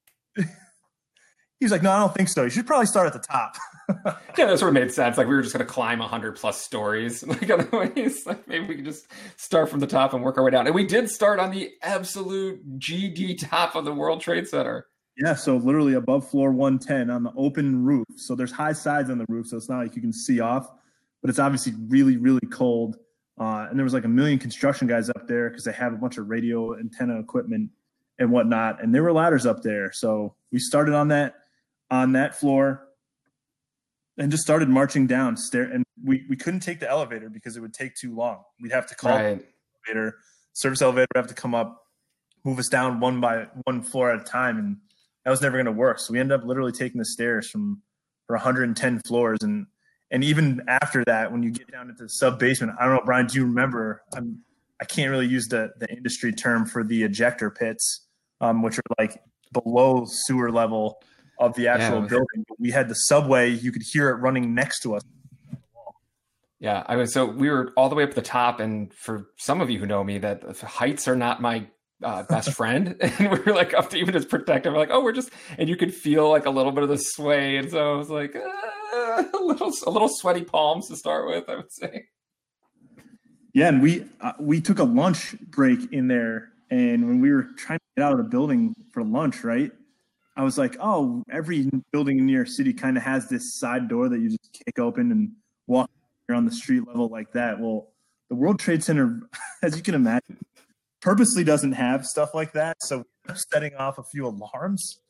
He's 1.61 1.71
like, 1.71 1.83
no, 1.83 1.93
I 1.93 1.99
don't 1.99 2.15
think 2.15 2.31
so. 2.31 2.45
You 2.45 2.51
should 2.51 2.67
probably 2.67 2.87
start 2.87 3.07
at 3.07 3.13
the 3.13 3.19
top. 3.19 3.55
yeah, 4.39 4.47
that 4.47 4.59
sort 4.59 4.71
of 4.71 4.75
made 4.75 4.91
sense. 4.91 5.19
Like 5.19 5.29
we 5.29 5.35
were 5.35 5.43
just 5.43 5.55
going 5.55 5.65
to 5.65 5.71
climb 5.71 6.01
hundred 6.01 6.37
plus 6.37 6.61
stories. 6.61 7.23
Like 7.27 7.51
otherwise, 7.51 8.25
like 8.27 8.49
maybe 8.49 8.67
we 8.67 8.77
could 8.77 8.87
just 8.87 9.07
start 9.37 9.69
from 9.69 9.81
the 9.81 9.87
top 9.87 10.15
and 10.15 10.23
work 10.23 10.39
our 10.39 10.45
way 10.45 10.51
down. 10.51 10.67
And 10.67 10.75
we 10.75 10.87
did 10.87 11.11
start 11.11 11.39
on 11.39 11.51
the 11.51 11.71
absolute 11.83 12.79
GD 12.79 13.47
top 13.49 13.77
of 13.77 13.85
the 13.85 13.93
World 13.93 14.21
Trade 14.21 14.49
Center. 14.49 14.87
Yeah, 15.17 15.35
so 15.35 15.59
literally 15.59 15.95
above 15.95 16.29
floor 16.29 16.51
110 16.51 17.11
on 17.11 17.23
the 17.23 17.33
open 17.37 17.85
roof. 17.85 18.07
So 18.17 18.35
there's 18.35 18.53
high 18.53 18.73
sides 18.73 19.11
on 19.11 19.19
the 19.19 19.27
roof, 19.29 19.49
so 19.49 19.57
it's 19.57 19.69
not 19.69 19.79
like 19.79 19.95
you 19.95 20.01
can 20.01 20.15
see 20.15 20.41
off, 20.41 20.71
but 21.21 21.29
it's 21.29 21.39
obviously 21.39 21.75
really, 21.89 22.17
really 22.17 22.47
cold. 22.51 22.97
Uh, 23.39 23.67
and 23.69 23.79
there 23.79 23.85
was 23.85 23.93
like 23.93 24.05
a 24.05 24.09
million 24.09 24.39
construction 24.39 24.87
guys 24.87 25.11
up 25.11 25.29
there 25.29 25.51
because 25.51 25.65
they 25.65 25.73
have 25.73 25.93
a 25.93 25.97
bunch 25.97 26.17
of 26.17 26.29
radio 26.29 26.79
antenna 26.79 27.19
equipment 27.19 27.71
and 28.19 28.31
whatnot. 28.31 28.83
And 28.83 28.95
there 28.95 29.03
were 29.03 29.13
ladders 29.13 29.47
up 29.47 29.63
there. 29.63 29.93
So 29.93 30.35
we 30.53 30.59
started 30.59 30.95
on 30.95 31.09
that 31.09 31.40
on 31.91 32.13
that 32.13 32.39
floor 32.39 32.87
and 34.19 34.31
just 34.31 34.43
started 34.43 34.69
marching 34.69 35.07
down 35.07 35.37
stair 35.37 35.65
and 35.65 35.85
we, 36.03 36.25
we 36.29 36.37
couldn't 36.37 36.61
take 36.61 36.81
the 36.81 36.89
elevator 36.89 37.29
because 37.29 37.57
it 37.57 37.61
would 37.61 37.75
take 37.75 37.95
too 37.95 38.15
long. 38.15 38.43
We'd 38.61 38.73
have 38.73 38.87
to 38.87 38.95
call 38.95 39.13
right. 39.13 39.39
the 39.39 39.93
elevator 39.95 40.19
service 40.53 40.83
elevator 40.83 41.07
would 41.15 41.21
have 41.21 41.29
to 41.29 41.35
come 41.35 41.55
up 41.55 41.85
move 42.45 42.59
us 42.59 42.69
down 42.69 43.01
one 43.01 43.21
by 43.21 43.47
one 43.65 43.83
floor 43.83 44.11
at 44.11 44.21
a 44.21 44.25
time 44.25 44.59
and 44.59 44.77
that 45.25 45.31
was 45.31 45.43
never 45.43 45.57
going 45.57 45.67
to 45.67 45.73
work. 45.73 45.99
So 45.99 46.13
we 46.13 46.21
ended 46.21 46.41
up 46.41 46.47
literally 46.47 46.73
taking 46.73 46.99
the 46.99 47.05
stairs 47.05 47.51
from 47.51 47.83
for 48.31 48.37
110 48.37 49.01
floors 49.01 49.39
and 49.43 49.67
and 50.13 50.23
even 50.23 50.63
after 50.69 51.05
that 51.05 51.33
when 51.33 51.43
you 51.43 51.51
get 51.51 51.69
down 51.69 51.91
into 51.91 52.05
the 52.05 52.09
sub 52.09 52.39
basement 52.39 52.73
i 52.79 52.85
don't 52.85 52.95
know 52.95 53.03
brian 53.05 53.27
do 53.27 53.37
you 53.37 53.45
remember? 53.45 54.03
I'm 54.15 54.39
i 54.81 54.85
can't 54.85 55.11
really 55.11 55.27
use 55.27 55.49
the 55.49 55.73
the 55.81 55.91
industry 55.91 56.33
term 56.33 56.65
for 56.65 56.85
the 56.85 57.03
ejector 57.03 57.51
pits 57.51 58.07
um, 58.41 58.63
which 58.63 58.79
are 58.79 58.83
like 59.01 59.21
below 59.53 60.05
sewer 60.07 60.53
level 60.53 61.03
of 61.41 61.55
the 61.55 61.67
actual 61.67 62.03
yeah, 62.03 62.07
building. 62.07 62.45
But 62.47 62.61
we 62.61 62.71
had 62.71 62.89
the 62.89 62.95
subway; 62.95 63.51
you 63.51 63.73
could 63.73 63.83
hear 63.83 64.11
it 64.11 64.17
running 64.17 64.55
next 64.55 64.81
to 64.83 64.95
us. 64.95 65.03
Yeah, 66.61 66.85
I 66.87 66.97
was 66.97 67.13
so 67.13 67.25
we 67.25 67.49
were 67.49 67.73
all 67.77 67.89
the 67.89 67.95
way 67.95 68.05
up 68.05 68.15
the 68.15 68.23
top, 68.23 68.61
and 68.61 68.93
for 68.93 69.29
some 69.39 69.63
of 69.63 69.71
you 69.71 69.79
who 69.79 69.87
know 69.87 70.05
me, 70.05 70.19
that 70.19 70.45
heights 70.61 71.09
are 71.09 71.17
not 71.17 71.41
my 71.41 71.67
uh, 72.03 72.23
best 72.25 72.53
friend, 72.57 72.97
and 73.01 73.31
we 73.31 73.39
were 73.41 73.55
like 73.55 73.73
up 73.73 73.91
to 73.91 73.97
even 73.97 74.15
as 74.15 74.27
protective. 74.27 74.75
Like, 74.75 74.91
oh, 74.93 75.03
we're 75.03 75.13
just, 75.13 75.31
and 75.59 75.69
you 75.69 75.77
could 75.77 75.95
feel 75.95 76.29
like 76.29 76.45
a 76.45 76.51
little 76.51 76.73
bit 76.73 76.83
of 76.83 76.91
the 76.91 76.99
sway, 76.99 77.57
and 77.57 77.71
so 77.71 77.95
I 77.95 77.97
was 77.97 78.11
like, 78.11 78.37
uh, 78.37 79.23
a 79.39 79.43
little, 79.43 79.73
a 79.87 79.91
little 79.91 80.11
sweaty 80.11 80.45
palms 80.45 80.89
to 80.89 80.97
start 80.97 81.27
with, 81.27 81.49
I 81.49 81.57
would 81.57 81.73
say. 81.73 82.05
Yeah, 83.55 83.69
and 83.69 83.83
we 83.83 84.05
uh, 84.21 84.33
we 84.39 84.61
took 84.61 84.79
a 84.79 84.85
lunch 84.85 85.35
break 85.41 85.93
in 85.93 86.09
there, 86.09 86.51
and 86.71 87.07
when 87.07 87.21
we 87.21 87.33
were 87.33 87.45
trying 87.57 87.79
to 87.79 87.85
get 87.97 88.05
out 88.05 88.13
of 88.13 88.19
the 88.19 88.25
building 88.25 88.75
for 88.93 89.03
lunch, 89.03 89.43
right? 89.43 89.73
I 90.41 90.43
was 90.43 90.57
like, 90.57 90.79
oh, 90.81 91.23
every 91.31 91.69
building 91.93 92.19
in 92.19 92.25
New 92.25 92.33
York 92.33 92.49
City 92.49 92.73
kind 92.73 92.97
of 92.97 93.03
has 93.03 93.29
this 93.29 93.59
side 93.59 93.89
door 93.89 94.09
that 94.09 94.21
you 94.21 94.31
just 94.31 94.59
kick 94.65 94.79
open 94.79 95.13
and 95.13 95.33
walk 95.67 95.91
on 96.31 96.47
the 96.47 96.51
street 96.51 96.87
level 96.87 97.09
like 97.09 97.31
that. 97.33 97.61
Well, 97.61 97.89
the 98.31 98.37
World 98.37 98.59
Trade 98.59 98.83
Center, 98.83 99.21
as 99.63 99.77
you 99.77 99.83
can 99.83 99.95
imagine, 99.95 100.39
purposely 101.03 101.45
doesn't 101.45 101.73
have 101.73 102.07
stuff 102.07 102.35
like 102.35 102.55
that. 102.55 102.79
So 102.81 103.05
setting 103.35 103.75
off 103.75 103.99
a 103.99 104.03
few 104.03 104.27
alarms. 104.27 105.01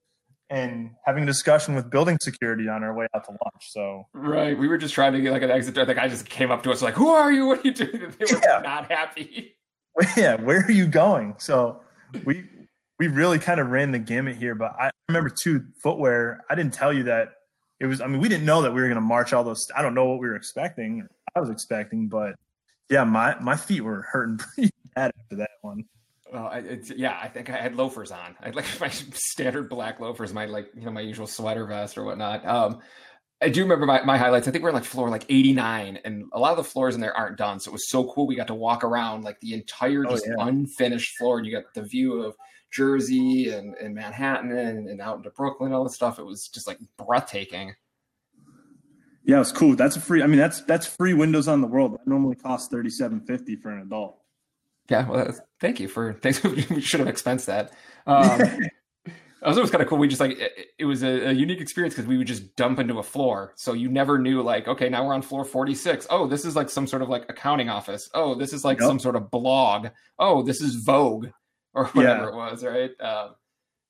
and 0.50 0.90
having 1.06 1.22
a 1.22 1.26
discussion 1.26 1.76
with 1.76 1.88
building 1.90 2.18
security 2.20 2.68
on 2.68 2.82
our 2.82 2.92
way 2.92 3.06
out 3.14 3.24
to 3.26 3.30
lunch. 3.30 3.70
So 3.70 4.08
right, 4.12 4.58
we 4.58 4.66
were 4.66 4.78
just 4.78 4.94
trying 4.94 5.12
to 5.12 5.20
get 5.20 5.30
like 5.30 5.42
an 5.42 5.50
exit. 5.50 5.76
Door. 5.76 5.84
The 5.84 5.94
guy 5.94 6.08
just 6.08 6.28
came 6.28 6.50
up 6.50 6.64
to 6.64 6.72
us 6.72 6.82
like, 6.82 6.94
"Who 6.94 7.08
are 7.08 7.30
you? 7.30 7.46
What 7.46 7.60
are 7.60 7.68
you 7.68 7.72
doing?" 7.72 8.12
They 8.18 8.34
were 8.34 8.40
yeah. 8.42 8.60
not 8.62 8.90
happy. 8.90 9.56
Yeah, 10.16 10.36
where 10.36 10.60
are 10.60 10.70
you 10.70 10.86
going? 10.86 11.34
So 11.38 11.82
we 12.24 12.44
we 12.98 13.08
really 13.08 13.38
kind 13.38 13.60
of 13.60 13.68
ran 13.68 13.92
the 13.92 13.98
gamut 13.98 14.36
here. 14.36 14.54
But 14.54 14.72
I 14.78 14.89
remember 15.10 15.30
too 15.30 15.64
footwear. 15.82 16.44
I 16.50 16.54
didn't 16.54 16.74
tell 16.74 16.92
you 16.92 17.04
that 17.04 17.34
it 17.78 17.86
was. 17.86 18.00
I 18.00 18.06
mean, 18.06 18.20
we 18.20 18.28
didn't 18.28 18.46
know 18.46 18.62
that 18.62 18.72
we 18.72 18.80
were 18.80 18.86
going 18.86 18.96
to 18.96 19.00
march 19.00 19.32
all 19.32 19.44
those. 19.44 19.66
I 19.74 19.82
don't 19.82 19.94
know 19.94 20.06
what 20.06 20.20
we 20.20 20.28
were 20.28 20.36
expecting. 20.36 21.06
I 21.34 21.40
was 21.40 21.50
expecting, 21.50 22.08
but 22.08 22.34
yeah, 22.88 23.04
my 23.04 23.38
my 23.40 23.56
feet 23.56 23.82
were 23.82 24.02
hurting 24.02 24.38
pretty 24.54 24.70
bad 24.94 25.12
after 25.18 25.36
that 25.36 25.50
one. 25.62 25.84
Well, 26.32 26.46
I, 26.46 26.78
yeah, 26.96 27.18
I 27.20 27.26
think 27.28 27.50
I 27.50 27.56
had 27.56 27.74
loafers 27.74 28.12
on. 28.12 28.36
I 28.40 28.46
had 28.46 28.54
like 28.54 28.66
my 28.80 28.88
standard 28.88 29.68
black 29.68 30.00
loafers, 30.00 30.32
my 30.32 30.46
like 30.46 30.70
you 30.74 30.82
know 30.82 30.90
my 30.90 31.00
usual 31.00 31.26
sweater 31.26 31.66
vest 31.66 31.96
or 31.96 32.04
whatnot. 32.04 32.46
Um, 32.46 32.80
I 33.42 33.48
do 33.48 33.62
remember 33.62 33.86
my, 33.86 34.02
my 34.02 34.18
highlights. 34.18 34.46
I 34.48 34.50
think 34.50 34.62
we're 34.62 34.72
like 34.72 34.84
floor 34.84 35.08
like 35.08 35.24
89, 35.28 36.00
and 36.04 36.24
a 36.32 36.38
lot 36.38 36.50
of 36.50 36.58
the 36.58 36.64
floors 36.64 36.94
in 36.94 37.00
there 37.00 37.16
aren't 37.16 37.38
done. 37.38 37.58
So 37.58 37.70
it 37.70 37.72
was 37.72 37.88
so 37.88 38.12
cool. 38.12 38.26
We 38.26 38.36
got 38.36 38.48
to 38.48 38.54
walk 38.54 38.84
around 38.84 39.24
like 39.24 39.40
the 39.40 39.54
entire 39.54 40.04
oh, 40.06 40.10
just 40.10 40.26
oh, 40.28 40.34
yeah. 40.36 40.46
unfinished 40.46 41.16
floor, 41.16 41.38
and 41.38 41.46
you 41.46 41.52
got 41.52 41.72
the 41.74 41.82
view 41.82 42.22
of 42.22 42.36
Jersey 42.70 43.50
and, 43.50 43.74
and 43.74 43.94
Manhattan 43.94 44.52
and, 44.52 44.88
and 44.88 45.00
out 45.00 45.18
into 45.18 45.30
Brooklyn, 45.30 45.72
all 45.72 45.84
this 45.84 45.94
stuff. 45.94 46.18
It 46.18 46.24
was 46.24 46.48
just 46.48 46.66
like 46.66 46.78
breathtaking. 46.96 47.74
Yeah, 49.24 49.40
it's 49.40 49.52
cool. 49.52 49.76
That's 49.76 49.96
a 49.96 50.00
free. 50.00 50.22
I 50.22 50.26
mean, 50.26 50.38
that's 50.38 50.62
that's 50.62 50.86
free 50.86 51.14
windows 51.14 51.46
on 51.46 51.60
the 51.60 51.66
world. 51.66 51.94
That 51.94 52.06
normally 52.06 52.36
costs 52.36 52.68
thirty 52.68 52.90
seven 52.90 53.20
fifty 53.20 53.54
for 53.56 53.70
an 53.70 53.82
adult. 53.82 54.16
Yeah, 54.88 55.08
well, 55.08 55.34
thank 55.60 55.78
you 55.78 55.88
for 55.88 56.12
thanks. 56.22 56.42
we 56.42 56.80
should 56.80 57.00
have 57.00 57.08
expensed 57.08 57.46
that. 57.46 57.72
Um, 58.06 58.40
it 59.06 59.10
was 59.42 59.70
kind 59.70 59.82
of 59.82 59.88
cool. 59.88 59.98
We 59.98 60.08
just 60.08 60.20
like 60.20 60.38
it, 60.38 60.52
it 60.78 60.84
was 60.84 61.02
a, 61.02 61.28
a, 61.28 61.32
unique 61.32 61.60
experience 61.60 61.94
because 61.94 62.08
we 62.08 62.16
would 62.16 62.26
just 62.26 62.56
dump 62.56 62.78
into 62.78 62.98
a 62.98 63.02
floor, 63.02 63.52
so 63.56 63.72
you 63.72 63.88
never 63.88 64.18
knew 64.18 64.42
like, 64.42 64.68
okay, 64.68 64.88
now 64.88 65.06
we're 65.06 65.14
on 65.14 65.22
floor 65.22 65.44
forty 65.44 65.74
six. 65.74 66.06
Oh, 66.10 66.26
this 66.26 66.44
is 66.44 66.56
like 66.56 66.70
some 66.70 66.86
sort 66.86 67.02
of 67.02 67.08
like 67.08 67.26
accounting 67.28 67.68
office. 67.68 68.10
Oh, 68.14 68.34
this 68.34 68.52
is 68.52 68.64
like 68.64 68.80
yep. 68.80 68.88
some 68.88 68.98
sort 68.98 69.16
of 69.16 69.30
blog. 69.30 69.88
Oh, 70.18 70.42
this 70.42 70.60
is 70.60 70.76
Vogue 70.76 71.26
or 71.74 71.86
whatever 71.88 72.24
yeah. 72.24 72.28
it 72.28 72.34
was, 72.34 72.64
right? 72.64 73.00
Um, 73.00 73.34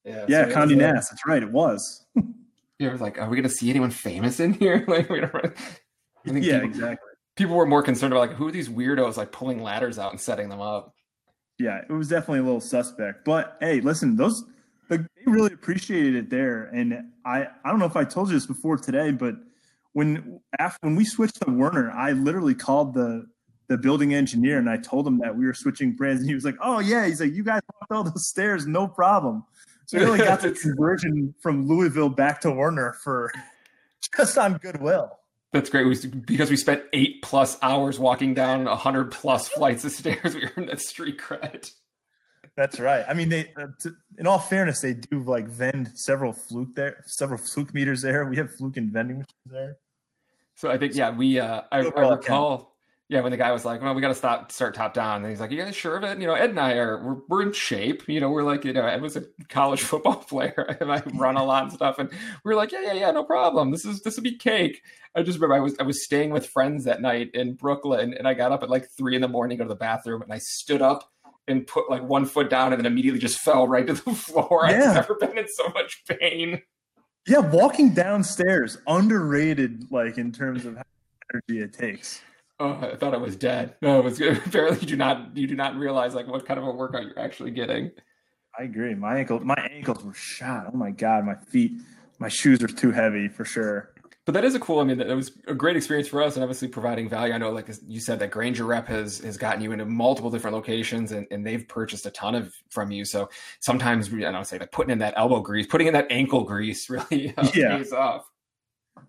yeah, 0.04 0.24
yeah, 0.28 0.48
so 0.48 0.54
Condé 0.54 0.76
Nast. 0.76 1.10
That's 1.10 1.26
right, 1.26 1.42
it 1.42 1.50
was. 1.50 2.06
yeah, 2.16 2.88
it 2.88 2.92
was 2.92 3.00
like, 3.00 3.18
are 3.18 3.28
we 3.28 3.36
gonna 3.36 3.48
see 3.48 3.70
anyone 3.70 3.90
famous 3.90 4.40
in 4.40 4.54
here? 4.54 4.84
like, 4.88 5.08
we 5.08 5.20
don't. 5.20 5.34
I 5.34 6.30
think 6.30 6.44
yeah, 6.44 6.60
people, 6.60 6.68
exactly. 6.68 7.08
People 7.36 7.56
were 7.56 7.66
more 7.66 7.82
concerned 7.82 8.12
about 8.12 8.28
like 8.28 8.36
who 8.36 8.48
are 8.48 8.52
these 8.52 8.68
weirdos 8.68 9.16
like 9.16 9.32
pulling 9.32 9.62
ladders 9.62 9.98
out 9.98 10.10
and 10.10 10.20
setting 10.20 10.48
them 10.48 10.60
up. 10.60 10.94
Yeah, 11.58 11.80
it 11.88 11.92
was 11.92 12.08
definitely 12.08 12.40
a 12.40 12.44
little 12.44 12.60
suspect. 12.60 13.24
But 13.24 13.56
hey, 13.60 13.80
listen, 13.80 14.16
those 14.16 14.44
they 14.88 14.98
really 15.26 15.52
appreciated 15.52 16.14
it 16.16 16.30
there. 16.30 16.64
And 16.64 17.12
I 17.24 17.46
I 17.64 17.70
don't 17.70 17.78
know 17.78 17.86
if 17.86 17.96
I 17.96 18.04
told 18.04 18.28
you 18.28 18.34
this 18.34 18.46
before 18.46 18.76
today, 18.76 19.12
but 19.12 19.36
when 19.92 20.40
after 20.58 20.78
when 20.82 20.96
we 20.96 21.04
switched 21.04 21.40
to 21.42 21.50
Werner, 21.50 21.90
I 21.90 22.12
literally 22.12 22.54
called 22.54 22.94
the 22.94 23.26
the 23.70 23.78
building 23.78 24.12
engineer 24.12 24.58
and 24.58 24.68
I 24.68 24.76
told 24.76 25.06
him 25.06 25.20
that 25.20 25.36
we 25.36 25.46
were 25.46 25.54
switching 25.54 25.92
brands, 25.92 26.20
and 26.20 26.28
he 26.28 26.34
was 26.34 26.44
like, 26.44 26.56
"Oh 26.60 26.80
yeah," 26.80 27.06
he's 27.06 27.20
like, 27.20 27.32
"You 27.32 27.44
guys 27.44 27.62
walked 27.80 27.92
all 27.92 28.02
those 28.02 28.28
stairs, 28.28 28.66
no 28.66 28.88
problem." 28.88 29.44
So 29.86 29.98
we 29.98 30.04
really 30.04 30.18
got 30.18 30.40
the 30.40 30.50
conversion 30.62 31.32
from 31.40 31.68
Louisville 31.68 32.08
back 32.08 32.40
to 32.40 32.50
Werner 32.50 32.94
for 33.04 33.32
just 34.16 34.36
on 34.36 34.58
goodwill. 34.58 35.12
That's 35.52 35.70
great. 35.70 35.84
We, 35.86 35.96
because 36.26 36.50
we 36.50 36.56
spent 36.56 36.82
eight 36.92 37.22
plus 37.22 37.58
hours 37.62 37.98
walking 38.00 38.34
down 38.34 38.66
a 38.66 38.74
hundred 38.74 39.12
plus 39.12 39.48
flights 39.48 39.84
of 39.84 39.92
stairs. 39.92 40.34
We 40.34 40.48
earned 40.56 40.68
that 40.68 40.80
street 40.80 41.18
cred. 41.18 41.70
That's 42.56 42.80
right. 42.80 43.04
I 43.08 43.14
mean, 43.14 43.28
they. 43.28 43.52
Uh, 43.56 43.68
to, 43.82 43.94
in 44.18 44.26
all 44.26 44.40
fairness, 44.40 44.80
they 44.80 44.94
do 44.94 45.22
like 45.22 45.46
vend 45.46 45.92
several 45.94 46.32
Fluke 46.32 46.74
there, 46.74 47.04
several 47.06 47.38
Fluke 47.38 47.72
meters 47.72 48.02
there. 48.02 48.26
We 48.26 48.36
have 48.36 48.52
Fluke 48.56 48.78
and 48.78 48.92
vending 48.92 49.18
machines 49.18 49.46
there. 49.46 49.76
So 50.56 50.70
I 50.70 50.76
think 50.76 50.96
yeah, 50.96 51.10
we. 51.10 51.38
Uh, 51.38 51.62
I, 51.70 51.78
I 51.78 52.08
recall 52.10 52.69
yeah, 53.10 53.22
when 53.22 53.32
the 53.32 53.36
guy 53.36 53.50
was 53.50 53.64
like, 53.64 53.82
"Well, 53.82 53.92
we 53.92 54.00
got 54.00 54.08
to 54.08 54.14
stop, 54.14 54.52
start 54.52 54.72
top 54.72 54.94
down," 54.94 55.22
and 55.22 55.30
he's 55.30 55.40
like, 55.40 55.50
"You 55.50 55.60
guys 55.60 55.74
sure 55.74 55.96
of 55.96 56.04
it?" 56.04 56.20
You 56.20 56.28
know, 56.28 56.34
Ed 56.34 56.50
and 56.50 56.60
I 56.60 56.74
are 56.74 57.02
we're, 57.02 57.16
we're 57.26 57.42
in 57.42 57.52
shape. 57.52 58.08
You 58.08 58.20
know, 58.20 58.30
we're 58.30 58.44
like, 58.44 58.64
you 58.64 58.72
know, 58.72 58.86
Ed 58.86 59.02
was 59.02 59.16
a 59.16 59.24
college 59.48 59.82
football 59.90 60.14
player, 60.14 60.76
and 60.80 60.92
I 60.92 61.02
run 61.14 61.36
a 61.36 61.42
lot 61.42 61.64
and 61.64 61.72
stuff, 61.72 61.98
and 61.98 62.08
we 62.44 62.52
are 62.52 62.54
like, 62.54 62.70
"Yeah, 62.70 62.82
yeah, 62.82 62.92
yeah, 62.92 63.10
no 63.10 63.24
problem. 63.24 63.72
This 63.72 63.84
is 63.84 64.02
this 64.02 64.14
will 64.14 64.22
be 64.22 64.36
cake." 64.36 64.82
I 65.16 65.24
just 65.24 65.38
remember 65.38 65.56
I 65.56 65.60
was 65.60 65.74
I 65.80 65.82
was 65.82 66.04
staying 66.04 66.30
with 66.30 66.46
friends 66.46 66.84
that 66.84 67.02
night 67.02 67.30
in 67.34 67.54
Brooklyn, 67.54 68.14
and 68.14 68.28
I 68.28 68.34
got 68.34 68.52
up 68.52 68.62
at 68.62 68.70
like 68.70 68.88
three 68.96 69.16
in 69.16 69.22
the 69.22 69.28
morning, 69.28 69.58
go 69.58 69.64
to 69.64 69.68
the 69.68 69.74
bathroom, 69.74 70.22
and 70.22 70.32
I 70.32 70.38
stood 70.38 70.80
up 70.80 71.10
and 71.48 71.66
put 71.66 71.90
like 71.90 72.04
one 72.04 72.26
foot 72.26 72.48
down, 72.48 72.72
and 72.72 72.78
then 72.78 72.86
immediately 72.86 73.18
just 73.18 73.40
fell 73.40 73.66
right 73.66 73.88
to 73.88 73.94
the 73.94 74.00
floor. 74.14 74.68
Yeah. 74.70 74.90
I've 74.90 74.94
never 74.94 75.16
been 75.16 75.36
in 75.36 75.48
so 75.48 75.68
much 75.70 76.04
pain. 76.06 76.62
Yeah, 77.26 77.40
walking 77.40 77.92
downstairs 77.92 78.78
underrated, 78.86 79.90
like 79.90 80.16
in 80.16 80.30
terms 80.30 80.64
of 80.64 80.76
how 80.76 80.84
energy 81.34 81.60
it 81.60 81.72
takes. 81.72 82.22
Oh, 82.60 82.78
I 82.92 82.94
thought 82.94 83.14
I 83.14 83.16
was 83.16 83.36
dead. 83.36 83.74
No, 83.80 83.98
it 83.98 84.04
was 84.04 84.18
good. 84.18 84.36
Apparently, 84.46 84.80
you 84.80 84.86
do 84.86 84.96
not 84.96 85.36
you 85.36 85.46
do 85.46 85.56
not 85.56 85.76
realize 85.76 86.14
like 86.14 86.26
what 86.26 86.46
kind 86.46 86.60
of 86.60 86.66
a 86.66 86.70
workout 86.70 87.04
you're 87.04 87.18
actually 87.18 87.50
getting. 87.50 87.90
I 88.58 88.64
agree. 88.64 88.94
My 88.94 89.16
ankle, 89.16 89.40
my 89.40 89.68
ankles 89.72 90.04
were 90.04 90.12
shot. 90.12 90.66
Oh 90.72 90.76
my 90.76 90.90
god, 90.90 91.24
my 91.24 91.36
feet, 91.36 91.72
my 92.18 92.28
shoes 92.28 92.62
are 92.62 92.68
too 92.68 92.90
heavy 92.90 93.28
for 93.28 93.46
sure. 93.46 93.94
But 94.26 94.34
that 94.34 94.44
is 94.44 94.54
a 94.54 94.60
cool. 94.60 94.80
I 94.80 94.84
mean, 94.84 95.00
it 95.00 95.14
was 95.14 95.32
a 95.46 95.54
great 95.54 95.76
experience 95.76 96.06
for 96.06 96.22
us, 96.22 96.36
and 96.36 96.44
obviously 96.44 96.68
providing 96.68 97.08
value. 97.08 97.32
I 97.32 97.38
know, 97.38 97.50
like 97.50 97.68
you 97.88 97.98
said, 97.98 98.18
that 98.18 98.30
Grainger 98.30 98.66
rep 98.66 98.86
has 98.88 99.18
has 99.20 99.38
gotten 99.38 99.62
you 99.62 99.72
into 99.72 99.86
multiple 99.86 100.30
different 100.30 100.54
locations, 100.54 101.12
and, 101.12 101.26
and 101.30 101.44
they've 101.44 101.66
purchased 101.66 102.04
a 102.04 102.10
ton 102.10 102.34
of 102.34 102.54
from 102.68 102.90
you. 102.90 103.06
So 103.06 103.30
sometimes, 103.60 104.12
I 104.12 104.30
don't 104.30 104.46
say 104.46 104.58
like 104.58 104.70
putting 104.70 104.90
in 104.90 104.98
that 104.98 105.14
elbow 105.16 105.40
grease, 105.40 105.66
putting 105.66 105.86
in 105.86 105.94
that 105.94 106.06
ankle 106.10 106.44
grease, 106.44 106.90
really 106.90 107.34
uh, 107.38 107.48
yeah. 107.54 107.78
pays 107.78 107.94
off. 107.94 108.29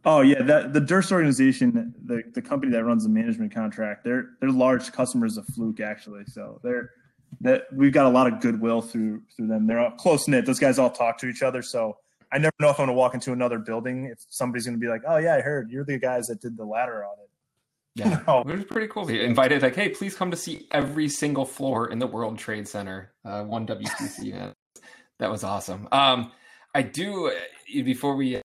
Oh 0.06 0.22
yeah, 0.22 0.42
that 0.44 0.74
the 0.74 0.82
Durst 0.82 1.12
organization, 1.12 1.94
the, 2.04 2.24
the 2.34 2.42
company 2.42 2.72
that 2.72 2.84
runs 2.84 3.04
the 3.04 3.10
management 3.10 3.54
contract, 3.54 4.04
they're 4.04 4.30
they're 4.40 4.50
large 4.50 4.92
customers 4.92 5.38
of 5.38 5.46
Fluke 5.48 5.80
actually. 5.80 6.24
So 6.28 6.60
they're 6.64 6.92
that 7.40 7.64
we've 7.74 7.94
got 7.94 8.06
a 8.06 8.10
lot 8.10 8.32
of 8.32 8.42
goodwill 8.42 8.82
through 8.82 9.24
through 9.36 9.48
them. 9.48 9.68
They're 9.68 9.80
all 9.80 9.92
close 9.92 10.28
knit. 10.28 10.46
Those 10.46 10.60
guys 10.60 10.80
all 10.80 10.90
talk 10.90 11.18
to 11.20 11.28
each 11.28 11.42
other. 11.42 11.62
So 11.62 11.98
I 12.32 12.38
never 12.38 12.54
know 12.60 12.70
if 12.70 12.80
I'm 12.80 12.86
going 12.86 12.90
to 12.90 12.94
walk 12.94 13.14
into 13.14 13.32
another 13.32 13.60
building 13.60 14.06
if 14.06 14.20
somebody's 14.30 14.66
going 14.66 14.76
to 14.76 14.80
be 14.80 14.88
like, 14.88 15.02
"Oh 15.08 15.18
yeah, 15.18 15.36
I 15.36 15.42
heard 15.42 15.70
you're 15.70 15.86
the 15.86 15.98
guys 15.98 16.28
that 16.28 16.42
did 16.42 16.58
the 16.58 16.66
ladder 16.66 17.06
audit." 17.06 17.30
Yeah, 17.96 18.22
no. 18.28 18.42
it 18.48 18.56
was 18.56 18.66
pretty 18.66 18.88
cool. 18.88 19.06
He 19.06 19.22
invited 19.22 19.62
like, 19.62 19.76
"Hey, 19.76 19.90
please 19.90 20.16
come 20.16 20.32
to 20.32 20.38
see 20.38 20.68
every 20.72 21.10
single 21.10 21.46
floor 21.46 21.90
in 21.90 22.00
the 22.00 22.08
World 22.08 22.38
Trade 22.38 22.68
Center." 22.68 23.12
Uh, 23.26 23.44
one 23.44 23.68
WTC, 23.68 24.34
man. 24.34 24.54
That 25.20 25.30
was 25.30 25.44
awesome. 25.44 25.88
Um, 25.92 26.32
I 26.74 26.82
do 26.82 27.28
uh, 27.28 27.84
before 27.84 28.16
we 28.16 28.42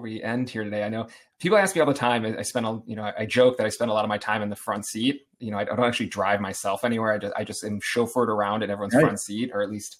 we 0.00 0.22
end 0.22 0.48
here 0.48 0.64
today. 0.64 0.84
I 0.84 0.88
know 0.88 1.08
people 1.40 1.58
ask 1.58 1.74
me 1.74 1.80
all 1.80 1.86
the 1.86 1.94
time. 1.94 2.24
I, 2.24 2.42
spend, 2.42 2.66
a, 2.66 2.80
you 2.86 2.96
know, 2.96 3.12
I 3.16 3.26
joke 3.26 3.56
that 3.58 3.66
I 3.66 3.68
spend 3.68 3.90
a 3.90 3.94
lot 3.94 4.04
of 4.04 4.08
my 4.08 4.18
time 4.18 4.42
in 4.42 4.50
the 4.50 4.56
front 4.56 4.86
seat. 4.86 5.26
You 5.38 5.50
know, 5.50 5.58
I, 5.58 5.64
don't 5.64 5.80
actually 5.80 6.08
drive 6.08 6.40
myself 6.40 6.84
anywhere. 6.84 7.12
I 7.12 7.18
just, 7.18 7.34
I 7.36 7.44
just 7.44 7.64
am 7.64 7.80
chauffeured 7.80 8.28
around 8.28 8.62
in 8.62 8.70
everyone's 8.70 8.94
right. 8.94 9.02
front 9.02 9.20
seat, 9.20 9.50
or 9.52 9.62
at 9.62 9.70
least 9.70 9.98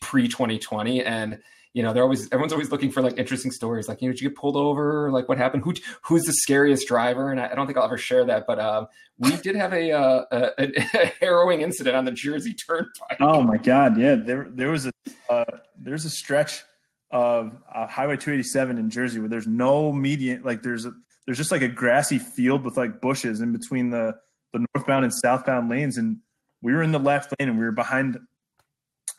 pre 0.00 0.28
2020. 0.28 1.04
And 1.04 1.40
you 1.74 1.82
know, 1.82 1.92
they're 1.92 2.02
always 2.02 2.26
everyone's 2.32 2.52
always 2.52 2.72
looking 2.72 2.90
for 2.90 3.02
like 3.02 3.18
interesting 3.18 3.52
stories. 3.52 3.88
Like, 3.88 4.00
you 4.00 4.08
know, 4.08 4.12
did 4.12 4.22
you 4.22 4.30
get 4.30 4.38
pulled 4.38 4.56
over? 4.56 5.10
Like, 5.12 5.28
what 5.28 5.38
happened? 5.38 5.62
Who 5.64 5.74
who's 6.02 6.24
the 6.24 6.32
scariest 6.32 6.88
driver? 6.88 7.30
And 7.30 7.40
I, 7.40 7.50
I 7.50 7.54
don't 7.54 7.66
think 7.66 7.76
I'll 7.76 7.84
ever 7.84 7.98
share 7.98 8.24
that. 8.24 8.46
But 8.46 8.58
um, 8.58 8.88
we 9.18 9.36
did 9.36 9.54
have 9.54 9.72
a, 9.72 9.92
uh, 9.92 10.24
a, 10.32 10.50
a, 10.58 11.06
harrowing 11.20 11.60
incident 11.60 11.94
on 11.94 12.04
the 12.04 12.10
Jersey 12.10 12.54
Turnpike. 12.54 13.18
Oh 13.20 13.42
my 13.42 13.58
God! 13.58 13.98
Yeah, 13.98 14.14
there 14.14 14.48
there 14.50 14.70
was 14.70 14.86
a 14.86 14.92
uh, 15.30 15.44
there's 15.78 16.04
a 16.04 16.10
stretch 16.10 16.64
of 17.10 17.56
uh, 17.74 17.86
Highway 17.86 18.16
287 18.16 18.78
in 18.78 18.90
Jersey 18.90 19.20
where 19.20 19.28
there's 19.28 19.46
no 19.46 19.92
median, 19.92 20.42
like 20.42 20.62
there's 20.62 20.84
a, 20.84 20.92
there's 21.26 21.38
just 21.38 21.52
like 21.52 21.62
a 21.62 21.68
grassy 21.68 22.18
field 22.18 22.64
with 22.64 22.76
like 22.76 23.00
bushes 23.00 23.40
in 23.40 23.52
between 23.52 23.90
the 23.90 24.14
the 24.52 24.64
northbound 24.74 25.04
and 25.04 25.12
southbound 25.12 25.68
lanes, 25.68 25.98
and 25.98 26.18
we 26.62 26.72
were 26.72 26.82
in 26.82 26.92
the 26.92 26.98
left 26.98 27.34
lane 27.38 27.50
and 27.50 27.58
we 27.58 27.64
were 27.64 27.72
behind 27.72 28.18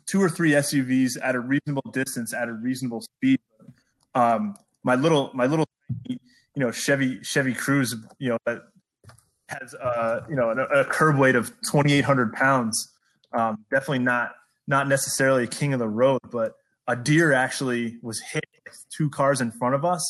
two 0.07 0.21
or 0.21 0.29
three 0.29 0.51
SUVs 0.51 1.17
at 1.21 1.35
a 1.35 1.39
reasonable 1.39 1.91
distance 1.91 2.33
at 2.33 2.47
a 2.47 2.53
reasonable 2.53 3.01
speed. 3.01 3.39
Um, 4.15 4.55
my 4.83 4.95
little 4.95 5.29
my 5.33 5.45
little 5.45 5.67
you 6.07 6.17
know 6.55 6.71
Chevy 6.71 7.19
Chevy 7.21 7.53
Cruze 7.53 7.93
you 8.17 8.29
know 8.29 8.37
that 8.45 8.63
has 9.49 9.73
uh 9.75 10.21
you 10.29 10.35
know 10.35 10.49
a, 10.49 10.81
a 10.81 10.85
curb 10.85 11.17
weight 11.17 11.35
of 11.35 11.49
2,800 11.71 12.33
pounds. 12.33 12.91
Um, 13.33 13.65
definitely 13.69 13.99
not 13.99 14.31
not 14.67 14.87
necessarily 14.87 15.43
a 15.43 15.47
king 15.47 15.73
of 15.73 15.79
the 15.79 15.87
road, 15.87 16.21
but 16.31 16.53
a 16.89 16.95
deer 16.95 17.31
actually 17.31 17.97
was 18.01 18.19
hit 18.19 18.43
with 18.65 18.83
two 18.89 19.11
cars 19.11 19.39
in 19.39 19.51
front 19.51 19.75
of 19.75 19.85
us 19.85 20.03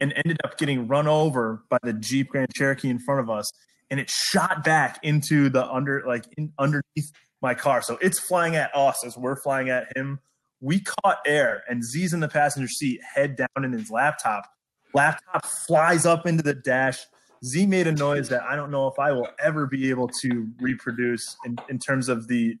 and 0.00 0.14
ended 0.16 0.38
up 0.42 0.56
getting 0.56 0.88
run 0.88 1.06
over 1.06 1.62
by 1.68 1.78
the 1.82 1.92
Jeep 1.92 2.30
Grand 2.30 2.48
Cherokee 2.54 2.88
in 2.88 2.98
front 2.98 3.20
of 3.20 3.28
us, 3.28 3.48
and 3.90 4.00
it 4.00 4.10
shot 4.10 4.64
back 4.64 4.98
into 5.02 5.50
the 5.50 5.70
under 5.70 6.02
like 6.06 6.24
in, 6.38 6.50
underneath 6.58 7.12
my 7.42 7.54
car. 7.54 7.82
So 7.82 7.98
it's 8.00 8.18
flying 8.18 8.56
at 8.56 8.74
us 8.74 9.04
as 9.04 9.16
we're 9.16 9.40
flying 9.42 9.68
at 9.68 9.94
him. 9.94 10.20
We 10.60 10.80
caught 10.80 11.18
air, 11.26 11.62
and 11.68 11.84
Z's 11.84 12.14
in 12.14 12.20
the 12.20 12.28
passenger 12.28 12.68
seat, 12.68 13.00
head 13.14 13.36
down 13.36 13.64
in 13.64 13.72
his 13.72 13.90
laptop. 13.90 14.48
Laptop 14.94 15.44
flies 15.44 16.06
up 16.06 16.26
into 16.26 16.42
the 16.42 16.54
dash. 16.54 16.98
Z 17.44 17.66
made 17.66 17.86
a 17.86 17.92
noise 17.92 18.30
that 18.30 18.42
I 18.42 18.56
don't 18.56 18.70
know 18.70 18.86
if 18.86 18.98
I 18.98 19.12
will 19.12 19.28
ever 19.38 19.66
be 19.66 19.90
able 19.90 20.08
to 20.22 20.48
reproduce 20.60 21.36
in, 21.44 21.56
in 21.68 21.78
terms 21.78 22.08
of 22.08 22.28
the 22.28 22.56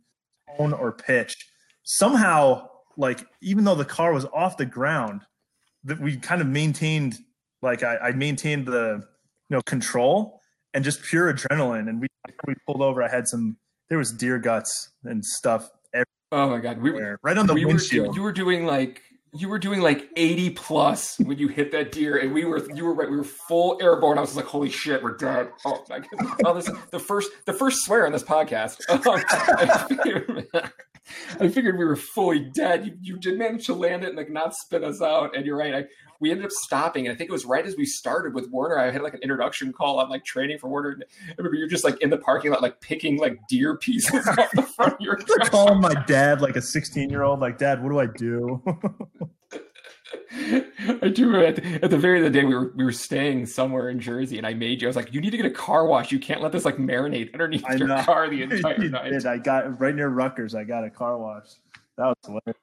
tone 0.58 0.74
or 0.74 0.92
pitch. 0.92 1.36
Somehow 1.84 2.68
like 2.96 3.26
even 3.40 3.64
though 3.64 3.74
the 3.74 3.84
car 3.84 4.12
was 4.12 4.24
off 4.26 4.56
the 4.56 4.66
ground, 4.66 5.22
that 5.84 6.00
we 6.00 6.16
kind 6.16 6.40
of 6.40 6.46
maintained 6.46 7.18
like 7.60 7.82
I, 7.82 7.96
I 7.98 8.12
maintained 8.12 8.66
the 8.66 9.02
you 9.48 9.56
know 9.56 9.62
control 9.62 10.40
and 10.74 10.84
just 10.84 11.02
pure 11.02 11.32
adrenaline. 11.32 11.88
And 11.88 12.00
we 12.00 12.06
we 12.46 12.54
pulled 12.66 12.82
over. 12.82 13.02
I 13.02 13.08
had 13.08 13.28
some 13.28 13.56
there 13.88 13.98
was 13.98 14.12
deer 14.12 14.38
guts 14.38 14.90
and 15.04 15.24
stuff. 15.24 15.70
Oh 16.32 16.48
my 16.48 16.60
god, 16.60 16.80
we 16.80 16.90
were 16.90 17.18
right 17.22 17.36
on 17.36 17.46
the 17.46 17.52
we 17.52 17.66
windshield. 17.66 18.08
Were, 18.08 18.14
you 18.14 18.22
were 18.22 18.32
doing 18.32 18.64
like 18.64 19.02
you 19.34 19.48
were 19.48 19.58
doing 19.58 19.80
like 19.80 20.08
80 20.16 20.50
plus 20.50 21.18
when 21.18 21.38
you 21.38 21.48
hit 21.48 21.72
that 21.72 21.90
deer 21.90 22.18
and 22.18 22.32
we 22.32 22.44
were 22.44 22.70
you 22.74 22.84
were 22.84 22.94
right 22.94 23.10
we 23.10 23.16
were 23.16 23.24
full 23.24 23.78
airborne 23.80 24.18
i 24.18 24.20
was 24.20 24.36
like 24.36 24.44
holy 24.44 24.68
shit 24.68 25.02
we're 25.02 25.16
dead 25.16 25.48
oh 25.64 25.82
my 25.88 26.00
god 26.00 26.36
oh, 26.44 26.54
this 26.54 26.70
the 26.90 26.98
first 26.98 27.30
the 27.46 27.52
first 27.52 27.78
swear 27.84 28.04
on 28.04 28.12
this 28.12 28.22
podcast 28.22 28.78
um, 30.54 30.70
I, 31.40 31.48
figured, 31.48 31.78
we 31.78 31.84
were 31.84 31.96
fully 31.96 32.40
dead. 32.40 32.86
You, 32.86 32.98
you 33.00 33.18
did 33.18 33.38
manage 33.38 33.66
to 33.66 33.74
land 33.74 34.04
it 34.04 34.08
and 34.08 34.16
like 34.16 34.30
not 34.30 34.54
spit 34.54 34.84
us 34.84 35.00
out 35.00 35.36
and 35.36 35.44
you're 35.44 35.56
right 35.56 35.74
I, 35.74 35.84
we 36.20 36.30
ended 36.30 36.46
up 36.46 36.52
stopping 36.52 37.06
and 37.06 37.14
i 37.14 37.16
think 37.16 37.28
it 37.28 37.32
was 37.32 37.44
right 37.44 37.66
as 37.66 37.76
we 37.76 37.84
started 37.84 38.34
with 38.34 38.48
Werner 38.50 38.78
i 38.78 38.90
had 38.90 39.02
like 39.02 39.14
an 39.14 39.20
introduction 39.22 39.72
call 39.72 39.98
on 39.98 40.08
like 40.08 40.24
training 40.24 40.58
for 40.58 40.68
Werner 40.68 40.96
i 41.00 41.34
remember 41.36 41.56
you're 41.56 41.68
just 41.68 41.84
like 41.84 42.00
in 42.00 42.10
the 42.10 42.18
parking 42.18 42.50
lot 42.52 42.62
like 42.62 42.80
picking 42.80 43.18
like 43.18 43.38
deer 43.48 43.76
pieces 43.76 44.26
off 44.26 44.50
the 44.52 44.62
front 44.62 44.94
of 44.94 45.00
your 45.00 45.16
truck. 45.26 45.50
calling 45.50 45.80
my 45.80 45.94
dad 46.06 46.40
like 46.40 46.56
a 46.56 46.62
16 46.62 47.10
year 47.10 47.22
old 47.22 47.40
like 47.40 47.58
dad 47.58 47.82
what 47.82 47.90
do 47.90 47.98
i 47.98 48.06
do 48.06 48.62
I 51.02 51.08
do 51.08 51.26
remember 51.26 51.46
at 51.46 51.56
the, 51.56 51.84
at 51.84 51.90
the, 51.90 51.98
very 51.98 52.18
end 52.18 52.26
of 52.26 52.32
the 52.32 52.40
day 52.40 52.44
we 52.44 52.54
were 52.54 52.72
we 52.74 52.84
were 52.84 52.92
staying 52.92 53.46
somewhere 53.46 53.88
in 53.90 54.00
Jersey 54.00 54.38
and 54.38 54.46
I 54.46 54.54
made 54.54 54.80
you 54.80 54.88
I 54.88 54.90
was 54.90 54.96
like 54.96 55.12
you 55.12 55.20
need 55.20 55.30
to 55.30 55.36
get 55.36 55.46
a 55.46 55.50
car 55.50 55.86
wash 55.86 56.10
you 56.10 56.18
can't 56.18 56.40
let 56.40 56.52
this 56.52 56.64
like 56.64 56.76
marinate 56.76 57.32
underneath 57.32 57.64
I 57.66 57.74
your 57.74 57.88
know. 57.88 58.02
car 58.02 58.28
the 58.28 58.42
entire 58.42 58.78
night. 58.78 59.26
I 59.26 59.38
got 59.38 59.80
right 59.80 59.94
near 59.94 60.08
Rutgers 60.08 60.54
I 60.54 60.64
got 60.64 60.84
a 60.84 60.90
car 60.90 61.18
wash 61.18 61.46
that 61.96 62.06
was 62.06 62.16
hilarious 62.24 62.56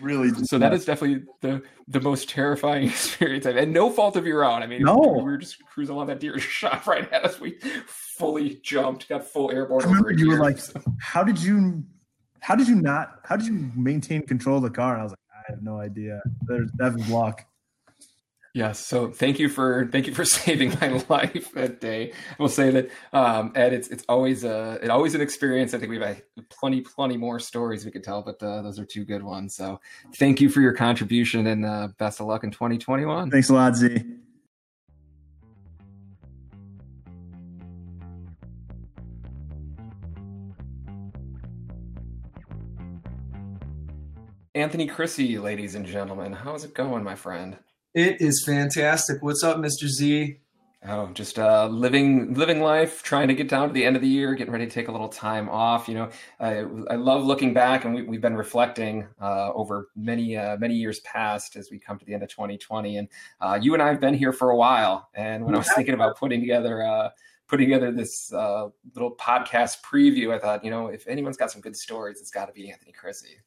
really 0.00 0.30
so 0.44 0.58
that 0.58 0.72
is 0.72 0.84
definitely 0.84 1.24
the 1.40 1.62
the 1.88 2.00
most 2.00 2.28
terrifying 2.28 2.84
experience 2.88 3.46
I've 3.46 3.56
had. 3.56 3.68
No 3.68 3.90
fault 3.90 4.16
of 4.16 4.26
your 4.26 4.44
own. 4.44 4.62
I 4.62 4.66
mean, 4.66 4.82
no. 4.82 4.96
we 4.96 5.22
were 5.22 5.38
just 5.38 5.64
cruising 5.66 5.94
along 5.94 6.06
that 6.08 6.20
deer 6.20 6.38
shot 6.38 6.86
right 6.86 7.10
at 7.12 7.24
us. 7.24 7.40
We 7.40 7.58
fully 7.86 8.60
jumped, 8.62 9.08
got 9.08 9.24
full 9.24 9.50
airborne. 9.50 9.82
I 9.82 9.86
remember 9.86 10.12
you 10.12 10.30
were 10.30 10.38
like. 10.38 10.58
"How 10.98 11.22
did 11.22 11.42
you? 11.42 11.84
How 12.40 12.54
did 12.54 12.68
you 12.68 12.76
not? 12.76 13.20
How 13.24 13.36
did 13.36 13.46
you 13.46 13.70
maintain 13.74 14.22
control 14.22 14.58
of 14.58 14.62
the 14.62 14.70
car?" 14.70 14.92
And 14.94 15.00
I 15.00 15.04
was 15.04 15.12
like, 15.12 15.18
"I 15.48 15.52
have 15.52 15.62
no 15.62 15.78
idea. 15.78 16.20
There's 16.46 16.70
Devin 16.72 17.02
Block." 17.02 17.46
Yes. 18.54 18.78
So 18.86 19.10
thank 19.10 19.40
you 19.40 19.48
for 19.48 19.88
thank 19.90 20.06
you 20.06 20.14
for 20.14 20.24
saving 20.24 20.76
my 20.80 21.02
life 21.08 21.50
that 21.54 21.80
day. 21.80 22.12
I 22.12 22.42
will 22.42 22.48
say 22.48 22.70
that 22.70 22.88
um, 23.12 23.52
Ed, 23.56 23.72
it's 23.72 23.88
it's 23.88 24.04
always 24.08 24.44
a 24.44 24.78
it 24.80 24.90
always 24.90 25.14
an 25.16 25.20
experience. 25.20 25.74
I 25.74 25.78
think 25.78 25.90
we've 25.90 26.00
had 26.00 26.22
plenty 26.50 26.80
plenty 26.80 27.16
more 27.16 27.40
stories 27.40 27.84
we 27.84 27.90
could 27.90 28.04
tell, 28.04 28.22
but 28.22 28.40
uh, 28.40 28.62
those 28.62 28.78
are 28.78 28.84
two 28.84 29.04
good 29.04 29.24
ones. 29.24 29.56
So 29.56 29.80
thank 30.16 30.40
you 30.40 30.48
for 30.48 30.60
your 30.60 30.72
contribution 30.72 31.48
and 31.48 31.66
uh, 31.66 31.88
best 31.98 32.20
of 32.20 32.28
luck 32.28 32.44
in 32.44 32.52
2021. 32.52 33.32
Thanks 33.32 33.48
a 33.48 33.54
lot, 33.54 33.74
Z. 33.74 34.04
Anthony 44.56 44.86
Chrissy, 44.86 45.36
ladies 45.36 45.74
and 45.74 45.84
gentlemen, 45.84 46.32
how's 46.32 46.62
it 46.62 46.74
going, 46.74 47.02
my 47.02 47.16
friend? 47.16 47.58
It 47.92 48.20
is 48.20 48.44
fantastic. 48.46 49.20
What's 49.20 49.42
up, 49.42 49.56
Mr. 49.56 49.88
Z? 49.88 50.38
Oh, 50.86 51.08
just 51.08 51.40
uh, 51.40 51.66
living 51.66 52.34
living 52.34 52.60
life, 52.60 53.02
trying 53.02 53.26
to 53.26 53.34
get 53.34 53.48
down 53.48 53.66
to 53.66 53.74
the 53.74 53.84
end 53.84 53.96
of 53.96 54.02
the 54.02 54.08
year, 54.08 54.32
getting 54.34 54.52
ready 54.52 54.66
to 54.66 54.70
take 54.70 54.86
a 54.86 54.92
little 54.92 55.08
time 55.08 55.48
off. 55.48 55.88
You 55.88 55.94
know, 55.94 56.10
I, 56.38 56.58
I 56.88 56.94
love 56.94 57.24
looking 57.24 57.52
back, 57.52 57.84
and 57.84 57.94
we, 57.94 58.14
have 58.14 58.22
been 58.22 58.36
reflecting 58.36 59.08
uh, 59.20 59.50
over 59.54 59.88
many 59.96 60.36
uh, 60.36 60.56
many 60.58 60.74
years 60.74 61.00
past 61.00 61.56
as 61.56 61.70
we 61.72 61.80
come 61.80 61.98
to 61.98 62.04
the 62.04 62.14
end 62.14 62.22
of 62.22 62.28
2020. 62.28 62.98
And 62.98 63.08
uh, 63.40 63.58
you 63.60 63.74
and 63.74 63.82
I 63.82 63.88
have 63.88 64.00
been 64.00 64.14
here 64.14 64.32
for 64.32 64.50
a 64.50 64.56
while. 64.56 65.08
And 65.14 65.44
when 65.44 65.56
I 65.56 65.58
was 65.58 65.72
thinking 65.74 65.94
about 65.94 66.16
putting 66.16 66.38
together 66.38 66.84
uh, 66.84 67.08
putting 67.48 67.66
together 67.66 67.90
this 67.90 68.32
uh, 68.32 68.68
little 68.94 69.16
podcast 69.16 69.82
preview, 69.82 70.32
I 70.32 70.38
thought, 70.38 70.64
you 70.64 70.70
know, 70.70 70.86
if 70.88 71.08
anyone's 71.08 71.36
got 71.36 71.50
some 71.50 71.60
good 71.60 71.76
stories, 71.76 72.20
it's 72.20 72.30
got 72.30 72.46
to 72.46 72.52
be 72.52 72.70
Anthony 72.70 72.92
Chrissy. 72.92 73.38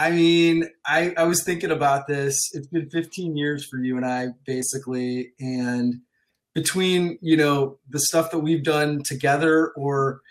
I 0.00 0.12
mean, 0.12 0.64
I, 0.86 1.12
I 1.18 1.24
was 1.24 1.44
thinking 1.44 1.70
about 1.70 2.06
this. 2.06 2.34
It's 2.54 2.68
been 2.68 2.88
15 2.88 3.36
years 3.36 3.66
for 3.66 3.76
you 3.76 3.98
and 3.98 4.06
I, 4.06 4.28
basically. 4.46 5.34
And 5.38 5.96
between, 6.54 7.18
you 7.20 7.36
know, 7.36 7.78
the 7.86 8.00
stuff 8.00 8.30
that 8.30 8.38
we've 8.38 8.64
done 8.64 9.02
together, 9.04 9.72
or 9.76 10.22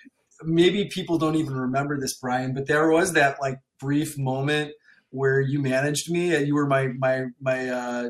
maybe 0.42 0.86
people 0.86 1.20
don't 1.20 1.36
even 1.36 1.54
remember 1.54 2.00
this, 2.00 2.18
Brian, 2.18 2.56
but 2.56 2.66
there 2.66 2.90
was 2.90 3.14
that 3.14 3.38
like 3.40 3.60
brief 3.80 4.18
moment 4.18 4.72
where 5.12 5.40
you 5.40 5.62
managed 5.62 6.10
me. 6.10 6.36
You 6.36 6.56
were 6.56 6.66
my, 6.66 6.88
my, 6.98 7.26
my, 7.40 7.70
uh, 7.70 8.10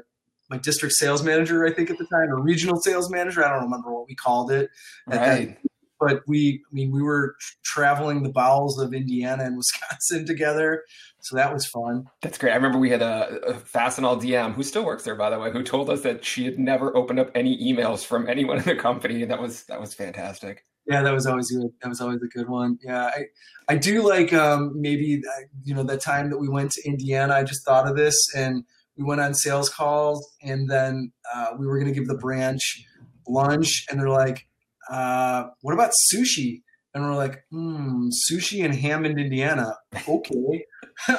my 0.50 0.60
district 0.60 0.96
sales 0.96 1.24
manager, 1.24 1.66
I 1.66 1.74
think 1.74 1.90
at 1.90 1.98
the 1.98 2.06
time, 2.06 2.30
or 2.30 2.42
regional 2.42 2.80
sales 2.80 3.12
manager. 3.12 3.44
I 3.44 3.50
don't 3.50 3.64
remember 3.64 3.94
what 3.94 4.08
we 4.08 4.16
called 4.16 4.50
it. 4.50 4.70
Right 5.08 5.58
but 6.00 6.22
we, 6.28 6.62
I 6.72 6.74
mean, 6.74 6.92
we 6.92 7.02
were 7.02 7.36
traveling 7.64 8.24
the 8.24 8.32
bowels 8.32 8.80
of 8.80 8.94
Indiana 8.94 9.44
and 9.44 9.58
Wisconsin 9.58 10.26
together. 10.26 10.84
So 11.22 11.36
that 11.36 11.54
was 11.54 11.66
fun. 11.66 12.06
That's 12.22 12.38
great. 12.38 12.52
I 12.52 12.56
remember 12.56 12.78
we 12.78 12.90
had 12.90 13.02
a, 13.02 13.40
a 13.48 13.54
Fastenal 13.54 14.22
DM 14.22 14.54
who 14.54 14.64
still 14.64 14.86
works 14.86 15.04
there, 15.04 15.16
by 15.16 15.30
the 15.30 15.40
way, 15.40 15.52
who 15.52 15.64
told 15.64 15.90
us 15.90 16.02
that 16.02 16.24
she 16.24 16.46
had 16.46 16.58
never 16.58 16.96
opened 16.96 17.20
up 17.20 17.30
any 17.36 17.58
emails 17.62 18.06
from 18.06 18.30
anyone 18.30 18.58
in 18.58 18.64
the 18.64 18.76
company. 18.76 19.22
And 19.22 19.32
that 19.32 19.42
was, 19.42 19.64
that 19.66 19.82
was 19.82 19.94
fantastic. 19.94 20.64
Yeah, 20.90 21.04
that 21.04 21.14
was 21.14 21.28
always 21.28 21.52
good. 21.52 21.70
That 21.82 21.90
was 21.90 22.02
always 22.02 22.22
a 22.24 22.28
good 22.28 22.50
one. 22.50 22.80
Yeah, 22.82 23.12
I, 23.14 23.26
I 23.68 23.78
do 23.78 24.02
like 24.08 24.34
um, 24.34 24.72
maybe 24.76 25.22
uh, 25.24 25.42
you 25.64 25.76
know 25.76 25.84
the 25.84 25.98
time 25.98 26.32
that 26.32 26.40
we 26.40 26.50
went 26.50 26.72
to 26.72 26.82
Indiana. 26.88 27.36
I 27.36 27.44
just 27.44 27.64
thought 27.64 27.88
of 27.88 27.96
this, 27.96 28.16
and 28.36 28.64
we 28.98 29.04
went 29.04 29.22
on 29.22 29.36
sales 29.36 29.70
calls, 29.70 30.28
and 30.42 30.68
then 30.68 31.12
uh, 31.32 31.52
we 31.60 31.68
were 31.68 31.78
going 31.78 31.94
to 31.94 31.98
give 31.98 32.08
the 32.08 32.18
branch 32.18 32.84
lunch, 33.28 33.86
and 33.90 34.00
they're 34.00 34.10
like, 34.10 34.49
uh, 34.90 35.50
what 35.62 35.74
about 35.74 35.92
sushi? 36.14 36.62
And 36.94 37.04
we're 37.04 37.16
like, 37.16 37.44
hmm, 37.52 38.08
sushi 38.30 38.66
in 38.66 38.74
Hammond, 38.74 39.20
Indiana. 39.20 39.76
Okay. 40.08 40.66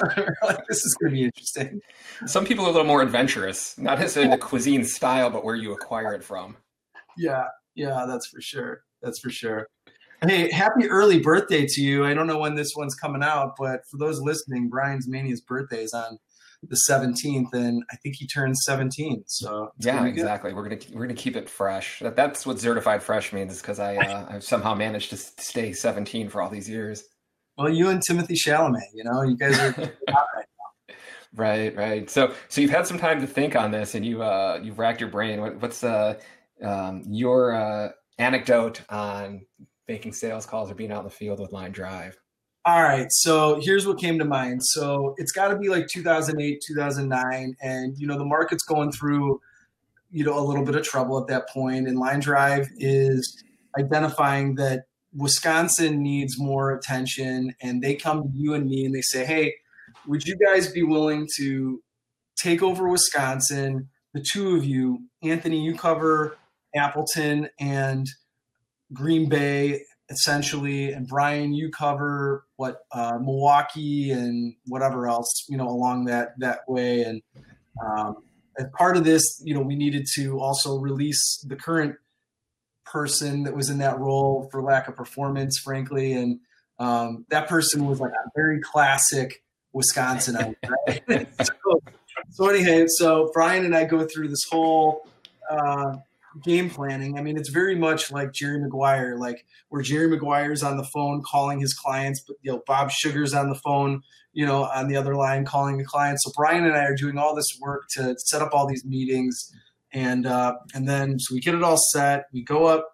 like, 0.42 0.58
this 0.68 0.84
is 0.84 0.96
going 1.00 1.12
to 1.12 1.16
be 1.16 1.24
interesting. 1.24 1.80
Some 2.26 2.44
people 2.44 2.64
are 2.64 2.68
a 2.68 2.72
little 2.72 2.86
more 2.86 3.02
adventurous, 3.02 3.78
not 3.78 3.98
necessarily 3.98 4.32
the 4.32 4.42
cuisine 4.42 4.84
style, 4.84 5.30
but 5.30 5.44
where 5.44 5.54
you 5.54 5.72
acquire 5.72 6.12
it 6.12 6.24
from. 6.24 6.56
Yeah, 7.16 7.44
yeah, 7.76 8.04
that's 8.06 8.26
for 8.26 8.40
sure. 8.40 8.82
That's 9.00 9.20
for 9.20 9.30
sure. 9.30 9.68
Hey, 10.26 10.50
happy 10.50 10.86
early 10.86 11.20
birthday 11.20 11.66
to 11.66 11.80
you. 11.80 12.04
I 12.04 12.12
don't 12.12 12.26
know 12.26 12.38
when 12.38 12.54
this 12.54 12.74
one's 12.76 12.94
coming 12.94 13.22
out, 13.22 13.54
but 13.58 13.80
for 13.90 13.96
those 13.96 14.20
listening, 14.20 14.68
Brian's 14.68 15.08
Mania's 15.08 15.40
birthday 15.40 15.82
is 15.84 15.94
on 15.94 16.18
the 16.62 16.78
17th, 16.88 17.52
and 17.54 17.82
I 17.90 17.96
think 17.96 18.16
he 18.16 18.26
turns 18.26 18.61
17. 18.64 19.24
So 19.26 19.70
yeah, 19.78 20.04
exactly. 20.04 20.52
We're 20.52 20.68
gonna 20.68 20.80
we're 20.92 21.06
gonna 21.06 21.14
keep 21.14 21.36
it 21.36 21.48
fresh. 21.48 22.00
That, 22.00 22.16
that's 22.16 22.44
what 22.44 22.58
Zertified 22.58 23.02
Fresh 23.02 23.32
means, 23.32 23.61
because 23.61 23.78
I 23.78 23.96
uh, 23.96 24.26
I've 24.30 24.44
somehow 24.44 24.74
managed 24.74 25.11
to 25.11 25.16
stay 25.16 25.72
17 25.72 26.28
for 26.28 26.42
all 26.42 26.50
these 26.50 26.68
years. 26.68 27.04
Well, 27.56 27.68
you 27.68 27.88
and 27.88 28.00
Timothée 28.00 28.36
Chalamet, 28.36 28.80
you 28.94 29.04
know, 29.04 29.22
you 29.22 29.36
guys 29.36 29.58
are 29.58 29.74
right. 30.08 30.46
Right, 31.32 31.76
right. 31.76 32.11
So, 32.11 32.34
so 32.48 32.61
you've 32.61 32.70
had 32.70 32.88
some 32.88 32.98
time 32.98 33.20
to 33.20 33.26
think 33.26 33.54
on 33.54 33.70
this, 33.70 33.94
and 33.94 34.04
you 34.04 34.22
uh, 34.22 34.58
you've 34.62 34.78
racked 34.78 35.00
your 35.00 35.11
brain. 35.11 35.40
What, 35.40 35.61
what's 35.61 35.84
uh, 35.84 36.14
um, 36.62 37.04
your 37.06 37.54
uh, 37.54 37.90
anecdote 38.18 38.82
on 38.88 39.46
making 39.86 40.12
sales 40.12 40.44
calls 40.44 40.70
or 40.70 40.74
being 40.74 40.90
out 40.90 41.00
in 41.00 41.04
the 41.04 41.11
field 41.11 41.38
with 41.38 41.52
Line 41.52 41.70
Drive? 41.70 42.19
All 42.66 42.82
right, 42.82 43.06
so 43.11 43.58
here's 43.62 43.86
what 43.86 43.98
came 43.98 44.18
to 44.18 44.24
mind. 44.26 44.62
So 44.62 45.14
it's 45.16 45.32
got 45.32 45.48
to 45.48 45.56
be 45.56 45.70
like 45.70 45.86
2008, 45.86 46.62
2009, 46.66 47.56
and 47.62 47.94
you 47.96 48.06
know 48.06 48.18
the 48.18 48.24
market's 48.24 48.64
going 48.64 48.92
through, 48.92 49.40
you 50.11 50.24
know, 50.24 50.38
a 50.38 50.44
little 50.44 50.64
bit 50.64 50.74
of 50.74 50.82
trouble 50.82 51.18
at 51.18 51.26
that 51.28 51.48
point. 51.48 51.88
And 51.88 51.98
Line 51.98 52.20
Drive 52.20 52.68
is 52.76 53.42
identifying 53.78 54.56
that 54.56 54.84
Wisconsin 55.14 56.02
needs 56.02 56.38
more 56.38 56.72
attention, 56.72 57.54
and 57.62 57.82
they 57.82 57.94
come 57.94 58.24
to 58.24 58.30
you 58.34 58.52
and 58.52 58.66
me 58.66 58.84
and 58.84 58.94
they 58.94 59.00
say, 59.00 59.24
"Hey, 59.24 59.54
would 60.06 60.26
you 60.26 60.36
guys 60.36 60.70
be 60.70 60.82
willing 60.82 61.26
to 61.38 61.82
take 62.36 62.62
over 62.62 62.88
Wisconsin? 62.90 63.88
The 64.12 64.22
two 64.32 64.56
of 64.56 64.64
you, 64.64 65.04
Anthony, 65.22 65.64
you 65.64 65.74
cover 65.76 66.36
Appleton 66.74 67.48
and 67.58 68.06
Green 68.92 69.30
Bay 69.30 69.80
essentially. 70.11 70.92
And 70.92 71.06
Brian, 71.06 71.54
you 71.54 71.70
cover 71.70 72.44
what 72.56 72.80
uh, 72.92 73.18
Milwaukee 73.18 74.11
and 74.11 74.54
whatever 74.66 75.08
else 75.08 75.46
you 75.48 75.56
know 75.56 75.68
along 75.68 76.06
that 76.06 76.38
that 76.38 76.61
way. 76.68 77.02
And 77.02 77.22
um, 77.84 78.16
as 78.58 78.66
part 78.76 78.96
of 78.96 79.04
this, 79.04 79.40
you 79.44 79.54
know, 79.54 79.61
we 79.61 79.76
needed 79.76 80.06
to 80.16 80.38
also 80.40 80.78
release 80.78 81.42
the 81.46 81.56
current 81.56 81.94
person 82.84 83.44
that 83.44 83.54
was 83.54 83.70
in 83.70 83.78
that 83.78 83.98
role 83.98 84.48
for 84.50 84.62
lack 84.62 84.88
of 84.88 84.96
performance, 84.96 85.58
frankly. 85.62 86.12
And 86.12 86.40
um, 86.78 87.24
that 87.30 87.48
person 87.48 87.86
was 87.86 88.00
like 88.00 88.11
a 88.11 88.30
very 88.34 88.61
classic 88.61 89.42
Wisconsinite. 89.74 90.56
Right? 90.88 91.28
so, 91.40 91.82
so 92.30 92.48
anyway, 92.48 92.86
so 92.88 93.30
Brian 93.32 93.64
and 93.64 93.76
I 93.76 93.84
go 93.84 94.06
through 94.06 94.28
this 94.28 94.44
whole. 94.50 95.06
Uh, 95.48 95.96
game 96.43 96.70
planning. 96.70 97.18
I 97.18 97.22
mean, 97.22 97.37
it's 97.37 97.51
very 97.51 97.74
much 97.74 98.11
like 98.11 98.33
Jerry 98.33 98.61
Maguire, 98.61 99.16
like 99.16 99.45
where 99.68 99.83
Jerry 99.83 100.09
Maguire's 100.09 100.62
on 100.62 100.76
the 100.76 100.85
phone 100.85 101.22
calling 101.22 101.61
his 101.61 101.74
clients, 101.74 102.20
but 102.26 102.37
you 102.43 102.53
know, 102.53 102.62
Bob 102.66 102.91
Sugar's 102.91 103.35
on 103.35 103.49
the 103.49 103.55
phone, 103.57 104.03
you 104.33 104.47
know, 104.47 104.64
on 104.64 104.89
the 104.89 104.97
other 104.97 105.14
line 105.14 105.45
calling 105.45 105.78
the 105.78 105.85
clients. 105.85 106.22
So 106.24 106.33
Brian 106.37 106.64
and 106.64 106.74
I 106.74 106.85
are 106.85 106.95
doing 106.95 107.18
all 107.18 107.35
this 107.35 107.59
work 107.61 107.85
to 107.97 108.14
set 108.18 108.43
up 108.43 108.51
all 108.53 108.66
these 108.66 108.85
meetings, 108.85 109.53
and 109.93 110.26
uh, 110.26 110.55
and 110.74 110.89
then 110.89 111.18
so 111.18 111.35
we 111.35 111.41
get 111.41 111.55
it 111.55 111.62
all 111.62 111.78
set. 111.93 112.26
We 112.33 112.43
go 112.43 112.66
up 112.66 112.89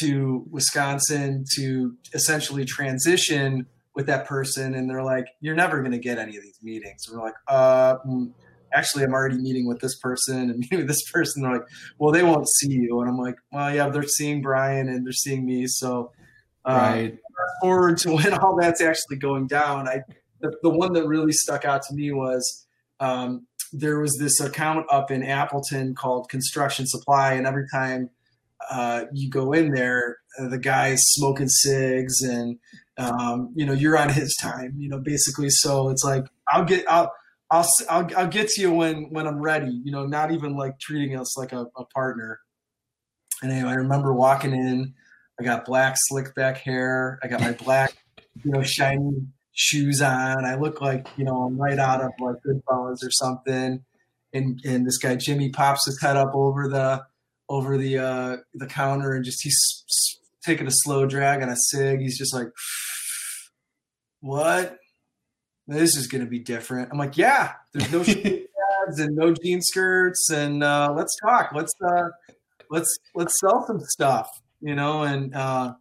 to 0.00 0.46
Wisconsin 0.50 1.44
to 1.56 1.94
essentially 2.12 2.64
transition 2.64 3.66
with 3.94 4.06
that 4.06 4.26
person, 4.26 4.74
and 4.74 4.88
they're 4.88 5.02
like, 5.02 5.26
"You're 5.40 5.56
never 5.56 5.80
going 5.80 5.92
to 5.92 5.98
get 5.98 6.18
any 6.18 6.36
of 6.36 6.42
these 6.42 6.58
meetings." 6.62 7.04
So 7.04 7.14
we're 7.14 7.24
like, 7.24 7.34
"Uh." 7.48 7.96
Mm, 8.06 8.32
actually 8.72 9.04
I'm 9.04 9.12
already 9.12 9.38
meeting 9.38 9.66
with 9.66 9.80
this 9.80 9.98
person 9.98 10.50
and 10.50 10.58
meeting 10.58 10.78
with 10.78 10.88
this 10.88 11.10
person. 11.10 11.42
They're 11.42 11.52
like, 11.52 11.68
well, 11.98 12.12
they 12.12 12.22
won't 12.22 12.48
see 12.48 12.72
you. 12.72 13.00
And 13.00 13.08
I'm 13.08 13.18
like, 13.18 13.36
well, 13.52 13.74
yeah, 13.74 13.88
they're 13.88 14.02
seeing 14.02 14.42
Brian 14.42 14.88
and 14.88 15.04
they're 15.04 15.12
seeing 15.12 15.46
me. 15.46 15.66
So 15.66 16.12
uh, 16.64 16.72
right. 16.72 17.18
forward 17.60 17.98
to 17.98 18.12
when 18.14 18.34
all 18.34 18.56
that's 18.56 18.80
actually 18.80 19.16
going 19.16 19.46
down. 19.46 19.88
I, 19.88 20.02
the, 20.40 20.56
the 20.62 20.70
one 20.70 20.92
that 20.92 21.06
really 21.06 21.32
stuck 21.32 21.64
out 21.64 21.82
to 21.82 21.94
me 21.94 22.12
was 22.12 22.66
um, 23.00 23.46
there 23.72 24.00
was 24.00 24.16
this 24.18 24.40
account 24.40 24.86
up 24.90 25.10
in 25.10 25.22
Appleton 25.22 25.94
called 25.94 26.28
Construction 26.28 26.86
Supply. 26.86 27.34
And 27.34 27.46
every 27.46 27.66
time 27.72 28.10
uh, 28.70 29.04
you 29.12 29.30
go 29.30 29.52
in 29.52 29.70
there, 29.72 30.18
the 30.38 30.58
guy's 30.58 31.00
smoking 31.02 31.48
cigs 31.48 32.20
and, 32.22 32.58
um, 32.96 33.52
you 33.54 33.64
know, 33.66 33.72
you're 33.72 33.98
on 33.98 34.08
his 34.08 34.36
time, 34.40 34.74
you 34.76 34.88
know, 34.88 34.98
basically. 34.98 35.48
So 35.50 35.88
it's 35.88 36.04
like, 36.04 36.24
I'll 36.48 36.64
get, 36.64 36.84
I'll, 36.88 37.12
I'll, 37.50 37.66
I'll, 37.88 38.08
I'll 38.16 38.28
get 38.28 38.48
to 38.48 38.60
you 38.60 38.72
when, 38.72 39.10
when 39.10 39.26
I'm 39.26 39.40
ready, 39.40 39.80
you 39.82 39.90
know, 39.90 40.04
not 40.06 40.32
even 40.32 40.56
like 40.56 40.78
treating 40.78 41.16
us 41.16 41.36
like 41.38 41.52
a, 41.52 41.66
a 41.76 41.84
partner. 41.86 42.40
And 43.42 43.50
anyway, 43.50 43.70
I 43.70 43.74
remember 43.74 44.12
walking 44.12 44.52
in, 44.52 44.94
I 45.40 45.44
got 45.44 45.64
black 45.64 45.96
slick 45.96 46.34
back 46.34 46.58
hair. 46.58 47.18
I 47.22 47.28
got 47.28 47.40
my 47.40 47.52
black, 47.52 47.96
you 48.44 48.50
know, 48.50 48.62
shiny 48.62 49.26
shoes 49.52 50.02
on. 50.02 50.44
I 50.44 50.56
look 50.56 50.80
like, 50.80 51.08
you 51.16 51.24
know, 51.24 51.42
I'm 51.42 51.56
right 51.56 51.78
out 51.78 52.02
of 52.02 52.10
like 52.20 52.36
Goodfellas 52.46 53.04
or 53.04 53.10
something. 53.10 53.84
And, 54.32 54.60
and 54.64 54.86
this 54.86 54.98
guy, 54.98 55.14
Jimmy 55.16 55.48
pops 55.48 55.86
his 55.86 56.00
head 56.02 56.16
up 56.16 56.34
over 56.34 56.68
the, 56.68 57.02
over 57.48 57.78
the, 57.78 57.98
uh, 57.98 58.36
the 58.54 58.66
counter 58.66 59.14
and 59.14 59.24
just, 59.24 59.42
he's 59.42 59.58
taking 60.44 60.66
a 60.66 60.72
slow 60.72 61.06
drag 61.06 61.42
on 61.42 61.48
a 61.48 61.56
cig. 61.56 62.00
He's 62.00 62.18
just 62.18 62.34
like, 62.34 62.48
what? 64.20 64.76
This 65.68 65.96
is 65.96 66.06
going 66.06 66.24
to 66.24 66.30
be 66.30 66.38
different. 66.38 66.88
I'm 66.90 66.98
like, 66.98 67.16
yeah, 67.16 67.52
there's 67.72 67.92
no 67.92 68.02
pads 68.04 68.98
and 68.98 69.14
no 69.14 69.34
jean 69.34 69.60
skirts, 69.60 70.30
and 70.30 70.64
uh, 70.64 70.92
let's 70.96 71.16
talk. 71.20 71.50
Let's 71.54 71.72
uh, 71.86 72.08
let's 72.70 72.98
let's 73.14 73.38
sell 73.40 73.66
some 73.66 73.80
stuff, 73.80 74.28
you 74.60 74.74
know. 74.74 75.02
And 75.02 75.34
uh, 75.34 75.74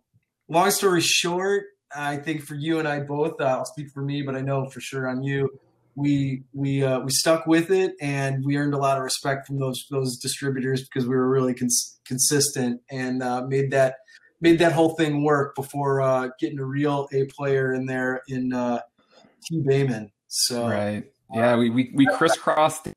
long 0.50 0.72
story 0.72 1.02
short, 1.02 1.66
I 1.96 2.18
think 2.18 2.44
for 2.44 2.56
you 2.56 2.80
and 2.80 2.88
I 2.88 3.00
both, 3.00 3.40
uh, 3.40 3.46
I'll 3.46 3.66
speak 3.66 3.90
for 3.94 4.02
me, 4.02 4.22
but 4.22 4.36
I 4.36 4.42
know 4.42 4.70
for 4.70 4.82
sure 4.82 5.08
on 5.08 5.24
you, 5.24 5.50
we 5.96 6.44
we 6.54 6.84
uh, 6.84 7.00
we 7.00 7.12
stuck 7.12 7.48
with 7.48 7.72
it, 7.72 7.94
and 8.02 8.44
we 8.46 8.58
earned 8.58 8.74
a 8.74 8.78
lot 8.78 8.98
of 8.98 9.04
respect 9.04 9.48
from 9.48 9.58
those 9.58 9.86
those 9.90 10.18
distributors 10.18 10.84
because 10.84 11.08
we 11.08 11.16
were 11.16 11.30
really 11.30 11.54
cons- 11.54 12.00
consistent 12.06 12.82
and 12.92 13.24
uh, 13.24 13.46
made 13.48 13.72
that 13.72 13.96
made 14.42 14.60
that 14.60 14.74
whole 14.74 14.96
thing 14.96 15.24
work 15.24 15.56
before 15.56 16.02
uh, 16.02 16.30
getting 16.40 16.60
a 16.60 16.66
real 16.66 17.08
A 17.14 17.26
player 17.26 17.74
in 17.74 17.86
there 17.86 18.22
in 18.28 18.52
uh, 18.54 18.82
T. 19.46 19.62
Bayman. 19.62 20.12
So 20.28 20.68
right, 20.68 21.04
yeah, 21.34 21.56
we 21.56 21.70
we, 21.70 21.92
we 21.94 22.06
crisscrossed 22.14 22.88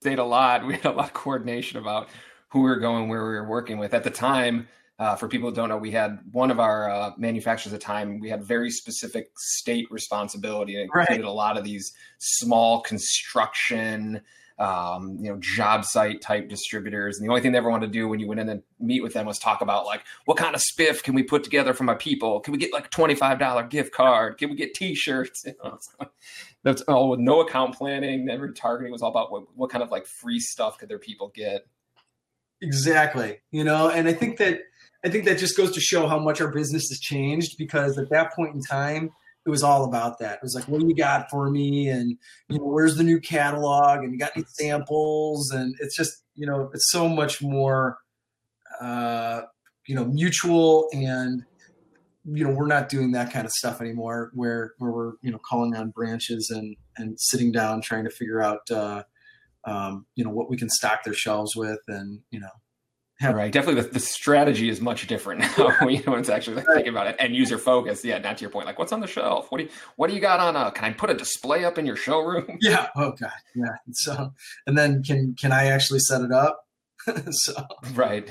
state 0.00 0.18
a 0.18 0.24
lot. 0.24 0.66
We 0.66 0.74
had 0.74 0.84
a 0.84 0.90
lot 0.90 1.06
of 1.06 1.14
coordination 1.14 1.78
about 1.78 2.08
who 2.48 2.60
we 2.60 2.70
were 2.70 2.80
going, 2.80 3.08
where 3.08 3.22
we 3.22 3.30
were 3.30 3.48
working 3.48 3.78
with 3.78 3.94
at 3.94 4.04
the 4.04 4.10
time. 4.10 4.68
Uh, 4.98 5.16
for 5.16 5.26
people 5.26 5.48
who 5.48 5.56
don't 5.56 5.68
know, 5.68 5.76
we 5.76 5.90
had 5.90 6.20
one 6.30 6.52
of 6.52 6.60
our 6.60 6.88
uh, 6.88 7.10
manufacturers 7.18 7.72
at 7.72 7.80
the 7.80 7.84
time. 7.84 8.20
We 8.20 8.28
had 8.28 8.44
very 8.44 8.70
specific 8.70 9.26
state 9.36 9.88
responsibility. 9.90 10.76
It 10.76 10.82
included 10.82 11.08
right. 11.08 11.24
a 11.24 11.30
lot 11.30 11.56
of 11.56 11.64
these 11.64 11.92
small 12.18 12.80
construction 12.80 14.20
um, 14.58 15.16
you 15.20 15.30
know, 15.30 15.36
job 15.40 15.84
site 15.84 16.20
type 16.20 16.48
distributors. 16.48 17.18
And 17.18 17.26
the 17.26 17.30
only 17.30 17.40
thing 17.40 17.52
they 17.52 17.58
ever 17.58 17.70
wanted 17.70 17.86
to 17.86 17.92
do 17.92 18.06
when 18.06 18.20
you 18.20 18.28
went 18.28 18.40
in 18.40 18.48
and 18.48 18.62
meet 18.78 19.02
with 19.02 19.12
them 19.12 19.26
was 19.26 19.38
talk 19.38 19.60
about 19.60 19.84
like, 19.84 20.02
what 20.26 20.36
kind 20.36 20.54
of 20.54 20.62
spiff 20.62 21.02
can 21.02 21.14
we 21.14 21.22
put 21.22 21.42
together 21.42 21.74
for 21.74 21.84
my 21.84 21.94
people? 21.94 22.40
Can 22.40 22.52
we 22.52 22.58
get 22.58 22.72
like 22.72 22.86
a 22.86 22.90
$25 22.90 23.68
gift 23.68 23.92
card? 23.92 24.38
Can 24.38 24.50
we 24.50 24.56
get 24.56 24.74
t-shirts? 24.74 25.44
That's 26.62 26.82
all 26.82 27.10
with 27.10 27.20
no 27.20 27.40
account 27.40 27.74
planning. 27.74 28.24
Never 28.24 28.52
targeting 28.52 28.92
was 28.92 29.02
all 29.02 29.10
about 29.10 29.32
what, 29.32 29.44
what 29.56 29.70
kind 29.70 29.82
of 29.82 29.90
like 29.90 30.06
free 30.06 30.38
stuff 30.38 30.78
could 30.78 30.88
their 30.88 30.98
people 30.98 31.32
get? 31.34 31.66
Exactly. 32.60 33.38
You 33.50 33.64
know, 33.64 33.90
and 33.90 34.06
I 34.06 34.12
think 34.12 34.38
that, 34.38 34.60
I 35.04 35.10
think 35.10 35.24
that 35.24 35.38
just 35.38 35.56
goes 35.56 35.72
to 35.72 35.80
show 35.80 36.06
how 36.06 36.18
much 36.18 36.40
our 36.40 36.48
business 36.48 36.88
has 36.88 36.98
changed 37.00 37.58
because 37.58 37.98
at 37.98 38.08
that 38.10 38.32
point 38.32 38.54
in 38.54 38.60
time, 38.60 39.10
it 39.46 39.50
was 39.50 39.62
all 39.62 39.84
about 39.84 40.18
that. 40.20 40.36
It 40.36 40.42
was 40.42 40.54
like, 40.54 40.64
what 40.64 40.80
do 40.80 40.86
you 40.86 40.94
got 40.94 41.30
for 41.30 41.50
me? 41.50 41.88
And, 41.88 42.16
you 42.48 42.58
know, 42.58 42.64
where's 42.64 42.96
the 42.96 43.02
new 43.02 43.20
catalog? 43.20 43.98
And 43.98 44.12
you 44.12 44.18
got 44.18 44.32
any 44.34 44.46
samples? 44.48 45.50
And 45.50 45.74
it's 45.80 45.96
just, 45.96 46.22
you 46.34 46.46
know, 46.46 46.70
it's 46.72 46.90
so 46.90 47.08
much 47.08 47.42
more, 47.42 47.98
uh, 48.80 49.42
you 49.86 49.94
know, 49.94 50.06
mutual 50.06 50.88
and, 50.92 51.44
you 52.24 52.42
know, 52.42 52.50
we're 52.50 52.66
not 52.66 52.88
doing 52.88 53.12
that 53.12 53.30
kind 53.30 53.44
of 53.44 53.52
stuff 53.52 53.82
anymore 53.82 54.30
where, 54.34 54.72
where 54.78 54.90
we're, 54.90 55.12
you 55.20 55.30
know, 55.30 55.40
calling 55.46 55.76
on 55.76 55.90
branches 55.90 56.50
and, 56.50 56.74
and 56.96 57.20
sitting 57.20 57.52
down, 57.52 57.82
trying 57.82 58.04
to 58.04 58.10
figure 58.10 58.42
out, 58.42 58.70
uh, 58.70 59.02
um, 59.66 60.06
you 60.14 60.24
know, 60.24 60.30
what 60.30 60.48
we 60.48 60.56
can 60.56 60.70
stock 60.70 61.04
their 61.04 61.14
shelves 61.14 61.54
with 61.54 61.80
and, 61.88 62.20
you 62.30 62.40
know, 62.40 62.48
Right. 63.22 63.52
Definitely 63.52 63.82
the, 63.82 63.88
the 63.88 64.00
strategy 64.00 64.68
is 64.68 64.80
much 64.80 65.06
different 65.06 65.40
now. 65.58 65.76
you 65.88 66.02
know, 66.04 66.14
it's 66.14 66.28
actually 66.28 66.56
like, 66.56 66.66
thinking 66.66 66.88
about 66.88 67.06
it 67.06 67.16
and 67.18 67.34
user 67.34 67.58
focus. 67.58 68.04
Yeah, 68.04 68.18
not 68.18 68.38
to 68.38 68.42
your 68.42 68.50
point. 68.50 68.66
Like 68.66 68.78
what's 68.78 68.92
on 68.92 69.00
the 69.00 69.06
shelf? 69.06 69.50
What 69.50 69.58
do 69.58 69.64
you 69.64 69.70
what 69.96 70.08
do 70.08 70.14
you 70.14 70.20
got 70.20 70.40
on 70.40 70.56
a 70.56 70.70
can 70.72 70.84
I 70.84 70.92
put 70.92 71.10
a 71.10 71.14
display 71.14 71.64
up 71.64 71.78
in 71.78 71.86
your 71.86 71.96
showroom? 71.96 72.46
Yeah. 72.60 72.88
Oh 72.96 73.12
god. 73.12 73.30
Yeah. 73.54 73.76
So 73.92 74.32
and 74.66 74.76
then 74.76 75.02
can 75.02 75.34
can 75.38 75.52
I 75.52 75.66
actually 75.66 76.00
set 76.00 76.22
it 76.22 76.32
up? 76.32 76.66
so 77.30 77.52
Right. 77.94 78.28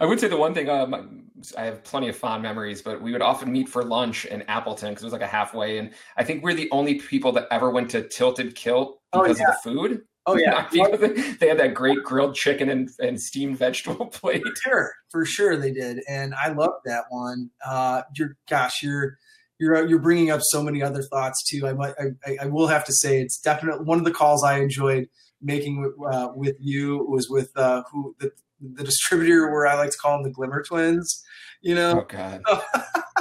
I 0.00 0.06
would 0.06 0.20
say 0.20 0.28
the 0.28 0.36
one 0.36 0.54
thing 0.54 0.68
um, 0.68 1.24
I 1.56 1.64
have 1.64 1.82
plenty 1.84 2.08
of 2.08 2.16
fond 2.16 2.42
memories, 2.42 2.80
but 2.80 3.02
we 3.02 3.12
would 3.12 3.22
often 3.22 3.50
meet 3.50 3.68
for 3.68 3.82
lunch 3.82 4.24
in 4.24 4.42
Appleton 4.42 4.90
because 4.90 5.02
it 5.02 5.06
was 5.06 5.12
like 5.12 5.22
a 5.22 5.26
halfway, 5.26 5.78
and 5.78 5.92
I 6.16 6.24
think 6.24 6.42
we're 6.42 6.54
the 6.54 6.70
only 6.70 6.94
people 6.94 7.32
that 7.32 7.48
ever 7.50 7.70
went 7.70 7.90
to 7.90 8.06
Tilted 8.06 8.54
Kilt 8.54 9.00
oh, 9.12 9.22
because 9.22 9.40
oh, 9.40 9.42
yeah. 9.42 9.48
of 9.48 9.54
the 9.62 9.70
food. 9.70 10.02
Oh 10.26 10.36
yeah, 10.36 10.68
they 10.72 11.48
had 11.48 11.58
that 11.58 11.74
great 11.74 12.02
grilled 12.02 12.34
chicken 12.34 12.70
and, 12.70 12.88
and 12.98 13.20
steamed 13.20 13.58
vegetable 13.58 14.06
plate. 14.12 14.42
For 14.42 14.54
sure, 14.62 14.92
for 15.10 15.24
sure 15.24 15.56
they 15.56 15.72
did, 15.72 16.00
and 16.08 16.34
I 16.34 16.48
loved 16.48 16.80
that 16.86 17.04
one. 17.10 17.50
Uh, 17.64 18.02
you're, 18.16 18.36
gosh, 18.48 18.82
you're 18.82 19.18
you're 19.58 19.86
you're 19.86 19.98
bringing 19.98 20.30
up 20.30 20.40
so 20.42 20.62
many 20.62 20.82
other 20.82 21.02
thoughts 21.02 21.44
too. 21.44 21.66
I 21.66 21.74
might, 21.74 21.94
I, 22.26 22.36
I 22.42 22.46
will 22.46 22.68
have 22.68 22.84
to 22.86 22.92
say 22.92 23.20
it's 23.20 23.38
definitely 23.38 23.84
one 23.84 23.98
of 23.98 24.04
the 24.04 24.10
calls 24.10 24.42
I 24.42 24.60
enjoyed 24.60 25.08
making 25.42 25.92
uh, 26.10 26.28
with 26.34 26.56
you 26.58 27.06
was 27.08 27.28
with 27.28 27.50
uh, 27.56 27.82
who 27.92 28.16
the, 28.18 28.32
the 28.60 28.84
distributor 28.84 29.50
where 29.50 29.66
I 29.66 29.74
like 29.74 29.90
to 29.90 29.98
call 29.98 30.16
them 30.16 30.24
the 30.24 30.30
Glimmer 30.30 30.62
Twins. 30.62 31.22
You 31.60 31.74
know, 31.74 32.00
oh 32.00 32.06
god. 32.08 32.42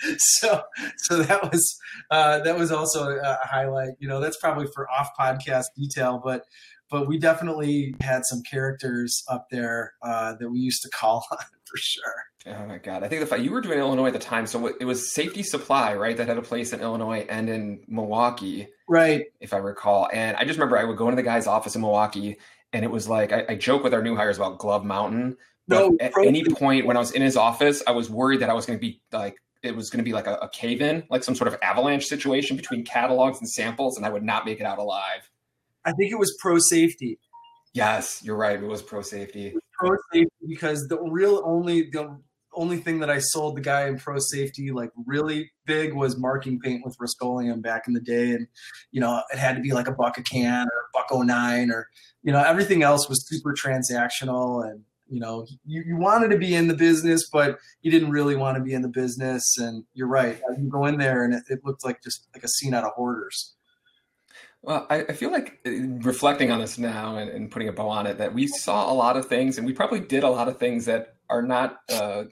so 0.18 0.62
so 0.96 1.22
that 1.22 1.50
was 1.50 1.78
uh, 2.10 2.40
that 2.40 2.58
was 2.58 2.72
also 2.72 3.08
a 3.10 3.38
highlight. 3.42 3.94
You 3.98 4.08
know, 4.08 4.20
that's 4.20 4.36
probably 4.36 4.66
for 4.74 4.88
off 4.90 5.10
podcast 5.18 5.66
detail, 5.76 6.20
but 6.22 6.44
but 6.90 7.06
we 7.06 7.18
definitely 7.18 7.94
had 8.00 8.22
some 8.26 8.42
characters 8.42 9.22
up 9.28 9.46
there 9.50 9.94
uh, 10.02 10.34
that 10.34 10.50
we 10.50 10.58
used 10.58 10.82
to 10.82 10.90
call 10.90 11.24
on 11.32 11.38
for 11.64 11.76
sure. 11.76 12.14
Oh 12.46 12.66
my 12.66 12.78
god! 12.78 13.04
I 13.04 13.08
think 13.08 13.20
the 13.20 13.26
fact 13.26 13.42
you 13.42 13.50
were 13.50 13.60
doing 13.60 13.78
Illinois 13.78 14.08
at 14.08 14.12
the 14.14 14.18
time, 14.18 14.46
so 14.46 14.66
it 14.66 14.84
was 14.84 15.12
Safety 15.14 15.42
Supply, 15.42 15.94
right? 15.94 16.16
That 16.16 16.26
had 16.26 16.38
a 16.38 16.42
place 16.42 16.72
in 16.72 16.80
Illinois 16.80 17.26
and 17.28 17.50
in 17.50 17.80
Milwaukee, 17.86 18.68
right? 18.88 19.26
If 19.40 19.52
I 19.52 19.58
recall. 19.58 20.08
And 20.12 20.36
I 20.36 20.44
just 20.44 20.58
remember 20.58 20.78
I 20.78 20.84
would 20.84 20.96
go 20.96 21.06
into 21.06 21.16
the 21.16 21.22
guy's 21.22 21.46
office 21.46 21.74
in 21.74 21.82
Milwaukee, 21.82 22.38
and 22.72 22.84
it 22.84 22.90
was 22.90 23.08
like 23.08 23.32
I, 23.32 23.44
I 23.50 23.54
joke 23.56 23.84
with 23.84 23.92
our 23.92 24.02
new 24.02 24.16
hires 24.16 24.38
about 24.38 24.58
Glove 24.58 24.86
Mountain. 24.86 25.36
no, 25.68 25.96
at 26.00 26.12
any 26.16 26.42
point 26.44 26.86
when 26.86 26.96
I 26.96 27.00
was 27.00 27.12
in 27.12 27.20
his 27.20 27.36
office, 27.36 27.82
I 27.86 27.90
was 27.92 28.08
worried 28.08 28.40
that 28.40 28.48
I 28.48 28.54
was 28.54 28.64
going 28.64 28.78
to 28.78 28.80
be 28.80 29.02
like 29.12 29.36
it 29.62 29.74
was 29.74 29.90
going 29.90 29.98
to 29.98 30.04
be 30.04 30.12
like 30.12 30.26
a, 30.26 30.34
a 30.36 30.48
cave 30.48 30.80
in, 30.80 31.04
like 31.10 31.24
some 31.24 31.34
sort 31.34 31.48
of 31.48 31.58
avalanche 31.62 32.06
situation 32.06 32.56
between 32.56 32.84
catalogs 32.84 33.38
and 33.38 33.48
samples, 33.48 33.96
and 33.96 34.06
I 34.06 34.10
would 34.10 34.22
not 34.22 34.46
make 34.46 34.60
it 34.60 34.66
out 34.66 34.78
alive. 34.78 35.30
I 35.84 35.92
think 35.92 36.12
it 36.12 36.18
was 36.18 36.36
pro 36.40 36.58
safety. 36.58 37.18
Yes, 37.72 38.20
you're 38.22 38.36
right. 38.36 38.60
It 38.60 38.66
was 38.66 38.82
pro 38.82 39.02
safety. 39.02 39.54
Pro 39.78 39.96
safety 40.12 40.30
because 40.48 40.88
the 40.88 41.00
real 41.00 41.42
only 41.44 41.90
the 41.90 42.18
only 42.54 42.78
thing 42.78 42.98
that 42.98 43.10
I 43.10 43.18
sold 43.18 43.56
the 43.56 43.60
guy 43.60 43.86
in 43.86 43.96
pro 43.96 44.18
safety 44.18 44.72
like 44.72 44.90
really 45.06 45.50
big 45.66 45.94
was 45.94 46.18
marking 46.18 46.58
paint 46.58 46.84
with 46.84 46.96
Rust-Oleum 46.98 47.60
back 47.60 47.84
in 47.86 47.94
the 47.94 48.00
day, 48.00 48.32
and 48.32 48.46
you 48.90 49.00
know 49.00 49.22
it 49.32 49.38
had 49.38 49.56
to 49.56 49.62
be 49.62 49.72
like 49.72 49.88
a 49.88 49.92
buck 49.92 50.18
a 50.18 50.22
can 50.22 50.66
or 50.66 50.88
buck 50.92 51.06
09 51.12 51.70
or 51.70 51.88
you 52.22 52.32
know 52.32 52.42
everything 52.42 52.82
else 52.82 53.08
was 53.08 53.26
super 53.28 53.54
transactional 53.54 54.68
and 54.68 54.84
you 55.10 55.20
know 55.20 55.46
you, 55.66 55.82
you 55.86 55.96
wanted 55.96 56.28
to 56.28 56.38
be 56.38 56.54
in 56.54 56.68
the 56.68 56.74
business 56.74 57.28
but 57.28 57.58
you 57.82 57.90
didn't 57.90 58.10
really 58.10 58.36
want 58.36 58.56
to 58.56 58.62
be 58.62 58.74
in 58.74 58.82
the 58.82 58.88
business. 58.88 59.58
And 59.58 59.84
you're 59.94 60.08
right 60.08 60.40
you 60.58 60.68
go 60.68 60.86
in 60.86 60.98
there 60.98 61.24
and 61.24 61.34
it, 61.34 61.44
it 61.48 61.60
looked 61.64 61.84
like 61.84 62.02
just 62.02 62.28
like 62.34 62.44
a 62.44 62.48
scene 62.48 62.74
out 62.74 62.84
of 62.84 62.92
hoarders. 62.92 63.54
Well, 64.62 64.86
I, 64.90 65.04
I, 65.04 65.12
feel 65.12 65.32
like 65.32 65.58
uh, 65.66 65.70
reflecting 66.02 66.50
on 66.50 66.60
this 66.60 66.76
now 66.76 67.16
and, 67.16 67.30
and, 67.30 67.50
putting 67.50 67.68
a 67.68 67.72
bow 67.72 67.88
on 67.88 68.06
it, 68.06 68.18
that 68.18 68.34
we 68.34 68.46
saw 68.46 68.92
a 68.92 68.94
lot 68.94 69.16
of 69.16 69.26
things 69.26 69.56
and 69.56 69.66
we 69.66 69.72
probably 69.72 70.00
did 70.00 70.22
a 70.22 70.28
lot 70.28 70.48
of 70.48 70.58
things 70.58 70.84
that 70.84 71.14
are 71.30 71.40
not 71.40 71.78
uh, 71.90 72.24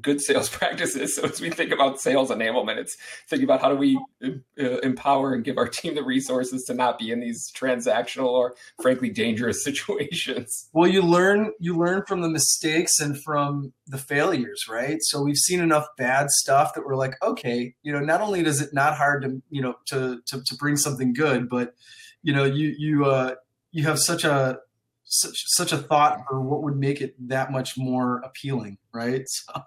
good 0.00 0.20
sales 0.20 0.48
practices. 0.50 1.16
So 1.16 1.24
as 1.24 1.40
we 1.40 1.50
think 1.50 1.72
about 1.72 2.00
sales 2.00 2.30
enablement, 2.30 2.78
it's 2.78 2.96
thinking 3.28 3.44
about 3.44 3.60
how 3.60 3.68
do 3.68 3.76
we 3.76 3.98
uh, 4.24 4.78
empower 4.82 5.34
and 5.34 5.44
give 5.44 5.58
our 5.58 5.68
team 5.68 5.94
the 5.94 6.02
resources 6.02 6.64
to 6.64 6.74
not 6.74 6.98
be 6.98 7.10
in 7.10 7.20
these 7.20 7.50
transactional 7.52 8.28
or 8.28 8.54
frankly 8.80 9.10
dangerous 9.10 9.64
situations. 9.64 10.68
Well, 10.72 10.88
you 10.88 11.02
learn 11.02 11.52
you 11.58 11.76
learn 11.76 12.04
from 12.06 12.22
the 12.22 12.28
mistakes 12.28 12.98
and 13.00 13.20
from 13.22 13.72
the 13.86 13.98
failures, 13.98 14.64
right? 14.68 14.98
So 15.00 15.22
we've 15.22 15.36
seen 15.36 15.60
enough 15.60 15.86
bad 15.96 16.30
stuff 16.30 16.74
that 16.74 16.84
we're 16.84 16.96
like, 16.96 17.14
okay, 17.22 17.74
you 17.82 17.92
know, 17.92 18.00
not 18.00 18.20
only 18.20 18.42
does 18.42 18.60
it 18.60 18.72
not 18.72 18.96
hard 18.96 19.22
to 19.22 19.42
you 19.50 19.62
know 19.62 19.74
to 19.86 20.20
to, 20.26 20.42
to 20.42 20.54
bring 20.56 20.76
something 20.76 21.12
good, 21.12 21.48
but 21.48 21.74
you 22.22 22.32
know, 22.32 22.44
you 22.44 22.74
you 22.76 23.04
uh, 23.04 23.34
you 23.70 23.84
have 23.84 23.98
such 23.98 24.24
a 24.24 24.58
such 25.04 25.44
such 25.48 25.72
a 25.72 25.78
thought 25.78 26.20
for 26.28 26.40
what 26.40 26.62
would 26.62 26.76
make 26.76 27.00
it 27.00 27.14
that 27.28 27.52
much 27.52 27.76
more 27.76 28.20
appealing, 28.24 28.78
right? 28.92 29.24
So. 29.46 29.62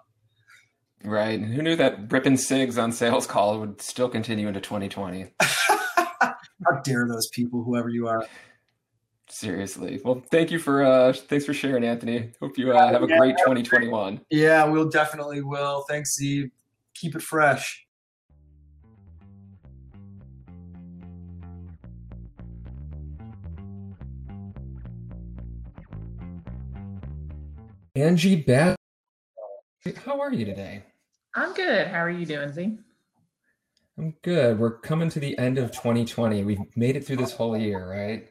Right. 1.04 1.38
And 1.38 1.52
Who 1.54 1.62
knew 1.62 1.76
that 1.76 2.10
ripping 2.10 2.36
cigs 2.36 2.76
on 2.76 2.92
sales 2.92 3.26
call 3.26 3.60
would 3.60 3.80
still 3.80 4.08
continue 4.08 4.48
into 4.48 4.60
2020? 4.60 5.26
How 5.40 6.80
dare 6.82 7.06
those 7.06 7.28
people, 7.28 7.62
whoever 7.62 7.88
you 7.88 8.08
are. 8.08 8.26
Seriously. 9.28 10.00
Well, 10.04 10.22
thank 10.30 10.50
you 10.50 10.58
for 10.58 10.82
uh 10.82 11.12
thanks 11.12 11.44
for 11.44 11.54
sharing, 11.54 11.84
Anthony. 11.84 12.32
Hope 12.40 12.56
you 12.56 12.72
uh, 12.72 12.90
have 12.90 13.02
a 13.02 13.08
yeah, 13.08 13.18
great 13.18 13.36
2021. 13.38 14.22
Yeah, 14.30 14.64
we'll 14.64 14.88
definitely 14.88 15.42
will. 15.42 15.84
Thanks, 15.88 16.14
Steve. 16.14 16.50
Keep 16.94 17.14
it 17.14 17.22
fresh. 17.22 17.84
Angie 27.94 28.36
Beth, 28.36 28.77
how 30.04 30.20
are 30.20 30.32
you 30.32 30.44
today? 30.44 30.82
I'm 31.34 31.54
good. 31.54 31.88
How 31.88 31.98
are 31.98 32.10
you 32.10 32.26
doing, 32.26 32.52
Z? 32.52 32.78
I'm 33.98 34.14
good. 34.22 34.58
We're 34.58 34.78
coming 34.78 35.08
to 35.10 35.20
the 35.20 35.36
end 35.38 35.58
of 35.58 35.72
2020. 35.72 36.44
We've 36.44 36.58
made 36.76 36.96
it 36.96 37.04
through 37.04 37.16
this 37.16 37.32
whole 37.32 37.56
year, 37.56 37.88
right? 37.88 38.28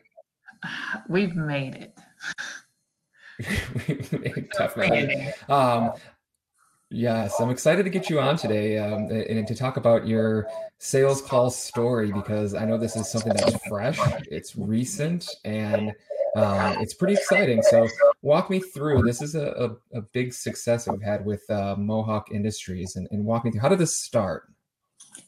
We've 1.10 1.36
made 1.36 1.76
it. 1.76 1.94
We've 3.88 4.14
made 4.14 4.50
tough 4.58 4.78
um, 5.50 5.92
yes, 6.90 7.40
I'm 7.40 7.50
excited 7.50 7.84
to 7.84 7.90
get 7.90 8.10
you 8.10 8.20
on 8.20 8.38
today 8.38 8.78
um, 8.78 9.10
and 9.12 9.48
to 9.48 9.56
talk 9.56 9.78
about 9.78 10.08
your 10.08 10.48
sales 10.80 11.22
call 11.22 11.50
story 11.50 12.12
because 12.12 12.54
I 12.54 12.66
know 12.66 12.78
this 12.78 12.96
is 12.96 13.10
something 13.10 13.34
that's 13.34 13.58
fresh, 13.68 14.00
it's 14.30 14.56
recent, 14.56 15.28
and 15.46 15.92
uh, 16.36 16.76
it's 16.80 16.94
pretty 16.94 17.16
exciting. 17.16 17.62
So, 17.64 17.88
walk 18.22 18.50
me 18.50 18.60
through. 18.60 19.04
This 19.04 19.22
is 19.22 19.36
a, 19.36 19.78
a, 19.94 19.98
a 19.98 20.02
big 20.02 20.34
success 20.34 20.86
that 20.86 20.92
we've 20.92 21.02
had 21.02 21.26
with 21.26 21.50
uh, 21.50 21.76
Mohawk 21.78 22.32
Industries, 22.32 22.96
and, 22.96 23.08
and, 23.12 23.26
walk 23.26 23.46
me 23.46 23.52
through 23.52 23.62
how 23.62 23.70
did 23.70 23.80
this 23.80 24.00
start? 24.00 24.52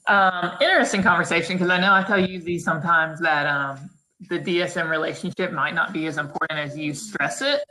Um, 0.08 0.52
interesting 0.62 1.04
conversation 1.04 1.56
because 1.56 1.70
I 1.70 1.80
know 1.80 1.94
I 1.94 2.04
tell 2.04 2.20
you 2.20 2.40
these 2.40 2.64
sometimes 2.64 3.20
that 3.22 3.46
um, 3.46 3.90
the 4.30 4.40
DSM 4.40 4.90
relationship 4.90 5.52
might 5.52 5.74
not 5.74 5.94
be 5.94 6.08
as 6.08 6.18
important 6.18 6.60
as 6.60 6.78
you 6.78 6.94
stress 6.94 7.42
it. 7.42 7.62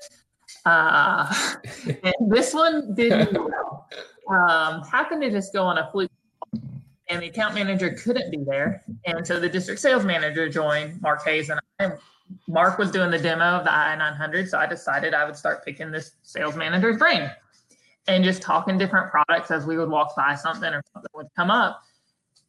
Uh, 0.68 1.32
and 2.04 2.14
this 2.30 2.52
one 2.52 2.94
didn't 2.94 3.34
um, 4.28 4.82
happened 4.82 5.22
to 5.22 5.30
just 5.30 5.52
go 5.52 5.64
on 5.64 5.78
a 5.78 5.90
fluke 5.90 6.10
and 7.08 7.22
the 7.22 7.28
account 7.28 7.54
manager 7.54 7.90
couldn't 7.90 8.30
be 8.30 8.44
there. 8.44 8.84
And 9.06 9.26
so 9.26 9.40
the 9.40 9.48
district 9.48 9.80
sales 9.80 10.04
manager 10.04 10.46
joined 10.48 11.00
Mark 11.00 11.24
Hayes 11.24 11.48
and 11.48 11.58
I. 11.80 11.92
Mark 12.46 12.76
was 12.76 12.90
doing 12.90 13.10
the 13.10 13.18
demo 13.18 13.44
of 13.44 13.64
the 13.64 13.70
i900, 13.70 14.48
so 14.48 14.58
I 14.58 14.66
decided 14.66 15.14
I 15.14 15.24
would 15.24 15.36
start 15.36 15.64
picking 15.64 15.90
this 15.90 16.12
sales 16.22 16.56
manager's 16.56 16.98
brain 16.98 17.30
and 18.06 18.22
just 18.22 18.42
talking 18.42 18.76
different 18.76 19.10
products 19.10 19.50
as 19.50 19.64
we 19.64 19.78
would 19.78 19.88
walk 19.88 20.14
by 20.14 20.34
something 20.34 20.70
or 20.74 20.82
something 20.92 21.10
would 21.14 21.28
come 21.34 21.50
up. 21.50 21.82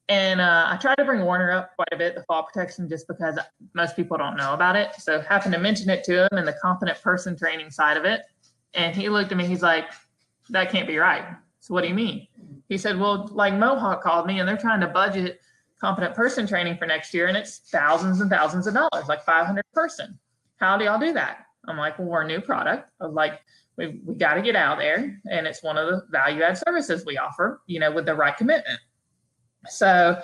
And 0.10 0.42
uh, 0.42 0.66
I 0.68 0.78
tried 0.78 0.96
to 0.96 1.06
bring 1.06 1.24
Werner 1.24 1.52
up 1.52 1.76
quite 1.76 1.94
a 1.94 1.98
bit, 1.98 2.16
the 2.16 2.24
fall 2.24 2.44
protection, 2.44 2.90
just 2.90 3.08
because 3.08 3.38
most 3.76 3.96
people 3.96 4.18
don't 4.18 4.36
know 4.36 4.54
about 4.54 4.76
it. 4.76 4.96
So 4.98 5.22
happened 5.22 5.54
to 5.54 5.60
mention 5.60 5.88
it 5.90 6.04
to 6.06 6.24
him 6.24 6.38
in 6.38 6.46
the 6.46 6.56
confident 6.62 7.00
person 7.02 7.38
training 7.38 7.70
side 7.70 7.96
of 7.96 8.06
it. 8.06 8.22
And 8.74 8.96
he 8.96 9.08
looked 9.08 9.32
at 9.32 9.38
me, 9.38 9.46
he's 9.46 9.62
like, 9.62 9.86
that 10.50 10.72
can't 10.72 10.88
be 10.88 10.98
right. 10.98 11.24
So 11.60 11.76
what 11.76 11.82
do 11.82 11.88
you 11.88 11.94
mean? 11.94 12.28
He 12.70 12.78
said, 12.78 13.00
well, 13.00 13.30
like 13.32 13.54
Mohawk 13.54 14.02
called 14.02 14.26
me 14.26 14.40
and 14.40 14.50
they're 14.50 14.58
trying 14.58 14.82
to 14.82 14.88
budget 14.88 15.42
competent 15.80 16.16
person 16.16 16.48
training 16.48 16.78
for 16.78 16.86
next 16.88 17.14
year 17.14 17.28
and 17.28 17.38
it's 17.38 17.60
thousands 17.72 18.20
and 18.20 18.32
thousands 18.32 18.66
of 18.66 18.74
dollars, 18.74 19.08
like 19.08 19.24
500 19.24 19.64
person. 19.74 20.18
How 20.58 20.76
do 20.76 20.86
y'all 20.86 21.00
do 21.00 21.14
that? 21.14 21.46
I'm 21.68 21.78
like, 21.78 22.00
well, 22.00 22.08
we're 22.08 22.22
a 22.24 22.28
new 22.28 22.42
product. 22.42 22.90
I 23.00 23.06
was 23.06 23.14
like, 23.14 23.42
we 23.78 24.02
we 24.06 24.16
got 24.16 24.34
to 24.34 24.42
get 24.42 24.56
out 24.56 24.78
there, 24.78 25.20
and 25.32 25.48
it's 25.48 25.64
one 25.64 25.78
of 25.78 25.88
the 25.88 26.06
value 26.10 26.42
add 26.42 26.58
services 26.58 27.06
we 27.06 27.18
offer, 27.18 27.62
you 27.66 27.80
know, 27.80 27.92
with 27.92 28.06
the 28.06 28.14
right 28.14 28.36
commitment. 28.36 28.80
So 29.68 30.22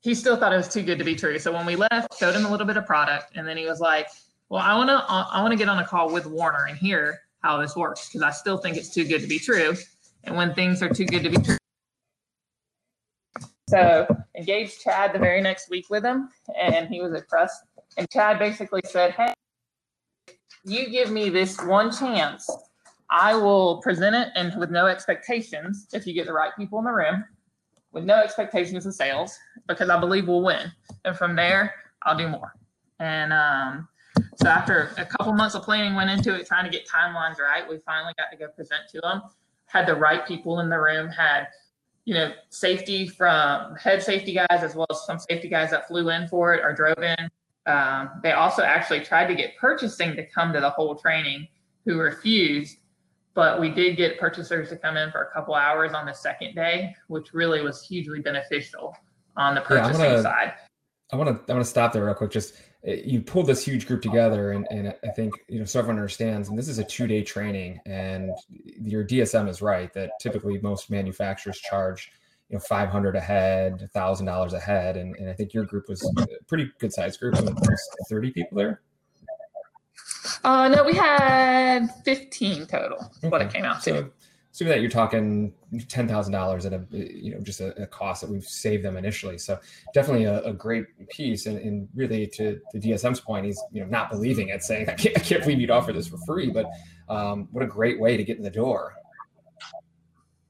he 0.00 0.14
still 0.14 0.36
thought 0.36 0.52
it 0.52 0.56
was 0.56 0.68
too 0.68 0.82
good 0.82 0.98
to 0.98 1.04
be 1.04 1.14
true. 1.14 1.38
So 1.38 1.52
when 1.52 1.66
we 1.66 1.76
left, 1.76 2.18
showed 2.18 2.34
him 2.34 2.44
a 2.44 2.50
little 2.50 2.66
bit 2.66 2.76
of 2.76 2.86
product, 2.86 3.36
and 3.36 3.46
then 3.46 3.56
he 3.56 3.66
was 3.66 3.80
like, 3.80 4.08
well, 4.48 4.62
I 4.62 4.76
want 4.76 4.90
to 4.90 4.96
uh, 4.96 5.26
I 5.30 5.40
want 5.40 5.52
to 5.52 5.58
get 5.58 5.68
on 5.68 5.78
a 5.78 5.86
call 5.86 6.12
with 6.12 6.26
Werner 6.26 6.66
and 6.66 6.76
hear 6.76 7.20
how 7.40 7.56
this 7.58 7.76
works 7.76 8.08
because 8.08 8.22
I 8.22 8.30
still 8.30 8.58
think 8.58 8.76
it's 8.76 8.90
too 8.90 9.04
good 9.04 9.20
to 9.20 9.26
be 9.26 9.38
true. 9.38 9.74
And 10.24 10.36
when 10.36 10.54
things 10.54 10.82
are 10.82 10.88
too 10.88 11.06
good 11.06 11.22
to 11.22 11.30
be 11.30 11.36
true, 11.38 11.56
so 13.68 14.06
engaged 14.36 14.82
Chad 14.82 15.12
the 15.12 15.18
very 15.18 15.40
next 15.40 15.70
week 15.70 15.86
with 15.88 16.04
him, 16.04 16.28
and 16.60 16.88
he 16.88 17.00
was 17.00 17.14
impressed. 17.14 17.62
And 17.96 18.08
Chad 18.10 18.38
basically 18.38 18.82
said, 18.84 19.12
"Hey, 19.12 19.32
you 20.64 20.90
give 20.90 21.10
me 21.10 21.28
this 21.28 21.60
one 21.62 21.90
chance, 21.90 22.48
I 23.10 23.34
will 23.34 23.80
present 23.82 24.14
it 24.14 24.28
and 24.34 24.58
with 24.58 24.70
no 24.70 24.86
expectations. 24.86 25.86
If 25.92 26.06
you 26.06 26.14
get 26.14 26.26
the 26.26 26.32
right 26.32 26.52
people 26.56 26.78
in 26.78 26.84
the 26.84 26.92
room, 26.92 27.24
with 27.92 28.04
no 28.04 28.20
expectations 28.20 28.86
of 28.86 28.94
sales, 28.94 29.38
because 29.68 29.90
I 29.90 29.98
believe 30.00 30.28
we'll 30.28 30.42
win. 30.42 30.72
And 31.04 31.16
from 31.16 31.36
there, 31.36 31.74
I'll 32.02 32.16
do 32.16 32.28
more." 32.28 32.54
And 32.98 33.32
um, 33.32 33.88
so 34.36 34.48
after 34.48 34.92
a 34.98 35.04
couple 35.04 35.32
months 35.32 35.54
of 35.54 35.62
planning 35.62 35.94
went 35.94 36.10
into 36.10 36.34
it, 36.34 36.46
trying 36.46 36.64
to 36.64 36.70
get 36.70 36.86
timelines 36.88 37.38
right, 37.38 37.68
we 37.68 37.78
finally 37.78 38.14
got 38.16 38.30
to 38.30 38.36
go 38.36 38.48
present 38.48 38.82
to 38.92 39.00
them. 39.00 39.22
Had 39.66 39.86
the 39.86 39.94
right 39.94 40.26
people 40.26 40.60
in 40.60 40.68
the 40.68 40.78
room, 40.78 41.08
had 41.08 41.48
you 42.04 42.14
know, 42.14 42.32
safety 42.50 43.08
from 43.08 43.76
head 43.76 44.02
safety 44.02 44.34
guys 44.34 44.46
as 44.50 44.74
well 44.74 44.86
as 44.90 45.04
some 45.06 45.18
safety 45.18 45.48
guys 45.48 45.70
that 45.70 45.86
flew 45.86 46.08
in 46.10 46.26
for 46.28 46.54
it 46.54 46.64
or 46.64 46.74
drove 46.74 46.98
in. 46.98 47.30
Um, 47.66 48.10
they 48.22 48.32
also 48.32 48.62
actually 48.62 49.00
tried 49.00 49.28
to 49.28 49.34
get 49.34 49.56
purchasing 49.56 50.16
to 50.16 50.26
come 50.26 50.52
to 50.52 50.60
the 50.60 50.70
whole 50.70 50.96
training 50.96 51.46
who 51.84 51.98
refused, 51.98 52.78
but 53.34 53.60
we 53.60 53.70
did 53.70 53.96
get 53.96 54.18
purchasers 54.18 54.68
to 54.68 54.76
come 54.76 54.96
in 54.96 55.10
for 55.10 55.22
a 55.22 55.32
couple 55.32 55.54
hours 55.54 55.92
on 55.94 56.06
the 56.06 56.12
second 56.12 56.54
day, 56.54 56.94
which 57.08 57.32
really 57.32 57.62
was 57.62 57.82
hugely 57.82 58.20
beneficial 58.20 58.94
on 59.36 59.54
the 59.54 59.60
purchasing 59.60 60.00
yeah, 60.00 60.22
side. 60.22 60.52
I 61.12 61.16
want 61.16 61.28
to 61.28 61.52
I 61.52 61.54
want 61.54 61.64
to 61.64 61.70
stop 61.70 61.92
there 61.92 62.04
real 62.04 62.14
quick. 62.14 62.30
Just 62.30 62.54
eh, 62.86 63.02
you 63.04 63.20
pulled 63.20 63.46
this 63.46 63.64
huge 63.64 63.86
group 63.86 64.02
together, 64.02 64.52
and, 64.52 64.66
and 64.70 64.94
I 65.04 65.08
think 65.08 65.32
you 65.48 65.58
know 65.58 65.64
so 65.64 65.78
everyone 65.78 65.96
understands. 65.96 66.48
And 66.48 66.58
this 66.58 66.68
is 66.68 66.78
a 66.78 66.84
two 66.84 67.06
day 67.06 67.22
training, 67.22 67.80
and 67.86 68.30
your 68.50 69.04
DSM 69.04 69.48
is 69.48 69.62
right 69.62 69.92
that 69.94 70.10
typically 70.20 70.58
most 70.60 70.90
manufacturers 70.90 71.58
charge 71.58 72.10
you 72.48 72.56
know 72.56 72.60
500 72.60 73.16
a 73.16 73.20
head, 73.20 73.88
thousand 73.92 74.26
dollars 74.26 74.52
a 74.52 74.60
head, 74.60 74.96
and, 74.96 75.14
and 75.16 75.28
I 75.28 75.32
think 75.32 75.54
your 75.54 75.64
group 75.64 75.88
was 75.88 76.02
a 76.18 76.26
pretty 76.46 76.70
good 76.78 76.92
sized 76.92 77.20
group, 77.20 77.34
30 78.08 78.30
people 78.32 78.58
there. 78.58 78.82
Uh, 80.44 80.68
no, 80.68 80.84
we 80.84 80.94
had 80.94 81.88
15 82.04 82.66
total. 82.66 82.98
Okay. 83.18 83.28
What 83.28 83.42
it 83.42 83.52
came 83.52 83.64
out 83.64 83.82
so, 83.82 84.02
to 84.02 84.12
assuming 84.52 84.72
that 84.72 84.80
you're 84.80 84.90
talking 84.90 85.52
ten 85.88 86.06
thousand 86.06 86.32
dollars 86.32 86.66
at 86.66 86.72
a 86.72 86.84
you 86.90 87.34
know 87.34 87.40
just 87.40 87.60
a, 87.60 87.82
a, 87.82 87.86
cost 87.86 88.20
that 88.20 88.30
we've 88.30 88.44
saved 88.44 88.84
them 88.84 88.96
initially. 88.96 89.38
So 89.38 89.58
definitely 89.94 90.24
a, 90.24 90.42
a 90.42 90.52
great 90.52 90.84
piece, 91.08 91.46
and, 91.46 91.58
and, 91.58 91.88
really 91.94 92.26
to 92.28 92.60
the 92.72 92.80
DSM's 92.80 93.20
point, 93.20 93.46
he's 93.46 93.60
you 93.72 93.80
know 93.80 93.88
not 93.88 94.10
believing 94.10 94.48
it, 94.48 94.62
saying 94.62 94.88
I 94.88 94.94
can't, 94.94 95.16
I 95.16 95.20
can't 95.20 95.42
believe 95.42 95.60
you'd 95.60 95.70
offer 95.70 95.92
this 95.92 96.08
for 96.08 96.18
free, 96.18 96.50
but 96.50 96.66
um, 97.08 97.48
what 97.52 97.64
a 97.64 97.66
great 97.66 97.98
way 97.98 98.16
to 98.16 98.24
get 98.24 98.36
in 98.36 98.42
the 98.42 98.50
door. 98.50 98.94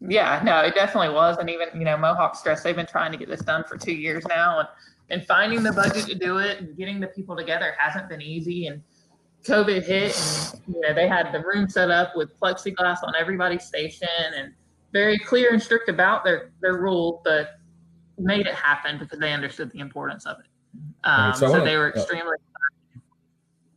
Yeah, 0.00 0.42
no, 0.44 0.60
it 0.60 0.74
definitely 0.74 1.14
was, 1.14 1.36
and 1.38 1.48
even 1.48 1.68
you 1.74 1.84
know 1.84 1.96
Mohawk 1.96 2.34
Stress, 2.34 2.62
they've 2.62 2.76
been 2.76 2.86
trying 2.86 3.12
to 3.12 3.18
get 3.18 3.28
this 3.28 3.42
done 3.42 3.64
for 3.68 3.76
two 3.76 3.94
years 3.94 4.24
now, 4.28 4.58
and 4.60 4.68
and 5.10 5.26
finding 5.26 5.62
the 5.62 5.72
budget 5.72 6.06
to 6.06 6.14
do 6.14 6.38
it 6.38 6.58
and 6.58 6.76
getting 6.76 6.98
the 6.98 7.06
people 7.08 7.36
together 7.36 7.74
hasn't 7.78 8.08
been 8.08 8.22
easy, 8.22 8.66
and 8.66 8.82
COVID 9.44 9.82
hit, 9.82 10.16
and 10.66 10.74
you 10.74 10.80
know 10.80 10.94
they 10.94 11.08
had 11.08 11.32
the 11.32 11.40
room 11.40 11.68
set 11.68 11.90
up 11.90 12.12
with 12.14 12.38
plexiglass 12.38 13.02
on 13.02 13.14
everybody's 13.18 13.64
station, 13.64 14.08
and 14.36 14.52
very 14.92 15.18
clear 15.18 15.52
and 15.52 15.62
strict 15.62 15.88
about 15.88 16.24
their 16.24 16.52
their 16.60 16.78
rules, 16.78 17.20
but 17.24 17.58
made 18.18 18.46
it 18.46 18.54
happen 18.54 18.98
because 18.98 19.18
they 19.18 19.32
understood 19.32 19.70
the 19.72 19.80
importance 19.80 20.26
of 20.26 20.38
it. 20.40 20.46
Um, 21.04 21.28
right, 21.30 21.36
so, 21.36 21.46
so 21.46 21.52
wanna, 21.52 21.64
they 21.64 21.76
were 21.76 21.90
extremely. 21.90 22.36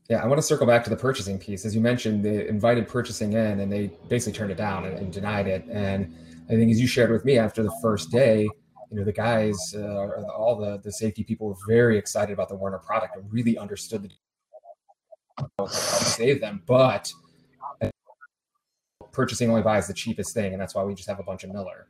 Yeah, 0.10 0.24
I 0.24 0.28
want 0.28 0.38
to 0.38 0.44
circle 0.44 0.68
back 0.68 0.84
to 0.84 0.92
the 0.92 0.96
purchasing 0.96 1.40
piece. 1.40 1.66
As 1.66 1.74
you 1.74 1.82
mentioned, 1.82 2.24
they 2.24 2.48
invited 2.48 2.88
purchasing 2.88 3.34
in, 3.34 3.60
and 3.60 3.72
they 3.72 3.90
basically 4.08 4.38
turned 4.38 4.52
it 4.52 4.58
down 4.58 4.86
and, 4.86 5.00
and 5.00 5.12
denied 5.12 5.48
it. 5.48 5.66
And 5.66 6.16
I 6.48 6.54
think, 6.54 6.72
as 6.72 6.80
you 6.80 6.86
shared 6.86 7.10
with 7.10 7.26
me 7.26 7.40
after 7.40 7.64
the 7.64 7.74
first 7.82 8.12
day, 8.12 8.44
you 8.44 8.98
know 8.98 9.04
the 9.04 9.12
guys, 9.12 9.58
uh, 9.76 10.22
all 10.38 10.56
the 10.56 10.80
the 10.84 10.92
safety 10.92 11.24
people 11.24 11.48
were 11.48 11.56
very 11.68 11.98
excited 11.98 12.34
about 12.34 12.50
the 12.50 12.56
Werner 12.56 12.78
product 12.78 13.16
and 13.18 13.32
really 13.34 13.58
understood 13.58 14.04
the 14.04 14.10
help 15.38 15.70
save 15.70 16.42
them, 16.42 16.62
but 16.66 17.12
purchasing 19.12 19.50
only 19.50 19.62
buys 19.62 19.88
the 19.88 19.94
cheapest 19.94 20.34
thing, 20.34 20.54
and 20.54 20.62
that's 20.62 20.76
why 20.76 20.84
we 20.84 20.94
just 20.94 21.08
have 21.08 21.20
a 21.20 21.24
bunch 21.24 21.44
of 21.44 21.52
Miller. 21.52 21.88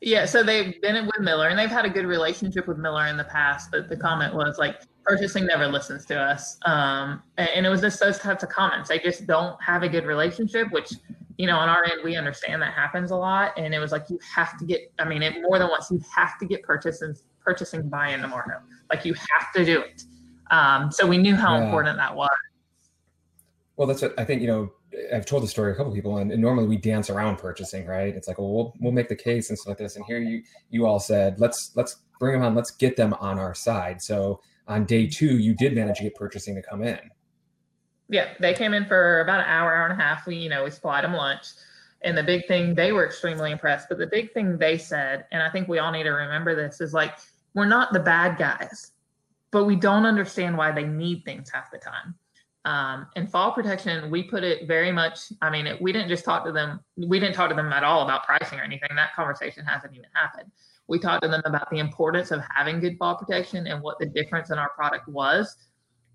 Yeah, 0.00 0.26
so 0.26 0.44
they've 0.44 0.80
been 0.80 1.06
with 1.06 1.20
Miller 1.20 1.48
and 1.48 1.58
they've 1.58 1.68
had 1.68 1.84
a 1.84 1.90
good 1.90 2.06
relationship 2.06 2.68
with 2.68 2.78
Miller 2.78 3.06
in 3.06 3.16
the 3.16 3.24
past, 3.24 3.70
but 3.72 3.88
the 3.88 3.96
comment 3.96 4.32
was 4.32 4.56
like 4.56 4.82
purchasing 5.04 5.44
never 5.44 5.66
listens 5.66 6.06
to 6.06 6.16
us. 6.16 6.56
Um, 6.66 7.20
and 7.36 7.66
it 7.66 7.68
was 7.68 7.80
just 7.80 7.98
those 7.98 8.16
types 8.18 8.44
of 8.44 8.48
comments. 8.48 8.88
They 8.88 9.00
just 9.00 9.26
don't 9.26 9.60
have 9.60 9.82
a 9.82 9.88
good 9.88 10.04
relationship, 10.04 10.70
which, 10.70 10.92
you 11.36 11.48
know, 11.48 11.56
on 11.56 11.68
our 11.68 11.84
end, 11.84 12.02
we 12.04 12.14
understand 12.14 12.62
that 12.62 12.74
happens 12.74 13.10
a 13.10 13.16
lot. 13.16 13.58
And 13.58 13.74
it 13.74 13.80
was 13.80 13.90
like, 13.90 14.08
you 14.08 14.20
have 14.36 14.56
to 14.58 14.64
get, 14.64 14.92
I 15.00 15.04
mean, 15.04 15.22
it 15.22 15.42
more 15.42 15.58
than 15.58 15.68
once, 15.68 15.90
you 15.90 16.00
have 16.14 16.38
to 16.38 16.46
get 16.46 16.62
purchasing, 16.62 17.16
purchasing 17.40 17.88
buy-in 17.88 18.20
tomorrow. 18.20 18.60
Like 18.92 19.04
you 19.04 19.14
have 19.14 19.52
to 19.54 19.64
do 19.64 19.80
it. 19.80 20.04
Um, 20.50 20.90
so 20.90 21.06
we 21.06 21.18
knew 21.18 21.36
how 21.36 21.56
yeah. 21.56 21.64
important 21.64 21.96
that 21.96 22.14
was. 22.14 22.28
Well, 23.76 23.86
that's 23.86 24.02
what 24.02 24.18
I 24.18 24.24
think, 24.24 24.42
you 24.42 24.48
know, 24.48 24.72
I've 25.12 25.26
told 25.26 25.42
the 25.42 25.48
story 25.48 25.70
to 25.70 25.74
a 25.74 25.76
couple 25.76 25.92
people, 25.92 26.18
and, 26.18 26.32
and, 26.32 26.40
normally 26.40 26.66
we 26.66 26.76
dance 26.76 27.10
around 27.10 27.36
purchasing, 27.36 27.86
right? 27.86 28.14
It's 28.14 28.26
like, 28.26 28.38
well, 28.38 28.52
we'll 28.52 28.74
we'll 28.80 28.92
make 28.92 29.08
the 29.08 29.16
case 29.16 29.50
and 29.50 29.58
stuff 29.58 29.72
like 29.72 29.78
this. 29.78 29.96
And 29.96 30.04
here 30.06 30.18
you 30.18 30.42
you 30.70 30.86
all 30.86 30.98
said, 30.98 31.38
let's 31.38 31.72
let's 31.76 31.96
bring 32.18 32.34
them 32.34 32.42
on, 32.42 32.54
let's 32.54 32.70
get 32.70 32.96
them 32.96 33.14
on 33.20 33.38
our 33.38 33.54
side. 33.54 34.02
So 34.02 34.40
on 34.66 34.84
day 34.84 35.06
two, 35.06 35.38
you 35.38 35.54
did 35.54 35.74
manage 35.74 35.98
to 35.98 36.04
get 36.04 36.14
purchasing 36.14 36.54
to 36.54 36.62
come 36.62 36.82
in. 36.82 36.98
Yeah, 38.08 38.28
they 38.40 38.54
came 38.54 38.72
in 38.74 38.86
for 38.86 39.20
about 39.20 39.40
an 39.40 39.46
hour, 39.46 39.74
hour 39.74 39.86
and 39.86 40.00
a 40.00 40.02
half. 40.02 40.26
We 40.26 40.36
you 40.36 40.48
know 40.48 40.64
we 40.64 40.70
supplied 40.70 41.04
them 41.04 41.12
lunch, 41.12 41.46
and 42.02 42.16
the 42.16 42.22
big 42.22 42.46
thing 42.46 42.74
they 42.74 42.92
were 42.92 43.06
extremely 43.06 43.52
impressed. 43.52 43.88
But 43.88 43.98
the 43.98 44.06
big 44.06 44.32
thing 44.32 44.56
they 44.56 44.78
said, 44.78 45.26
and 45.32 45.42
I 45.42 45.50
think 45.50 45.68
we 45.68 45.78
all 45.78 45.92
need 45.92 46.04
to 46.04 46.10
remember 46.10 46.54
this, 46.54 46.80
is 46.80 46.94
like 46.94 47.18
we're 47.54 47.66
not 47.66 47.92
the 47.92 48.00
bad 48.00 48.38
guys, 48.38 48.92
but 49.50 49.64
we 49.64 49.76
don't 49.76 50.06
understand 50.06 50.56
why 50.56 50.72
they 50.72 50.84
need 50.84 51.24
things 51.24 51.50
half 51.50 51.70
the 51.70 51.78
time 51.78 52.14
um, 52.68 53.06
and 53.16 53.30
fall 53.30 53.52
protection, 53.52 54.10
we 54.10 54.24
put 54.24 54.44
it 54.44 54.68
very 54.68 54.92
much. 54.92 55.32
I 55.40 55.48
mean, 55.48 55.66
it, 55.66 55.80
we 55.80 55.90
didn't 55.90 56.10
just 56.10 56.22
talk 56.22 56.44
to 56.44 56.52
them. 56.52 56.80
We 56.98 57.18
didn't 57.18 57.34
talk 57.34 57.48
to 57.48 57.56
them 57.56 57.72
at 57.72 57.82
all 57.82 58.02
about 58.02 58.24
pricing 58.24 58.58
or 58.58 58.62
anything. 58.62 58.90
That 58.94 59.14
conversation 59.14 59.64
hasn't 59.64 59.94
even 59.94 60.08
happened. 60.12 60.50
We 60.86 60.98
talked 60.98 61.22
to 61.22 61.28
them 61.28 61.40
about 61.46 61.70
the 61.70 61.78
importance 61.78 62.30
of 62.30 62.42
having 62.54 62.78
good 62.80 62.98
fall 62.98 63.16
protection 63.16 63.66
and 63.66 63.80
what 63.82 63.98
the 63.98 64.04
difference 64.04 64.50
in 64.50 64.58
our 64.58 64.68
product 64.70 65.08
was, 65.08 65.56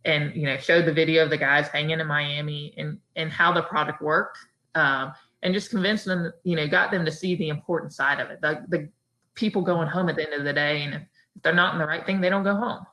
and 0.06 0.36
you 0.36 0.44
know, 0.44 0.58
showed 0.58 0.86
the 0.86 0.94
video 0.94 1.24
of 1.24 1.32
the 1.32 1.38
guys 1.38 1.70
hanging 1.70 2.00
in 2.00 2.06
Miami 2.06 2.76
and 2.78 3.00
and 3.16 3.32
how 3.32 3.52
the 3.52 3.64
product 3.64 4.02
worked, 4.02 4.38
um, 4.76 5.12
and 5.42 5.56
just 5.56 5.72
convinced 5.72 6.06
them. 6.06 6.32
You 6.44 6.56
know, 6.56 6.68
got 6.68 6.92
them 6.92 7.04
to 7.04 7.12
see 7.12 7.36
the 7.36 7.50
important 7.50 7.94
side 7.94 8.20
of 8.20 8.30
it. 8.30 8.42
The 8.42 8.64
the 8.68 8.90
people 9.34 9.64
going 9.64 9.88
home 9.88 10.08
at 10.08 10.18
the 10.18 10.24
end 10.24 10.34
of 10.34 10.44
the 10.44 10.54
day, 10.54 10.84
and 10.84 10.94
if 10.94 11.02
they're 11.42 11.54
not 11.54 11.74
in 11.74 11.80
the 11.80 11.88
right 11.88 12.06
thing, 12.06 12.22
they 12.22 12.30
don't 12.30 12.44
go 12.44 12.56
home. 12.56 12.86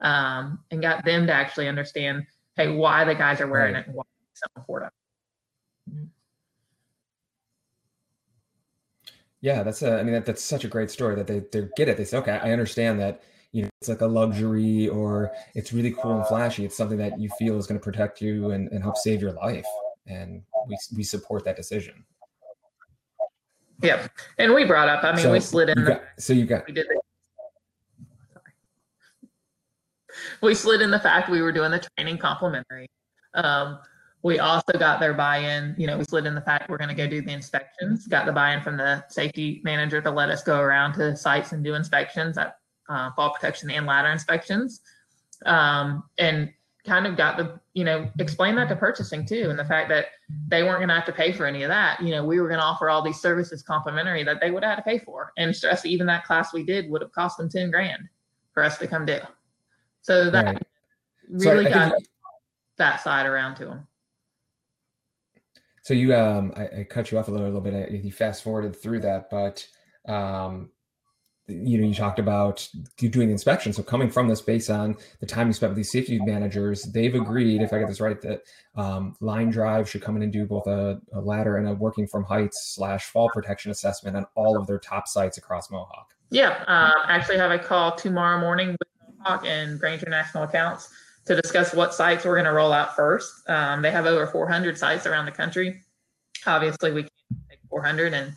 Um, 0.00 0.58
and 0.70 0.82
got 0.82 1.04
them 1.04 1.26
to 1.26 1.32
actually 1.32 1.68
understand 1.68 2.26
hey, 2.56 2.68
why 2.68 3.04
the 3.04 3.14
guys 3.14 3.40
are 3.40 3.46
wearing 3.46 3.74
right. 3.74 3.80
it 3.80 3.86
and 3.86 3.96
why 3.96 4.04
it's 4.30 4.40
so 4.40 4.46
important. 4.56 4.92
Yeah, 9.40 9.62
that's 9.62 9.82
a, 9.82 9.98
I 9.98 10.02
mean, 10.02 10.14
that, 10.14 10.24
that's 10.24 10.42
such 10.42 10.64
a 10.64 10.68
great 10.68 10.90
story 10.90 11.14
that 11.16 11.26
they, 11.26 11.40
they 11.52 11.68
get 11.76 11.88
it. 11.88 11.96
They 11.96 12.04
say, 12.04 12.16
okay, 12.18 12.38
I 12.42 12.52
understand 12.52 12.98
that, 13.00 13.22
you 13.52 13.62
know, 13.62 13.68
it's 13.80 13.88
like 13.88 14.00
a 14.00 14.06
luxury 14.06 14.88
or 14.88 15.32
it's 15.54 15.72
really 15.72 15.92
cool 15.92 16.16
and 16.16 16.26
flashy. 16.26 16.64
It's 16.64 16.76
something 16.76 16.98
that 16.98 17.20
you 17.20 17.28
feel 17.38 17.58
is 17.58 17.66
going 17.66 17.78
to 17.78 17.84
protect 17.84 18.20
you 18.20 18.52
and, 18.52 18.70
and 18.72 18.82
help 18.82 18.96
save 18.96 19.20
your 19.20 19.32
life. 19.32 19.66
And 20.06 20.42
we, 20.66 20.76
we 20.96 21.02
support 21.02 21.44
that 21.44 21.56
decision. 21.56 22.04
Yeah. 23.82 24.06
And 24.38 24.54
we 24.54 24.64
brought 24.64 24.88
up, 24.88 25.04
I 25.04 25.12
mean, 25.12 25.22
so 25.22 25.32
we 25.32 25.40
slid 25.40 25.68
in. 25.68 25.84
Got, 25.84 26.02
so 26.18 26.32
you 26.32 26.46
got, 26.46 26.66
we 26.66 26.72
did 26.72 26.86
the 26.88 27.00
we 30.40 30.54
slid 30.54 30.80
in 30.80 30.90
the 30.90 30.98
fact 31.00 31.30
we 31.30 31.42
were 31.42 31.52
doing 31.52 31.70
the 31.70 31.86
training 31.96 32.18
complimentary. 32.18 32.88
Um, 33.34 33.78
we 34.22 34.38
also 34.38 34.72
got 34.78 35.00
their 35.00 35.12
buy-in. 35.12 35.74
You 35.76 35.86
know, 35.86 35.98
we 35.98 36.04
slid 36.04 36.24
in 36.24 36.34
the 36.34 36.40
fact 36.40 36.70
we're 36.70 36.78
going 36.78 36.88
to 36.88 36.94
go 36.94 37.06
do 37.06 37.20
the 37.20 37.32
inspections. 37.32 38.06
Got 38.06 38.24
the 38.24 38.32
buy-in 38.32 38.62
from 38.62 38.78
the 38.78 39.04
safety 39.08 39.60
manager 39.64 40.00
to 40.00 40.10
let 40.10 40.30
us 40.30 40.42
go 40.42 40.60
around 40.60 40.94
to 40.94 41.14
sites 41.14 41.52
and 41.52 41.62
do 41.62 41.74
inspections 41.74 42.38
at 42.38 42.56
uh, 42.88 43.10
fall 43.12 43.34
protection 43.34 43.70
and 43.70 43.86
ladder 43.86 44.08
inspections, 44.08 44.80
um, 45.44 46.04
and 46.18 46.52
kind 46.86 47.06
of 47.06 47.16
got 47.16 47.36
the 47.36 47.58
you 47.72 47.84
know 47.84 48.10
explain 48.18 48.54
that 48.56 48.68
to 48.68 48.76
purchasing 48.76 49.26
too, 49.26 49.50
and 49.50 49.58
the 49.58 49.64
fact 49.64 49.90
that 49.90 50.06
they 50.48 50.62
weren't 50.62 50.78
going 50.78 50.88
to 50.88 50.94
have 50.94 51.06
to 51.06 51.12
pay 51.12 51.32
for 51.32 51.46
any 51.46 51.62
of 51.62 51.68
that. 51.68 52.00
You 52.02 52.10
know, 52.10 52.24
we 52.24 52.40
were 52.40 52.48
going 52.48 52.60
to 52.60 52.64
offer 52.64 52.88
all 52.88 53.02
these 53.02 53.20
services 53.20 53.62
complimentary 53.62 54.24
that 54.24 54.40
they 54.40 54.50
would 54.50 54.62
have 54.62 54.76
had 54.76 54.76
to 54.76 54.90
pay 54.90 54.98
for, 54.98 55.32
and 55.36 55.54
stress 55.54 55.84
even 55.84 56.06
that 56.06 56.24
class 56.24 56.52
we 56.54 56.64
did 56.64 56.90
would 56.90 57.02
have 57.02 57.12
cost 57.12 57.36
them 57.36 57.50
ten 57.50 57.70
grand 57.70 58.08
for 58.52 58.62
us 58.62 58.78
to 58.78 58.86
come 58.86 59.04
do. 59.04 59.18
So 60.04 60.30
that 60.30 60.44
right. 60.44 60.62
really 61.28 61.64
so 61.64 61.70
got 61.70 61.92
that 62.76 63.00
side 63.00 63.24
around 63.24 63.54
to 63.56 63.70
him. 63.70 63.86
So 65.82 65.94
you, 65.94 66.14
um, 66.14 66.52
I, 66.56 66.80
I, 66.80 66.86
cut 66.88 67.10
you 67.10 67.18
off 67.18 67.28
a 67.28 67.30
little, 67.30 67.46
a 67.46 67.48
little 67.48 67.60
bit. 67.62 67.90
You 67.90 68.12
fast 68.12 68.42
forwarded 68.42 68.74
through 68.74 69.00
that, 69.00 69.28
but 69.30 69.66
um, 70.06 70.70
you 71.46 71.78
know, 71.78 71.86
you 71.86 71.94
talked 71.94 72.18
about 72.18 72.68
you 73.00 73.08
doing 73.08 73.30
inspection. 73.30 73.72
So 73.72 73.82
coming 73.82 74.10
from 74.10 74.28
this, 74.28 74.42
based 74.42 74.68
on 74.68 74.96
the 75.20 75.26
time 75.26 75.46
you 75.46 75.54
spent 75.54 75.70
with 75.70 75.76
these 75.76 75.90
safety 75.90 76.18
managers, 76.18 76.82
they've 76.84 77.14
agreed, 77.14 77.62
if 77.62 77.72
I 77.72 77.78
get 77.78 77.88
this 77.88 78.00
right, 78.00 78.20
that 78.22 78.42
um, 78.76 79.16
Line 79.20 79.50
Drive 79.50 79.88
should 79.88 80.02
come 80.02 80.16
in 80.16 80.22
and 80.22 80.32
do 80.32 80.46
both 80.46 80.66
a, 80.66 81.00
a 81.14 81.20
ladder 81.20 81.56
and 81.56 81.68
a 81.68 81.74
working 81.74 82.06
from 82.06 82.24
heights 82.24 82.74
slash 82.74 83.04
fall 83.04 83.30
protection 83.32 83.70
assessment 83.70 84.16
on 84.16 84.26
all 84.34 84.58
of 84.58 84.66
their 84.66 84.78
top 84.78 85.08
sites 85.08 85.38
across 85.38 85.70
Mohawk. 85.70 86.14
Yeah, 86.30 86.64
uh, 86.66 87.06
actually 87.08 87.38
have 87.38 87.50
a 87.50 87.58
call 87.58 87.94
tomorrow 87.94 88.40
morning 88.40 88.70
with 88.70 88.88
and 89.26 89.78
Grainger 89.78 90.08
National 90.08 90.44
Accounts 90.44 90.90
to 91.26 91.40
discuss 91.40 91.74
what 91.74 91.94
sites 91.94 92.24
we're 92.24 92.34
going 92.34 92.44
to 92.44 92.52
roll 92.52 92.72
out 92.72 92.94
first. 92.94 93.48
Um, 93.48 93.82
they 93.82 93.90
have 93.90 94.06
over 94.06 94.26
400 94.26 94.76
sites 94.76 95.06
around 95.06 95.26
the 95.26 95.32
country. 95.32 95.82
Obviously, 96.46 96.92
we 96.92 97.02
can't 97.02 97.40
take 97.48 97.58
400 97.70 98.12
and 98.14 98.34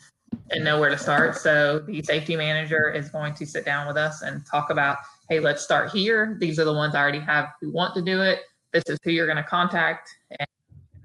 and 0.52 0.64
know 0.64 0.80
where 0.80 0.90
to 0.90 0.98
start. 0.98 1.36
So 1.36 1.80
the 1.80 2.02
safety 2.04 2.36
manager 2.36 2.90
is 2.90 3.10
going 3.10 3.34
to 3.36 3.46
sit 3.46 3.66
down 3.66 3.88
with 3.88 3.98
us 3.98 4.22
and 4.22 4.46
talk 4.46 4.70
about, 4.70 4.98
hey, 5.30 5.40
let's 5.40 5.62
start 5.64 5.92
here. 5.92 6.38
These 6.40 6.60
are 6.60 6.66
the 6.66 6.74
ones 6.74 6.96
I 6.96 7.02
already 7.02 7.20
have 7.20 7.50
who 7.62 7.72
want 7.72 7.94
to 7.96 8.02
do 8.02 8.22
it. 8.22 8.42
This 8.74 8.84
is 8.88 8.98
who 9.04 9.12
you're 9.12 9.26
going 9.26 9.38
to 9.38 9.44
contact 9.44 10.10
and 10.40 10.48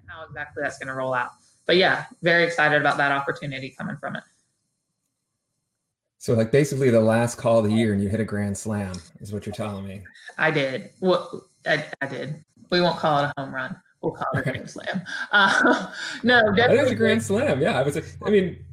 how 0.06 0.24
exactly 0.24 0.62
that's 0.62 0.78
going 0.78 0.88
to 0.88 0.94
roll 0.94 1.14
out. 1.14 1.30
But 1.66 1.76
yeah, 1.76 2.06
very 2.22 2.44
excited 2.44 2.80
about 2.80 2.96
that 2.98 3.12
opportunity 3.12 3.74
coming 3.76 3.96
from 3.96 4.16
it. 4.16 4.24
So 6.22 6.34
like 6.34 6.52
basically 6.52 6.88
the 6.88 7.00
last 7.00 7.34
call 7.34 7.58
of 7.58 7.64
the 7.64 7.72
year 7.72 7.92
and 7.92 8.00
you 8.00 8.08
hit 8.08 8.20
a 8.20 8.24
grand 8.24 8.56
slam 8.56 8.92
is 9.18 9.32
what 9.32 9.44
you're 9.44 9.52
telling 9.52 9.84
me. 9.84 10.04
I 10.38 10.52
did. 10.52 10.90
Well, 11.00 11.48
I, 11.66 11.84
I 12.00 12.06
did. 12.06 12.44
We 12.70 12.80
won't 12.80 12.96
call 12.96 13.24
it 13.24 13.32
a 13.36 13.40
home 13.40 13.52
run. 13.52 13.74
We'll 14.02 14.12
call 14.12 14.28
it 14.34 14.38
a 14.38 14.42
grand 14.42 14.70
slam. 14.70 15.02
Uh, 15.32 15.90
no, 16.22 16.40
definitely. 16.54 16.76
That 16.76 16.84
is 16.84 16.90
a 16.92 16.94
grand 16.94 17.22
slam. 17.24 17.60
Yeah. 17.60 17.76
I 17.76 17.82
was, 17.82 17.98
I 18.24 18.30
mean, 18.30 18.64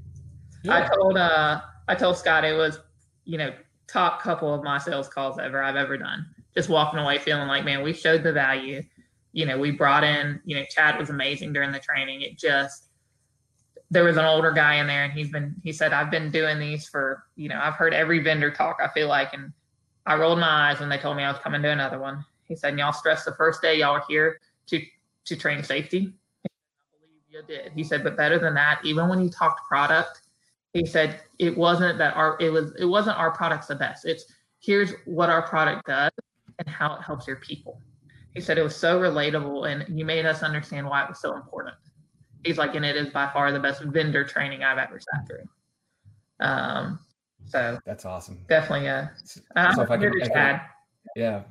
yeah. 0.61 0.75
I 0.75 0.95
told, 0.95 1.17
uh, 1.17 1.61
I 1.87 1.95
told 1.95 2.17
Scott 2.17 2.45
it 2.45 2.55
was, 2.55 2.81
you 3.25 3.39
know, 3.39 3.51
top 3.87 4.21
couple 4.21 4.53
of 4.53 4.63
my 4.63 4.77
sales 4.77 5.09
calls 5.09 5.39
ever 5.39 5.63
I've 5.63 5.75
ever 5.75 5.97
done. 5.97 6.27
Just 6.55 6.69
walking 6.69 6.99
away 6.99 7.17
feeling 7.17 7.47
like, 7.47 7.65
man, 7.65 7.81
we 7.81 7.93
showed 7.93 8.21
the 8.21 8.31
value. 8.31 8.83
You 9.31 9.47
know, 9.47 9.57
we 9.57 9.71
brought 9.71 10.03
in, 10.03 10.39
you 10.45 10.55
know, 10.55 10.65
Chad 10.69 10.99
was 10.99 11.09
amazing 11.09 11.53
during 11.53 11.71
the 11.71 11.79
training. 11.79 12.21
It 12.21 12.37
just, 12.37 12.88
there 13.91 14.03
was 14.03 14.17
an 14.17 14.25
older 14.25 14.51
guy 14.51 14.75
in 14.75 14.87
there 14.87 15.03
and 15.03 15.13
he's 15.13 15.29
been 15.29 15.55
he 15.63 15.71
said 15.71 15.93
i've 15.93 16.11
been 16.11 16.31
doing 16.31 16.59
these 16.59 16.87
for 16.87 17.23
you 17.35 17.49
know 17.49 17.59
i've 17.61 17.73
heard 17.73 17.93
every 17.93 18.19
vendor 18.19 18.51
talk 18.51 18.77
i 18.81 18.87
feel 18.89 19.07
like 19.07 19.33
and 19.33 19.51
i 20.05 20.15
rolled 20.15 20.39
my 20.39 20.69
eyes 20.69 20.79
when 20.79 20.89
they 20.89 20.97
told 20.97 21.17
me 21.17 21.23
i 21.23 21.31
was 21.31 21.41
coming 21.41 21.61
to 21.61 21.69
another 21.69 21.99
one. 21.99 22.23
He 22.43 22.55
said 22.55 22.77
y'all 22.79 22.93
stressed 22.93 23.25
the 23.25 23.35
first 23.35 23.61
day 23.61 23.79
y'all 23.79 23.93
were 23.93 24.03
here 24.07 24.39
to 24.67 24.81
to 25.25 25.35
train 25.35 25.63
safety. 25.63 26.13
I 26.45 26.49
believe 26.99 27.21
you 27.29 27.43
did. 27.47 27.71
He 27.73 27.83
said 27.83 28.03
but 28.03 28.17
better 28.17 28.39
than 28.39 28.55
that 28.55 28.79
even 28.83 29.07
when 29.07 29.21
you 29.21 29.29
talked 29.29 29.67
product 29.67 30.21
he 30.73 30.85
said 30.85 31.21
it 31.39 31.57
wasn't 31.57 31.97
that 31.97 32.15
our 32.15 32.37
it 32.39 32.49
was 32.49 32.73
it 32.79 32.85
wasn't 32.85 33.17
our 33.17 33.31
product's 33.31 33.67
the 33.67 33.75
best. 33.75 34.05
It's 34.05 34.25
here's 34.59 34.93
what 35.05 35.29
our 35.29 35.41
product 35.41 35.87
does 35.87 36.11
and 36.59 36.67
how 36.67 36.95
it 36.95 37.01
helps 37.01 37.27
your 37.27 37.37
people. 37.37 37.81
He 38.33 38.41
said 38.41 38.57
it 38.57 38.63
was 38.63 38.75
so 38.75 38.99
relatable 38.99 39.71
and 39.71 39.97
you 39.97 40.05
made 40.05 40.25
us 40.25 40.43
understand 40.43 40.87
why 40.87 41.03
it 41.03 41.09
was 41.09 41.19
so 41.19 41.35
important 41.35 41.75
he's 42.43 42.57
like, 42.57 42.75
and 42.75 42.85
it 42.85 42.95
is 42.95 43.09
by 43.09 43.29
far 43.31 43.51
the 43.51 43.59
best 43.59 43.83
vendor 43.83 44.23
training 44.23 44.63
I've 44.63 44.77
ever 44.77 44.99
sat 44.99 45.27
through. 45.27 45.47
Um, 46.39 46.99
so 47.45 47.79
that's 47.85 48.05
awesome. 48.05 48.45
Definitely, 48.47 48.85
yeah. 48.85 49.09
Uh, 49.55 49.73
so 49.73 49.81
if 49.81 49.91
I 49.91 49.97
can, 49.97 50.21
I 50.21 50.27
can, 50.27 50.61
yeah. 51.15 51.43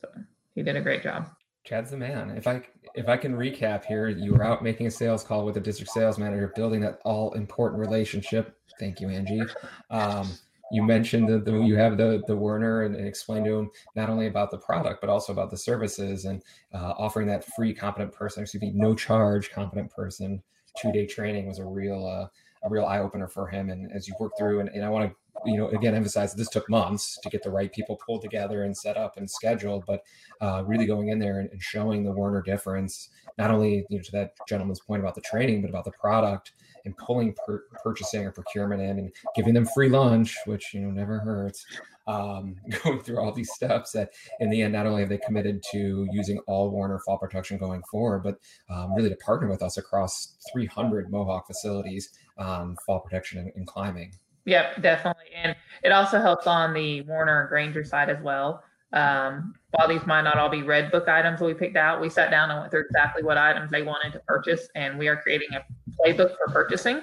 So 0.00 0.08
he 0.54 0.62
did 0.62 0.76
a 0.76 0.80
great 0.80 1.02
job. 1.02 1.28
Chad's 1.64 1.90
the 1.90 1.96
man. 1.96 2.30
If 2.30 2.46
I 2.46 2.62
if 2.94 3.08
I 3.08 3.16
can 3.16 3.34
recap 3.34 3.84
here, 3.84 4.08
you 4.08 4.32
were 4.32 4.42
out 4.42 4.62
making 4.62 4.86
a 4.86 4.90
sales 4.90 5.22
call 5.22 5.44
with 5.44 5.54
the 5.54 5.60
district 5.60 5.92
sales 5.92 6.18
manager, 6.18 6.52
building 6.54 6.80
that 6.80 7.00
all 7.04 7.32
important 7.32 7.80
relationship. 7.80 8.56
Thank 8.78 9.00
you, 9.00 9.08
Angie. 9.08 9.42
Um, 9.90 10.30
you 10.72 10.82
mentioned 10.82 11.28
that 11.28 11.44
the, 11.44 11.58
you 11.60 11.76
have 11.76 11.96
the 11.96 12.22
the 12.26 12.36
Werner 12.36 12.82
and, 12.82 12.94
and 12.94 13.06
explained 13.06 13.44
to 13.46 13.58
him 13.58 13.70
not 13.96 14.08
only 14.08 14.26
about 14.26 14.50
the 14.50 14.58
product 14.58 15.00
but 15.00 15.10
also 15.10 15.32
about 15.32 15.50
the 15.50 15.56
services 15.56 16.24
and 16.24 16.42
uh, 16.74 16.94
offering 16.98 17.26
that 17.26 17.44
free 17.56 17.74
competent 17.74 18.12
person, 18.12 18.42
excuse 18.42 18.62
me, 18.62 18.72
no 18.74 18.94
charge 18.94 19.50
competent 19.50 19.90
person 19.90 20.42
two 20.80 20.92
day 20.92 21.06
training 21.06 21.46
was 21.46 21.58
a 21.58 21.64
real 21.64 22.06
uh, 22.06 22.26
a 22.62 22.68
real 22.68 22.84
eye 22.84 22.98
opener 22.98 23.28
for 23.28 23.46
him. 23.46 23.70
And 23.70 23.90
as 23.92 24.06
you 24.06 24.14
work 24.20 24.32
through, 24.38 24.60
and, 24.60 24.68
and 24.70 24.84
I 24.84 24.88
want 24.88 25.10
to 25.10 25.16
you 25.44 25.56
know, 25.56 25.68
again, 25.68 25.94
emphasize 25.94 26.34
this 26.34 26.48
took 26.48 26.68
months 26.68 27.18
to 27.22 27.30
get 27.30 27.42
the 27.42 27.50
right 27.50 27.72
people 27.72 27.98
pulled 28.04 28.22
together 28.22 28.64
and 28.64 28.76
set 28.76 28.96
up 28.96 29.16
and 29.16 29.30
scheduled, 29.30 29.84
but 29.86 30.02
uh, 30.40 30.62
really 30.66 30.86
going 30.86 31.08
in 31.08 31.18
there 31.18 31.40
and, 31.40 31.50
and, 31.50 31.62
showing 31.62 32.04
the 32.04 32.12
Werner 32.12 32.42
difference, 32.42 33.08
not 33.38 33.50
only 33.50 33.86
you 33.88 33.98
know 33.98 34.02
to 34.02 34.12
that 34.12 34.32
gentleman's 34.48 34.80
point 34.80 35.00
about 35.00 35.14
the 35.14 35.20
training, 35.20 35.62
but 35.62 35.70
about 35.70 35.84
the 35.84 35.92
product 35.92 36.52
and 36.84 36.96
pulling 36.96 37.34
per- 37.46 37.64
purchasing 37.82 38.24
or 38.26 38.32
procurement 38.32 38.82
in 38.82 38.98
and 38.98 39.12
giving 39.34 39.54
them 39.54 39.66
free 39.74 39.88
lunch, 39.88 40.36
which 40.46 40.74
you 40.74 40.80
know 40.80 40.90
never 40.90 41.18
hurts. 41.18 41.64
Um, 42.06 42.56
going 42.82 43.00
through 43.00 43.20
all 43.20 43.32
these 43.32 43.52
steps 43.52 43.92
that 43.92 44.10
in 44.40 44.50
the 44.50 44.62
end, 44.62 44.72
not 44.72 44.86
only 44.86 45.02
have 45.02 45.10
they 45.10 45.18
committed 45.18 45.62
to 45.72 46.08
using 46.10 46.38
all 46.46 46.70
Werner 46.70 46.98
fall 46.98 47.18
protection 47.18 47.56
going 47.58 47.82
forward, 47.90 48.22
but 48.24 48.38
um, 48.68 48.94
really 48.94 49.10
to 49.10 49.16
partner 49.16 49.48
with 49.48 49.62
us 49.62 49.76
across 49.76 50.36
300 50.52 51.10
Mohawk 51.10 51.46
facilities 51.46 52.10
on 52.36 52.76
fall 52.84 53.00
protection 53.00 53.38
and, 53.38 53.52
and 53.54 53.66
climbing. 53.66 54.12
Yep, 54.44 54.82
definitely. 54.82 55.26
And 55.34 55.54
it 55.82 55.92
also 55.92 56.20
helps 56.20 56.46
on 56.46 56.72
the 56.72 57.02
Werner 57.02 57.46
Grainger 57.48 57.84
side 57.84 58.10
as 58.10 58.22
well. 58.22 58.62
Um, 58.92 59.54
while 59.70 59.86
these 59.86 60.04
might 60.06 60.22
not 60.22 60.36
all 60.36 60.48
be 60.48 60.62
red 60.62 60.90
book 60.90 61.08
items 61.08 61.40
we 61.40 61.54
picked 61.54 61.76
out, 61.76 62.00
we 62.00 62.08
sat 62.08 62.30
down 62.30 62.50
and 62.50 62.58
went 62.58 62.70
through 62.72 62.84
exactly 62.86 63.22
what 63.22 63.38
items 63.38 63.70
they 63.70 63.82
wanted 63.82 64.12
to 64.14 64.18
purchase, 64.20 64.68
and 64.74 64.98
we 64.98 65.06
are 65.06 65.16
creating 65.16 65.48
a 65.52 65.64
playbook 66.02 66.36
for 66.36 66.52
purchasing, 66.52 67.02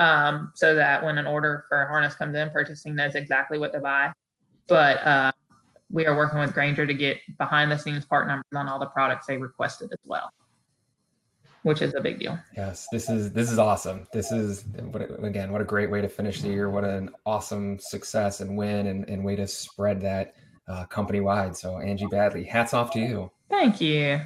um, 0.00 0.50
so 0.56 0.74
that 0.74 1.04
when 1.04 1.18
an 1.18 1.26
order 1.26 1.66
for 1.68 1.82
a 1.82 1.86
harness 1.86 2.16
comes 2.16 2.34
in, 2.34 2.50
purchasing 2.50 2.96
knows 2.96 3.14
exactly 3.14 3.58
what 3.58 3.72
to 3.72 3.78
buy. 3.78 4.12
But 4.66 5.06
uh, 5.06 5.32
we 5.88 6.04
are 6.06 6.16
working 6.16 6.40
with 6.40 6.52
Grainger 6.52 6.84
to 6.84 6.94
get 6.94 7.18
behind 7.38 7.70
the 7.70 7.78
scenes 7.78 8.04
part 8.04 8.26
numbers 8.26 8.46
on 8.56 8.68
all 8.68 8.80
the 8.80 8.86
products 8.86 9.26
they 9.26 9.36
requested 9.36 9.92
as 9.92 10.00
well 10.04 10.32
which 11.64 11.82
is 11.82 11.94
a 11.94 12.00
big 12.00 12.18
deal. 12.18 12.38
Yes, 12.56 12.86
this 12.92 13.10
is 13.10 13.32
this 13.32 13.50
is 13.50 13.58
awesome. 13.58 14.06
This 14.12 14.30
is 14.30 14.64
what 14.92 15.02
again, 15.24 15.50
what 15.50 15.60
a 15.60 15.64
great 15.64 15.90
way 15.90 16.00
to 16.00 16.08
finish 16.08 16.40
the 16.40 16.48
year. 16.48 16.70
What 16.70 16.84
an 16.84 17.10
awesome 17.26 17.78
success 17.80 18.40
and 18.40 18.56
win 18.56 18.86
and, 18.86 19.08
and 19.08 19.24
way 19.24 19.34
to 19.36 19.46
spread 19.46 20.00
that 20.02 20.34
uh, 20.68 20.84
company 20.86 21.20
wide. 21.20 21.56
So 21.56 21.78
Angie 21.78 22.06
Badley, 22.06 22.46
hats 22.46 22.74
off 22.74 22.92
to 22.92 23.00
you. 23.00 23.30
Thank 23.50 23.80
you. 23.80 24.20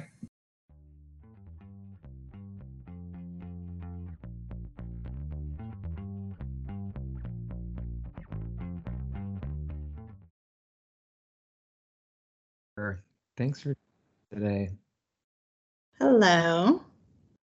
Thanks 13.39 13.61
for 13.61 13.73
today. 14.33 14.71
Hello. 15.97 16.83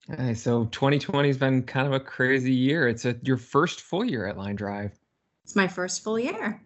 Hey, 0.07 0.33
so 0.33 0.65
2020 0.65 1.27
has 1.27 1.37
been 1.37 1.61
kind 1.63 1.85
of 1.85 1.93
a 1.93 1.99
crazy 1.99 2.53
year. 2.53 2.87
It's 2.87 3.05
a, 3.05 3.15
your 3.21 3.37
first 3.37 3.81
full 3.81 4.03
year 4.03 4.25
at 4.25 4.37
Line 4.37 4.55
Drive. 4.55 4.93
It's 5.43 5.55
my 5.55 5.67
first 5.67 6.03
full 6.03 6.17
year. 6.19 6.61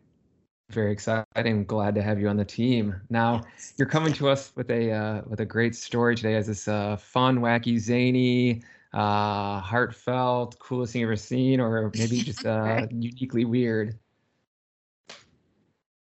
Very 0.71 0.91
exciting. 0.91 1.65
Glad 1.65 1.95
to 1.95 2.01
have 2.01 2.19
you 2.19 2.27
on 2.27 2.37
the 2.37 2.45
team. 2.45 2.95
Now 3.09 3.43
you're 3.77 3.87
coming 3.87 4.13
to 4.13 4.29
us 4.29 4.51
with 4.55 4.71
a 4.71 4.91
uh, 4.91 5.21
with 5.27 5.41
a 5.41 5.45
great 5.45 5.75
story 5.75 6.15
today 6.15 6.35
as 6.35 6.47
this 6.47 6.67
uh, 6.67 6.95
fun, 6.95 7.39
wacky, 7.39 7.77
zany, 7.77 8.63
uh, 8.93 9.59
heartfelt, 9.59 10.57
coolest 10.57 10.93
thing 10.93 11.01
you've 11.01 11.09
ever 11.09 11.15
seen, 11.15 11.59
or 11.59 11.91
maybe 11.95 12.21
just 12.21 12.45
uh, 12.45 12.87
uniquely 12.89 13.45
weird. 13.45 13.99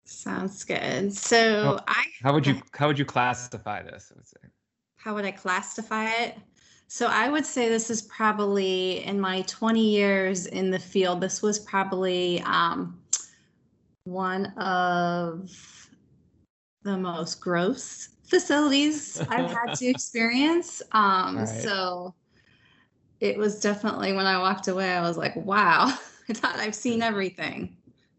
Sounds 0.05 0.65
good. 0.65 1.13
So 1.15 1.63
how, 1.63 1.85
I 1.87 2.05
how 2.23 2.33
would 2.33 2.47
you 2.47 2.61
how 2.73 2.89
would 2.89 2.99
you 2.99 3.05
classify 3.05 3.83
this? 3.83 4.11
I 4.11 4.17
would 4.17 4.27
say. 4.27 4.41
How 4.97 5.15
would 5.15 5.25
I 5.25 5.31
classify 5.31 6.11
it? 6.11 6.37
So 6.93 7.07
I 7.07 7.29
would 7.29 7.47
say 7.47 7.69
this 7.69 7.89
is 7.89 8.03
probably 8.03 9.05
in 9.05 9.21
my 9.21 9.43
20 9.43 9.81
years 9.81 10.47
in 10.47 10.73
the 10.73 10.79
field, 10.81 11.21
this 11.21 11.41
was 11.41 11.57
probably 11.57 12.43
um, 12.43 12.99
one 14.03 14.47
of 14.57 15.89
the 16.83 16.97
most 16.97 17.41
gross 17.41 18.09
facilities 18.25 19.21
I've 19.21 19.53
had 19.53 19.75
to 19.75 19.87
experience. 19.89 20.83
Um, 20.91 21.39
right. 21.39 21.47
So 21.47 22.13
it 23.21 23.39
was 23.39 23.61
definitely 23.61 24.13
when 24.13 24.27
I 24.27 24.39
walked 24.39 24.67
away, 24.67 24.91
I 24.91 25.01
was 25.01 25.17
like, 25.17 25.37
wow, 25.37 25.97
I 26.29 26.33
thought 26.33 26.57
I've 26.57 26.75
seen 26.75 27.03
everything. 27.03 27.77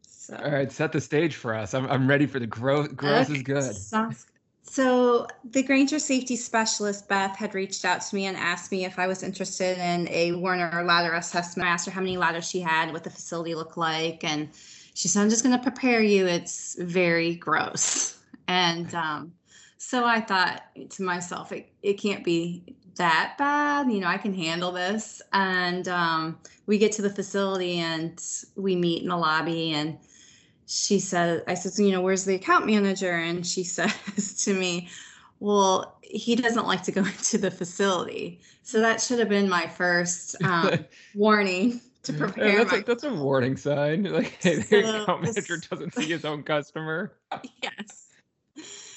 So. 0.07 0.37
All 0.37 0.49
right, 0.49 0.71
set 0.71 0.93
the 0.93 1.01
stage 1.01 1.35
for 1.35 1.53
us. 1.53 1.73
I'm, 1.73 1.87
I'm 1.87 2.07
ready 2.07 2.25
for 2.25 2.39
the 2.39 2.47
growth. 2.47 2.95
Gross 2.95 3.29
okay. 3.29 3.35
is 3.35 3.43
good. 3.43 3.75
Sounds 3.75 4.27
so 4.63 5.27
the 5.43 5.63
Grainger 5.63 5.99
safety 5.99 6.35
specialist, 6.35 7.07
Beth, 7.07 7.35
had 7.35 7.53
reached 7.53 7.83
out 7.83 8.01
to 8.01 8.15
me 8.15 8.25
and 8.25 8.37
asked 8.37 8.71
me 8.71 8.85
if 8.85 8.99
I 8.99 9.07
was 9.07 9.23
interested 9.23 9.77
in 9.77 10.07
a 10.09 10.33
Werner 10.33 10.83
ladder 10.83 11.13
assessment. 11.13 11.67
I 11.67 11.71
asked 11.71 11.85
her 11.87 11.91
how 11.91 12.01
many 12.01 12.17
ladders 12.17 12.49
she 12.49 12.61
had, 12.61 12.93
what 12.93 13.03
the 13.03 13.09
facility 13.09 13.55
looked 13.55 13.77
like, 13.77 14.23
and 14.23 14.49
she 14.93 15.07
said, 15.07 15.21
I'm 15.21 15.29
just 15.29 15.43
going 15.43 15.55
to 15.57 15.63
prepare 15.63 16.01
you. 16.01 16.27
It's 16.27 16.75
very 16.79 17.35
gross. 17.35 18.17
And 18.47 18.93
um, 18.95 19.31
so 19.77 20.03
I 20.03 20.19
thought 20.19 20.63
to 20.89 21.03
myself, 21.03 21.53
it, 21.53 21.71
it 21.81 21.93
can't 21.93 22.21
be 22.21 22.75
that 22.95 23.35
bad. 23.37 23.89
You 23.89 24.01
know, 24.01 24.07
I 24.07 24.17
can 24.17 24.33
handle 24.33 24.73
this. 24.73 25.21
And 25.31 25.87
um, 25.87 26.37
we 26.65 26.77
get 26.77 26.91
to 26.93 27.01
the 27.01 27.09
facility 27.09 27.77
and 27.77 28.21
we 28.57 28.75
meet 28.75 29.03
in 29.03 29.09
the 29.09 29.15
lobby 29.15 29.71
and 29.71 29.97
she 30.71 30.99
said, 30.99 31.43
I 31.47 31.53
said, 31.53 31.73
you 31.83 31.91
know, 31.91 32.01
where's 32.01 32.23
the 32.23 32.35
account 32.35 32.65
manager? 32.65 33.11
And 33.11 33.45
she 33.45 33.63
says 33.65 34.43
to 34.45 34.53
me, 34.53 34.89
well, 35.41 35.97
he 36.01 36.35
doesn't 36.35 36.65
like 36.65 36.83
to 36.83 36.91
go 36.91 37.01
into 37.05 37.37
the 37.37 37.51
facility. 37.51 38.39
So 38.63 38.79
that 38.79 39.01
should 39.01 39.19
have 39.19 39.29
been 39.29 39.49
my 39.49 39.67
first 39.67 40.41
um, 40.43 40.85
warning 41.13 41.81
to 42.03 42.13
prepare. 42.13 42.47
Yeah, 42.47 42.57
that's, 42.59 42.71
my- 42.71 42.77
a, 42.77 42.83
that's 42.83 43.03
a 43.03 43.13
warning 43.13 43.57
sign. 43.57 44.03
Like, 44.03 44.37
hey, 44.41 44.57
the 44.57 44.63
so 44.63 45.03
account 45.03 45.23
manager 45.23 45.57
doesn't 45.57 45.93
see 45.93 46.05
his 46.05 46.23
own 46.23 46.43
customer. 46.43 47.13
yes. 47.61 48.07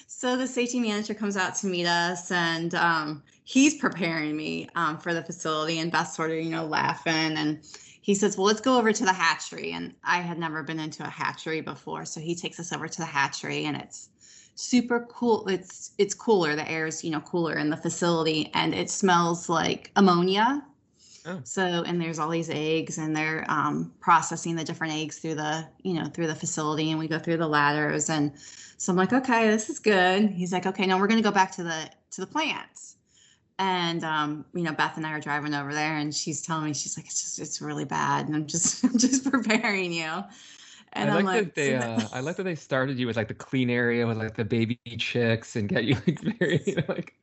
So 0.07 0.37
the 0.37 0.47
safety 0.47 0.79
manager 0.81 1.12
comes 1.12 1.37
out 1.37 1.57
to 1.57 1.66
meet 1.66 1.87
us, 1.87 2.31
and 2.31 2.75
um, 2.77 3.22
he's 3.43 3.75
preparing 3.75 4.37
me 4.37 4.68
um, 4.75 4.97
for 4.97 5.12
the 5.12 5.22
facility. 5.22 5.81
And 5.81 5.91
Beth 5.91 6.12
sort 6.12 6.31
of, 6.31 6.37
you 6.39 6.51
know, 6.51 6.64
laughing 6.64 7.37
and 7.37 7.61
he 8.05 8.14
says, 8.14 8.36
Well, 8.36 8.46
let's 8.46 8.61
go 8.61 8.76
over 8.76 8.92
to 8.92 9.05
the 9.07 9.14
hatchery. 9.14 9.72
And 9.72 9.94
I 10.05 10.18
had 10.18 10.38
never 10.38 10.62
been 10.62 10.78
into 10.78 11.02
a 11.02 11.09
hatchery 11.09 11.62
before. 11.62 12.05
So 12.05 12.20
he 12.20 12.34
takes 12.34 12.61
us 12.61 12.70
over 12.70 12.86
to 12.86 12.98
the 12.98 13.07
hatchery 13.07 13.64
and 13.64 13.78
it's 13.78 14.11
super 14.57 15.07
cool. 15.09 15.48
It's 15.48 15.92
it's 15.96 16.12
cooler. 16.12 16.55
The 16.55 16.70
air 16.70 16.86
is, 16.86 17.02
you 17.02 17.11
know, 17.11 17.20
cooler 17.20 17.57
in 17.57 17.70
the 17.70 17.78
facility 17.78 18.50
and 18.52 18.74
it 18.74 18.90
smells 18.90 19.48
like 19.48 19.90
ammonia. 19.96 20.62
Oh. 21.24 21.40
So 21.44 21.62
and 21.62 21.98
there's 21.98 22.18
all 22.18 22.28
these 22.28 22.50
eggs 22.50 22.98
and 22.98 23.16
they're 23.16 23.46
um, 23.48 23.90
processing 24.00 24.55
the 24.55 24.64
different 24.64 24.92
eggs 24.92 25.18
through 25.20 25.36
the, 25.36 25.66
you 25.82 25.94
know, 25.94 26.05
through 26.05 26.26
the 26.26 26.34
facility 26.34 26.90
and 26.90 26.98
we 26.98 27.09
go 27.09 27.18
through 27.18 27.38
the 27.38 27.48
ladders 27.48 28.11
and 28.11 28.32
so 28.76 28.92
I'm 28.92 28.98
like, 28.98 29.14
okay, 29.14 29.48
this 29.48 29.70
is 29.70 29.78
good. 29.78 30.28
He's 30.28 30.52
like, 30.52 30.66
okay, 30.66 30.84
now 30.84 31.00
we're 31.00 31.07
gonna 31.07 31.22
go 31.22 31.30
back 31.30 31.52
to 31.52 31.62
the 31.62 31.88
to 32.11 32.20
the 32.20 32.26
plants 32.26 32.93
and 33.59 34.05
um, 34.05 34.44
you 34.55 34.62
know 34.62 34.72
beth 34.72 34.96
and 34.96 35.07
i 35.07 35.12
are 35.12 35.20
driving 35.20 35.55
over 35.55 35.72
there 35.72 35.96
and 35.96 36.14
she's 36.14 36.42
telling 36.42 36.64
me 36.64 36.74
she's 36.74 36.96
like 36.96 37.07
it's 37.07 37.22
just 37.22 37.38
it's 37.38 37.61
really 37.61 37.84
bad. 37.84 38.26
And 38.26 38.36
i'm 38.36 38.46
just 38.46 38.84
i'm 38.84 38.98
just 38.98 39.30
preparing 39.30 39.92
you 39.92 40.24
and 40.96 41.11
I 41.11 41.14
like, 41.16 41.24
like 41.24 41.44
that 41.46 41.55
they 41.55 41.74
uh, 41.76 42.00
I 42.12 42.20
like 42.20 42.36
that 42.36 42.42
they 42.44 42.55
started 42.55 42.98
you 42.98 43.07
with 43.07 43.16
like 43.16 43.28
the 43.28 43.34
clean 43.34 43.70
area 43.70 44.07
with 44.07 44.16
like 44.16 44.36
the 44.36 44.44
baby 44.44 44.78
chicks 44.98 45.57
and 45.57 45.68
get 45.68 45.84
you 45.84 45.96
like 46.07 46.20
very 46.38 46.62
you 46.66 46.76
know, 46.76 46.84
like 46.88 47.14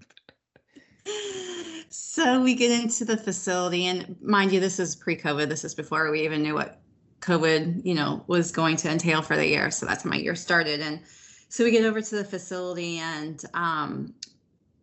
so 1.89 2.41
we 2.41 2.55
get 2.55 2.71
into 2.71 3.05
the 3.05 3.17
facility 3.17 3.85
and 3.87 4.15
mind 4.21 4.51
you 4.51 4.59
this 4.59 4.79
is 4.79 4.95
pre-covid. 4.95 5.49
This 5.49 5.63
is 5.63 5.75
before 5.75 6.09
we 6.11 6.23
even 6.23 6.41
knew 6.41 6.53
what 6.53 6.79
covid 7.19 7.85
you 7.85 7.93
know 7.93 8.23
was 8.27 8.51
going 8.51 8.75
to 8.77 8.89
entail 8.89 9.21
for 9.21 9.35
the 9.35 9.45
year. 9.45 9.71
So 9.71 9.85
that's 9.85 10.03
how 10.03 10.09
my 10.09 10.17
year 10.17 10.35
started. 10.35 10.81
And 10.81 11.01
so 11.49 11.63
we 11.63 11.71
get 11.71 11.85
over 11.85 12.01
to 12.01 12.15
the 12.15 12.23
facility 12.23 12.99
and 12.99 13.43
um, 13.53 14.13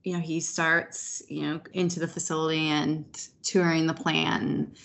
you 0.09 0.15
know, 0.15 0.21
he 0.21 0.41
starts, 0.41 1.23
you 1.29 1.43
know, 1.43 1.61
into 1.75 2.01
the 2.01 2.09
facility 2.09 2.69
and 2.69 3.05
touring 3.43 3.87
the 3.87 3.93
plant 3.93 4.43
and 4.43 4.77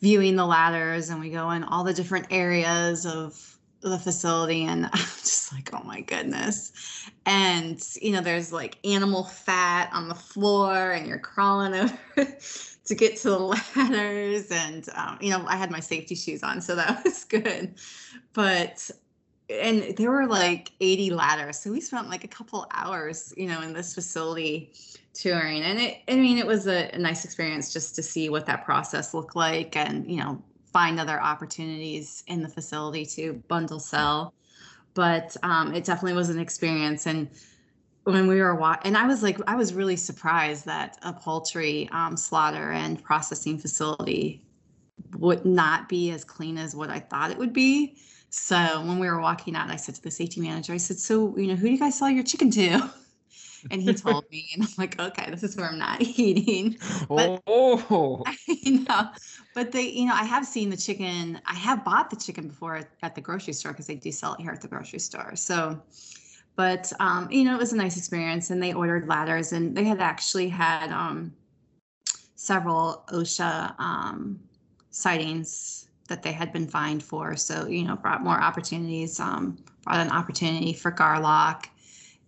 viewing 0.00 0.36
the 0.36 0.46
ladders 0.46 1.10
and 1.10 1.18
we 1.18 1.28
go 1.28 1.50
in 1.50 1.64
all 1.64 1.82
the 1.82 1.92
different 1.92 2.28
areas 2.30 3.04
of 3.04 3.58
the 3.80 3.98
facility 3.98 4.62
and 4.62 4.84
I'm 4.92 4.92
just 4.92 5.52
like, 5.52 5.70
oh 5.72 5.82
my 5.82 6.02
goodness. 6.02 7.10
And, 7.26 7.82
you 8.00 8.12
know, 8.12 8.20
there's 8.20 8.52
like 8.52 8.78
animal 8.84 9.24
fat 9.24 9.90
on 9.92 10.08
the 10.08 10.14
floor 10.14 10.92
and 10.92 11.04
you're 11.04 11.18
crawling 11.18 11.74
over 11.74 12.36
to 12.84 12.94
get 12.94 13.16
to 13.16 13.30
the 13.30 13.38
ladders. 13.40 14.52
And, 14.52 14.88
um, 14.94 15.18
you 15.20 15.30
know, 15.30 15.44
I 15.48 15.56
had 15.56 15.72
my 15.72 15.80
safety 15.80 16.14
shoes 16.14 16.44
on, 16.44 16.60
so 16.60 16.76
that 16.76 17.02
was 17.04 17.24
good. 17.24 17.74
But 18.34 18.88
and 19.50 19.96
there 19.96 20.10
were 20.10 20.26
like 20.26 20.72
80 20.80 21.10
ladders 21.10 21.58
so 21.58 21.72
we 21.72 21.80
spent 21.80 22.08
like 22.08 22.24
a 22.24 22.28
couple 22.28 22.66
hours 22.72 23.34
you 23.36 23.46
know 23.46 23.62
in 23.62 23.72
this 23.72 23.94
facility 23.94 24.72
touring 25.12 25.62
and 25.62 25.78
it 25.78 25.98
i 26.08 26.14
mean 26.14 26.38
it 26.38 26.46
was 26.46 26.66
a, 26.66 26.88
a, 26.94 26.98
nice 26.98 27.24
experience 27.24 27.72
just 27.72 27.96
to 27.96 28.02
see 28.02 28.28
what 28.28 28.46
that 28.46 28.64
process 28.64 29.12
looked 29.12 29.34
like 29.34 29.76
and 29.76 30.08
you 30.10 30.18
know 30.18 30.40
find 30.72 31.00
other 31.00 31.20
opportunities 31.20 32.22
in 32.26 32.42
the 32.42 32.48
facility 32.48 33.04
to 33.04 33.34
bundle 33.48 33.80
sell. 33.80 34.34
But 34.94 35.36
um, 35.42 35.74
it 35.74 35.84
definitely 35.84 36.14
was 36.14 36.30
an 36.30 36.38
experience 36.38 37.06
and 37.06 37.28
when 38.04 38.26
we 38.26 38.40
were 38.40 38.54
wa- 38.54 38.78
and 38.82 38.96
i 38.96 39.06
was 39.06 39.22
like 39.22 39.38
i 39.46 39.54
was 39.54 39.74
really 39.74 39.94
surprised 39.94 40.64
that 40.64 40.98
a 41.02 41.12
poultry 41.12 41.88
um, 41.92 42.16
slaughter 42.16 42.72
and 42.72 43.04
processing 43.04 43.58
facility 43.58 44.42
would 45.18 45.44
not 45.44 45.86
be 45.86 46.10
as 46.10 46.24
clean 46.24 46.56
as 46.56 46.74
what 46.74 46.88
i 46.88 46.98
thought 46.98 47.30
it 47.30 47.36
would 47.36 47.52
be 47.52 47.94
So 48.30 48.82
when 48.84 49.00
we 49.00 49.08
were 49.08 49.20
walking 49.20 49.56
out, 49.56 49.70
I 49.70 49.76
said 49.76 49.96
to 49.96 50.02
the 50.02 50.10
safety 50.10 50.40
manager, 50.40 50.72
I 50.72 50.76
said, 50.76 50.98
"So 50.98 51.36
you 51.36 51.48
know, 51.48 51.56
who 51.56 51.66
do 51.66 51.72
you 51.72 51.78
guys 51.78 51.98
sell 51.98 52.08
your 52.08 52.24
chicken 52.24 52.50
to?" 52.52 52.90
And 53.70 53.82
he 53.82 53.92
told 53.92 54.24
me, 54.30 54.48
and 54.54 54.62
I'm 54.62 54.70
like, 54.78 54.98
"Okay, 54.98 55.30
this 55.30 55.42
is 55.42 55.54
where 55.54 55.66
I'm 55.66 55.78
not 55.78 56.00
eating." 56.18 56.78
But, 57.10 57.42
oh, 57.46 58.24
you 58.48 58.84
know, 58.84 59.10
but 59.54 59.70
they, 59.70 59.82
you 59.82 60.06
know, 60.06 60.14
I 60.14 60.24
have 60.24 60.46
seen 60.46 60.70
the 60.70 60.78
chicken. 60.78 61.38
I 61.44 61.54
have 61.56 61.84
bought 61.84 62.08
the 62.08 62.16
chicken 62.16 62.48
before 62.48 62.76
at, 62.76 62.88
at 63.02 63.14
the 63.14 63.20
grocery 63.20 63.52
store 63.52 63.72
because 63.72 63.86
they 63.86 63.96
do 63.96 64.10
sell 64.12 64.32
it 64.32 64.40
here 64.40 64.50
at 64.50 64.62
the 64.62 64.68
grocery 64.68 64.98
store. 64.98 65.36
So, 65.36 65.78
but 66.56 66.90
um, 67.00 67.30
you 67.30 67.44
know, 67.44 67.54
it 67.54 67.58
was 67.58 67.74
a 67.74 67.76
nice 67.76 67.98
experience, 67.98 68.48
and 68.48 68.62
they 68.62 68.72
ordered 68.72 69.06
ladders, 69.08 69.52
and 69.52 69.76
they 69.76 69.84
had 69.84 70.00
actually 70.00 70.48
had 70.48 70.90
um, 70.90 71.34
several 72.36 73.04
OSHA 73.12 73.78
um, 73.78 74.40
sightings 74.90 75.79
that 76.10 76.22
they 76.22 76.32
had 76.32 76.52
been 76.52 76.66
fined 76.66 77.02
for. 77.02 77.34
So, 77.36 77.66
you 77.66 77.84
know, 77.84 77.96
brought 77.96 78.22
more 78.22 78.38
opportunities, 78.38 79.18
um, 79.18 79.56
brought 79.84 80.00
an 80.00 80.10
opportunity 80.10 80.74
for 80.74 80.92
Garlock. 80.92 81.66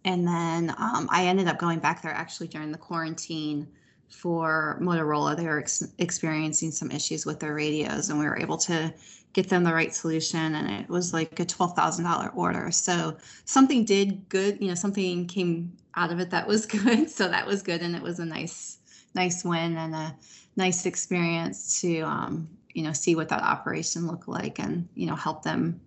And 0.05 0.27
then 0.27 0.71
um, 0.79 1.09
I 1.11 1.27
ended 1.27 1.49
up 1.49 1.59
going 1.59 1.79
back 1.79 2.01
there 2.01 2.13
actually 2.13 2.49
during 2.49 2.73
the 2.73 2.79
quarantine 2.79 3.69
for 4.09 4.79
Motorola. 4.81 5.37
They 5.37 5.45
were 5.45 5.59
ex- 5.59 5.93
experiencing 5.99 6.71
some 6.71 6.91
issues 6.91 7.27
with 7.27 7.41
their 7.41 7.55
radios, 7.55 8.09
and 8.09 8.19
we 8.19 8.25
were 8.25 8.39
able 8.39 8.59
to 8.59 8.95
get 9.33 9.49
them 9.49 9.65
the 9.65 9.75
right 9.75 9.95
solution. 9.95 10.55
And 10.55 10.71
it 10.71 10.89
was 10.89 11.13
like 11.13 11.41
a 11.41 11.45
$12,000 11.45 12.37
order. 12.37 12.71
So 12.71 13.17
something 13.45 13.85
did 13.85 14.29
good, 14.29 14.59
you 14.61 14.69
know, 14.69 14.75
something 14.75 15.27
came 15.27 15.73
out 15.95 16.13
of 16.13 16.21
it 16.21 16.31
that 16.31 16.47
was 16.47 16.67
good. 16.85 17.11
So 17.11 17.29
that 17.29 17.47
was 17.47 17.63
good. 17.63 17.83
And 17.83 17.97
it 17.97 18.03
was 18.03 18.19
a 18.19 18.25
nice, 18.25 18.79
nice 19.15 19.45
win 19.45 19.77
and 19.77 19.95
a 19.95 20.15
nice 20.57 20.87
experience 20.87 21.81
to, 21.81 22.01
um, 22.01 22.49
you 22.75 22.83
know, 22.83 22.93
see 22.93 23.15
what 23.15 23.29
that 23.29 23.43
operation 23.43 24.07
looked 24.07 24.29
like 24.29 24.59
and, 24.59 24.89
you 24.95 25.07
know, 25.07 25.15
help 25.17 25.43
them 25.43 25.81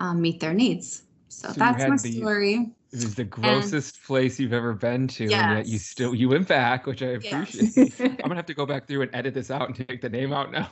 um, 0.00 0.20
meet 0.20 0.40
their 0.40 0.54
needs. 0.54 1.02
So, 1.28 1.48
So 1.48 1.60
that's 1.60 1.88
my 1.88 1.96
the- 1.96 2.20
story. 2.20 2.54
it 2.92 2.96
was 3.02 3.14
the 3.14 3.24
grossest 3.24 4.02
place 4.04 4.40
you've 4.40 4.54
ever 4.54 4.72
been 4.72 5.06
to, 5.08 5.24
and 5.24 5.56
yet 5.58 5.66
you 5.66 5.78
still 5.78 6.14
you 6.14 6.28
went 6.30 6.48
back, 6.48 6.86
which 6.86 7.02
I 7.02 7.18
Yes. 7.18 7.24
appreciate. 7.54 8.00
I'm 8.00 8.16
gonna 8.16 8.36
have 8.36 8.46
to 8.46 8.54
go 8.54 8.64
back 8.64 8.86
through 8.86 9.02
and 9.02 9.10
edit 9.14 9.34
this 9.34 9.50
out 9.50 9.68
and 9.68 9.76
take 9.88 10.00
the 10.00 10.08
name 10.08 10.32
out 10.32 10.50
now. 10.50 10.70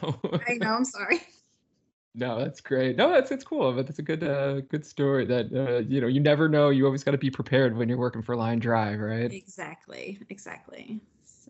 I 0.48 0.54
know, 0.54 0.74
I'm 0.74 0.84
sorry. 0.86 1.20
no, 2.14 2.38
that's 2.38 2.62
great. 2.62 2.96
No, 2.96 3.10
that's 3.10 3.30
it's 3.30 3.44
cool, 3.44 3.70
but 3.74 3.90
it's 3.90 3.98
a 3.98 4.02
good 4.02 4.24
uh, 4.24 4.60
good 4.62 4.86
story. 4.86 5.26
That 5.26 5.52
uh, 5.52 5.80
you 5.86 6.00
know, 6.00 6.06
you 6.06 6.20
never 6.20 6.48
know. 6.48 6.70
You 6.70 6.86
always 6.86 7.04
got 7.04 7.10
to 7.10 7.18
be 7.18 7.30
prepared 7.30 7.76
when 7.76 7.86
you're 7.86 7.98
working 7.98 8.22
for 8.22 8.34
Line 8.34 8.58
Drive, 8.60 8.98
right? 9.00 9.30
Exactly. 9.30 10.18
Exactly. 10.30 11.00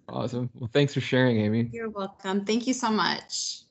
Awesome. 0.09 0.51
Well, 0.55 0.71
thanks 0.73 0.95
for 0.95 1.01
sharing, 1.01 1.39
Amy. 1.39 1.69
you're 1.73 1.91
welcome. 1.91 2.45
Thank 2.45 2.67
you 2.67 2.75
so 2.75 2.91
much. 2.91 3.63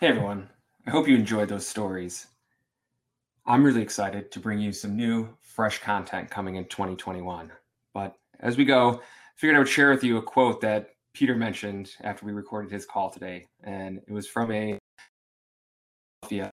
Hey 0.00 0.06
everyone, 0.06 0.48
I 0.86 0.90
hope 0.90 1.08
you 1.08 1.16
enjoyed 1.16 1.48
those 1.48 1.66
stories. 1.66 2.28
I'm 3.46 3.64
really 3.64 3.82
excited 3.82 4.30
to 4.30 4.38
bring 4.38 4.60
you 4.60 4.70
some 4.72 4.94
new, 4.94 5.28
fresh 5.40 5.80
content 5.80 6.30
coming 6.30 6.54
in 6.54 6.66
2021. 6.66 7.50
But 7.92 8.14
as 8.38 8.56
we 8.56 8.64
go, 8.64 8.90
I 8.92 8.98
figured 9.34 9.56
I 9.56 9.58
would 9.58 9.68
share 9.68 9.90
with 9.90 10.04
you 10.04 10.18
a 10.18 10.22
quote 10.22 10.60
that 10.60 10.90
Peter 11.14 11.34
mentioned 11.34 11.90
after 12.04 12.24
we 12.24 12.30
recorded 12.30 12.70
his 12.70 12.86
call 12.86 13.10
today. 13.10 13.44
And 13.64 14.00
it 14.06 14.12
was 14.12 14.28
from 14.28 14.52
a 14.52 14.78
Mr. 16.24 16.52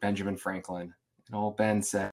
Benjamin 0.00 0.36
Franklin. 0.36 0.94
And 1.26 1.34
old 1.34 1.56
Ben 1.56 1.82
said, 1.82 2.12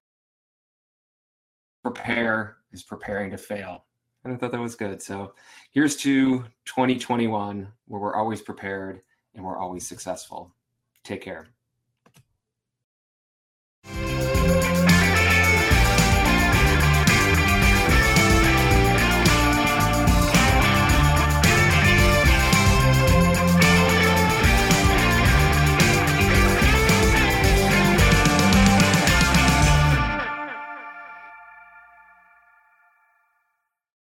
prepare 1.84 2.56
is 2.72 2.82
preparing 2.82 3.30
to 3.30 3.38
fail 3.38 3.84
and 4.24 4.32
I 4.32 4.36
thought 4.36 4.52
that 4.52 4.60
was 4.60 4.74
good. 4.74 5.02
So 5.02 5.34
here's 5.70 5.96
to 5.98 6.44
2021, 6.64 7.68
where 7.86 8.00
we're 8.00 8.16
always 8.16 8.40
prepared 8.40 9.02
and 9.34 9.44
we're 9.44 9.58
always 9.58 9.86
successful. 9.86 10.52
Take 11.04 11.22
care. 11.22 11.48